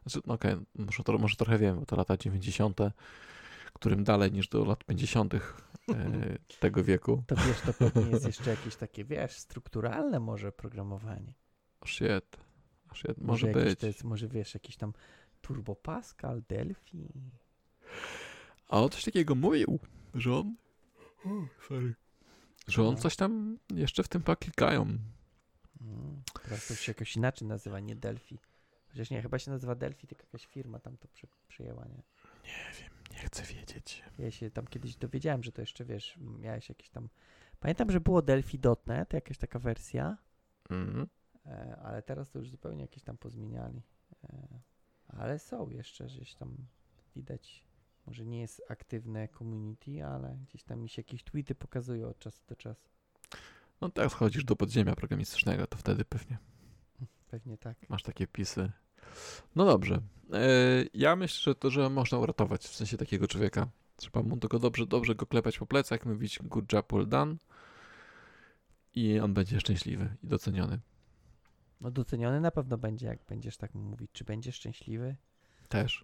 [0.06, 2.80] Znaczy, no okej, może, to, może trochę wiem, bo to lata 90.,
[3.74, 5.34] którym dalej niż do lat 50.
[5.34, 5.40] E,
[6.60, 7.24] tego wieku.
[7.28, 11.34] To wiesz, to pewnie jest jeszcze jakieś takie, wiesz, strukturalne może programowanie.
[11.86, 12.38] Shit.
[12.96, 13.18] Shit.
[13.18, 13.84] Może, Może, być.
[13.84, 14.94] Jest, może wiesz, jakiś tam
[15.42, 17.08] Turbo Pascal, Delphi.
[18.70, 19.80] A on coś takiego mówił,
[20.14, 20.56] że on.
[21.26, 21.30] O,
[21.68, 21.96] sorry.
[22.68, 23.02] Że on No.
[23.02, 24.98] coś tam jeszcze w tym poklikają.
[25.86, 28.40] Mm, teraz to się jakoś inaczej nazywa, nie Delphi.
[28.88, 32.04] Chociaż nie, chyba się nazywa Delphi, tylko jakaś firma tam to przy, przyjęła, nie?
[32.44, 34.04] Nie wiem, nie chcę wiedzieć.
[34.20, 37.10] Ja się tam kiedyś dowiedziałem, że to jeszcze, wiesz, miałeś jakieś tam...
[37.60, 40.18] Pamiętam, że było Delphi.net, jakaś taka wersja,
[40.70, 41.08] Mhm.
[41.46, 43.82] e, ale teraz to już zupełnie jakieś tam pozmieniali.
[44.24, 44.48] E,
[45.08, 46.58] ale są jeszcze, gdzieś tam
[47.16, 47.64] widać,
[48.06, 52.44] może nie jest aktywne community, ale gdzieś tam mi się jakieś tweety pokazują od czasu
[52.48, 52.90] do czasu.
[53.82, 56.38] No tak, schodzisz do podziemia programistycznego, to wtedy pewnie
[57.36, 57.90] Pewnie tak.
[57.90, 58.72] masz takie pisy.
[59.56, 60.02] No dobrze.
[60.34, 60.40] E,
[60.94, 63.68] ja myślę, że to, że można uratować w sensie takiego człowieka.
[63.96, 67.36] Trzeba mu tylko dobrze, dobrze go klepać po plecach, mówić good job, well done
[68.94, 70.80] i on będzie szczęśliwy i doceniony.
[71.82, 74.12] No doceniony na pewno będzie, jak będziesz tak mówić.
[74.14, 75.16] Czy będziesz szczęśliwy?
[75.70, 76.04] Też.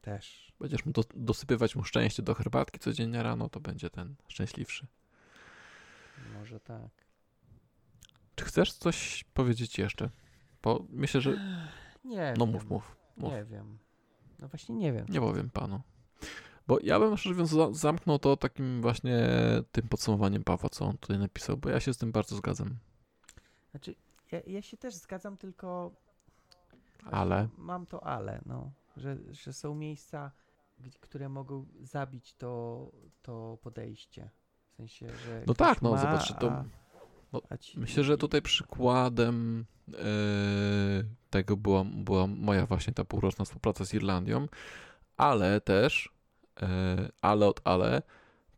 [0.00, 0.52] Też.
[0.60, 4.86] Będziesz mu do, dosypywać mu szczęście do herbatki codziennie rano, to będzie ten szczęśliwszy.
[6.34, 6.90] Może tak.
[8.50, 10.10] Chcesz coś powiedzieć jeszcze?
[10.62, 11.30] Bo myślę, że...
[12.04, 12.52] Nie No wiem.
[12.54, 12.96] mów, mów.
[13.16, 13.32] mów.
[13.32, 13.78] Nie wiem.
[14.38, 15.06] No właśnie nie wiem.
[15.08, 15.80] Nie powiem panu.
[16.66, 19.28] Bo ja bym szczerze mówiąc za- zamknął to takim właśnie
[19.72, 22.76] tym podsumowaniem Pawła, co on tutaj napisał, bo ja się z tym bardzo zgadzam.
[23.70, 23.94] Znaczy,
[24.32, 25.92] ja, ja się też zgadzam, tylko
[27.10, 28.70] Ale mam to ale, no.
[28.96, 30.30] Że, że są miejsca,
[31.00, 32.86] które mogą zabić to,
[33.22, 34.30] to podejście.
[34.72, 35.42] W sensie, że.
[35.46, 36.64] No tak, no, ma, zobacz, to- a-
[37.32, 37.42] no,
[37.76, 39.94] myślę, że tutaj przykładem e,
[41.30, 44.46] tego była, była moja właśnie ta półroczna współpraca z Irlandią,
[45.16, 46.12] ale też,
[46.62, 48.02] e, ale od ale,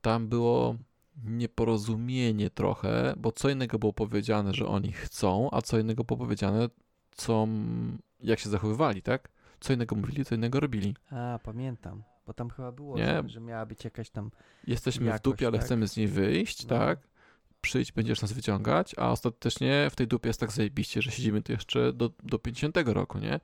[0.00, 0.76] tam było
[1.24, 6.68] nieporozumienie trochę, bo co innego było powiedziane, że oni chcą, a co innego było powiedziane,
[7.10, 7.48] co,
[8.20, 9.28] jak się zachowywali, tak?
[9.60, 10.94] Co innego mówili, co innego robili.
[11.10, 12.02] A, pamiętam.
[12.26, 14.30] Bo tam chyba było, że, że miała być jakaś tam.
[14.66, 15.66] Jesteśmy w Jakoś, dupie, ale tak?
[15.66, 16.68] chcemy z niej wyjść, No.
[16.68, 16.98] tak?
[17.62, 21.52] Przyjdź, będziesz nas wyciągać, a ostatecznie w tej dupie jest tak zajebiście, że siedzimy tu
[21.52, 23.40] jeszcze do, do 50 roku, nie?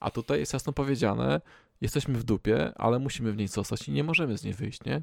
[0.00, 1.40] A tutaj jest jasno powiedziane,
[1.80, 5.02] jesteśmy w dupie, ale musimy w niej zostać i nie możemy z niej wyjść, nie?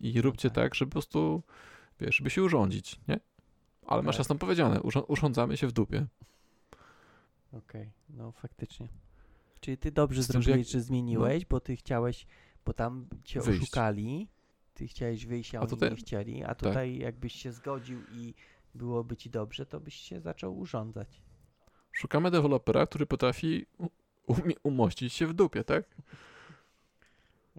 [0.00, 0.74] I róbcie tak.
[0.74, 1.42] żeby po prostu,
[2.00, 3.20] wiesz, żeby się urządzić, nie?
[3.86, 6.06] Ale masz jasno powiedziane, urząd- urządzamy się w dupie.
[7.52, 8.88] Okej, no faktycznie.
[9.60, 12.26] Czyli ty dobrze Z tym, że zrobiłeś, jak- że zmieniłeś, bo ty chciałeś,
[12.64, 13.62] bo tam cię Wyjść.
[13.62, 14.28] oszukali,
[14.74, 18.34] ty chciałeś wyjść, a, A oni tutaj- nie chcieli, a tutaj jakbyś się zgodził i
[18.74, 21.22] byłoby ci dobrze, to byś się zaczął urządzać.
[21.92, 23.66] Szukamy dewelopera, który potrafi
[24.26, 25.84] umie- umościć się w dupie, tak?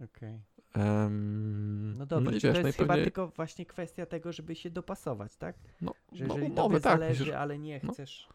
[0.06, 0.40] Okej.
[0.74, 4.32] Em, No dobrze, i czy wiesz, to no jest chyba pewnie- tylko właśnie kwestia tego,
[4.32, 5.56] żeby się dopasować, tak?
[5.82, 7.00] No, Że no jeżeli umowy, tobie tak.
[7.00, 7.94] zależy, ale nie no.
[7.94, 8.30] chcesz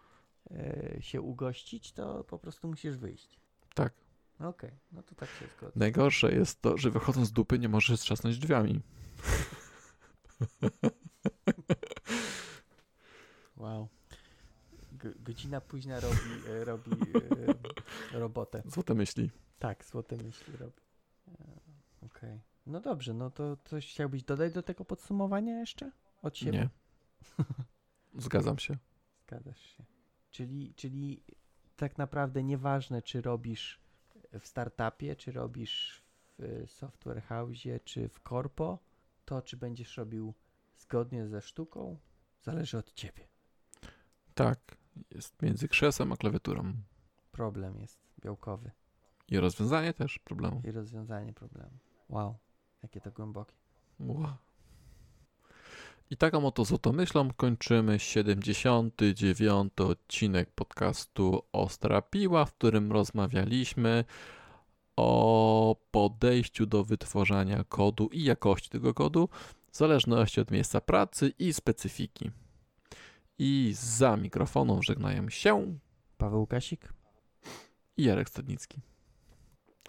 [0.50, 3.40] e, się ugościć, to po prostu musisz wyjść.
[3.74, 3.92] tak.
[4.40, 5.72] Okej, no to tak się zgodzę.
[5.76, 8.80] Najgorsze jest to, że wychodząc z dupy nie możesz trzasnąć drzwiami.
[13.56, 13.88] Wow.
[14.92, 16.16] G- godzina późna robi,
[16.48, 16.90] e, robi
[18.12, 18.62] e, robotę.
[18.66, 19.30] Złote myśli.
[19.58, 20.80] Tak, złote myśli robi.
[21.28, 21.60] E,
[22.06, 22.40] Okej.
[22.66, 25.90] No dobrze, no to coś chciałbyś dodać do tego podsumowania jeszcze?
[26.22, 26.58] Od siebie?
[27.38, 27.44] Nie.
[28.24, 28.76] Zgadzam się.
[29.26, 29.84] Zgadzasz się.
[30.30, 31.22] Czyli, czyli
[31.76, 33.80] tak naprawdę nieważne, czy robisz
[34.40, 36.02] w startupie, czy robisz
[36.38, 38.78] w software house, czy w korpo,
[39.24, 40.34] to czy będziesz robił
[40.78, 41.98] zgodnie ze sztuką,
[42.42, 43.28] zależy od ciebie.
[44.34, 44.76] Tak.
[45.10, 46.72] Jest między krzesłem a klawiaturą.
[47.32, 48.70] Problem jest białkowy
[49.28, 50.62] I rozwiązanie też problemu.
[50.64, 51.78] i rozwiązanie problemu.
[52.08, 52.38] Wow,
[52.82, 53.54] jakie to głębokie.
[54.00, 54.38] Ła.
[56.10, 59.72] I taką oto złotą myślą kończymy 79.
[59.80, 64.04] odcinek podcastu Ostra Piła, w którym rozmawialiśmy
[64.96, 69.28] o podejściu do wytwarzania kodu i jakości tego kodu
[69.70, 72.30] w zależności od miejsca pracy i specyfiki.
[73.38, 75.78] I za mikrofonem żegnają się
[76.18, 76.92] Paweł Kasik?
[77.96, 78.80] i Jarek Stadnicki.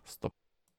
[0.04, 0.47] Stop.